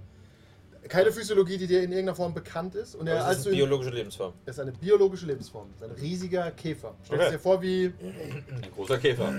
Keine 0.90 1.12
Physiologie, 1.12 1.58
die 1.58 1.68
dir 1.68 1.80
in 1.84 1.92
irgendeiner 1.92 2.16
Form 2.16 2.34
bekannt 2.34 2.74
ist. 2.76 2.96
Und 2.96 3.08
er, 3.08 3.16
Das 3.16 3.26
als 3.26 3.38
ist 3.40 3.48
eine 3.48 3.56
biologische 3.56 3.92
Lebensform. 3.92 4.34
das 4.46 4.56
ist 4.56 4.60
eine 4.60 4.72
biologische 4.72 5.26
Lebensform. 5.28 5.70
Das 5.80 5.90
ist 5.90 5.96
ein 5.98 6.02
riesiger 6.04 6.50
Käfer. 6.52 6.96
Stell 7.04 7.20
Okay. 7.20 7.32
dir 7.32 7.40
vor, 7.40 7.62
wie. 7.62 7.86
Ein 7.86 8.72
großer 8.74 8.98
Käfer. 8.98 9.34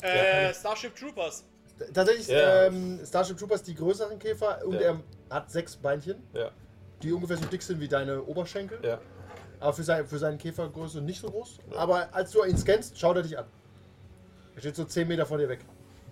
Äh, 0.00 0.52
Starship 0.54 0.96
Troopers. 0.96 1.44
Tatsächlich 1.92 2.26
Ja. 2.28 2.64
ähm, 2.64 3.00
Starship 3.06 3.36
Troopers 3.36 3.62
die 3.62 3.74
größeren 3.74 4.18
Käfer 4.18 4.60
und 4.64 4.74
Ja. 4.74 4.80
er 4.80 5.00
hat 5.30 5.50
sechs 5.50 5.76
Beinchen, 5.76 6.16
Ja, 6.32 6.50
die 7.02 7.12
ungefähr 7.12 7.36
so 7.36 7.44
dick 7.44 7.62
sind 7.62 7.80
wie 7.80 7.88
deine 7.88 8.22
Oberschenkel. 8.22 8.78
Aber 9.60 9.72
für, 9.72 9.82
sein, 9.82 10.06
für 10.06 10.18
seine 10.18 10.38
Käfergröße 10.38 11.00
nicht 11.02 11.20
so 11.20 11.28
groß. 11.30 11.58
Aber 11.76 12.08
als 12.14 12.30
du 12.30 12.42
ihn 12.44 12.56
scannst, 12.56 12.98
schaut 12.98 13.16
er 13.16 13.22
dich 13.22 13.36
an. 13.38 13.44
Er 14.54 14.60
steht 14.60 14.76
so 14.76 14.84
10 14.84 15.06
Meter 15.06 15.26
vor 15.26 15.36
dir 15.38 15.48
weg. 15.48 15.60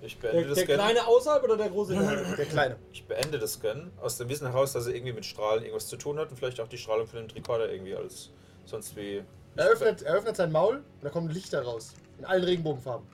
Ich 0.06 0.18
beende 0.18 0.38
Der, 0.38 0.48
das 0.48 0.58
der 0.58 0.76
kleine 0.76 1.06
außerhalb 1.06 1.42
oder 1.42 1.56
der 1.56 1.68
große? 1.68 1.94
Innerhalb? 1.94 2.36
Der 2.36 2.46
Kleine. 2.46 2.76
Ich 2.92 3.04
beende 3.06 3.38
das 3.38 3.54
Scannen 3.54 3.90
aus 4.00 4.16
dem 4.18 4.28
Wissen 4.28 4.46
heraus, 4.46 4.72
dass 4.72 4.86
er 4.86 4.94
irgendwie 4.94 5.12
mit 5.12 5.26
Strahlen 5.26 5.62
irgendwas 5.62 5.88
zu 5.88 5.96
tun 5.96 6.18
hat 6.18 6.30
und 6.30 6.36
vielleicht 6.36 6.60
auch 6.60 6.68
die 6.68 6.78
Strahlung 6.78 7.06
von 7.06 7.18
dem 7.18 7.28
Tricorder 7.28 7.70
irgendwie 7.70 7.94
als 7.96 8.30
sonst 8.64 8.96
wie. 8.96 9.22
Er 9.56 9.66
öffnet, 9.66 10.02
er 10.02 10.14
öffnet 10.14 10.36
sein 10.36 10.52
Maul 10.52 10.76
und 10.76 10.84
da 11.02 11.10
kommen 11.10 11.28
Lichter 11.28 11.62
raus. 11.62 11.94
In 12.18 12.24
allen 12.24 12.44
Regenbogenfarben. 12.44 13.06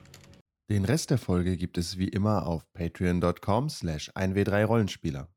Den 0.69 0.85
Rest 0.85 1.09
der 1.09 1.17
Folge 1.17 1.57
gibt 1.57 1.77
es 1.77 1.97
wie 1.97 2.07
immer 2.07 2.47
auf 2.47 2.63
patreon.com 2.73 3.69
slash 3.69 4.11
1w3rollenspieler. 4.11 5.27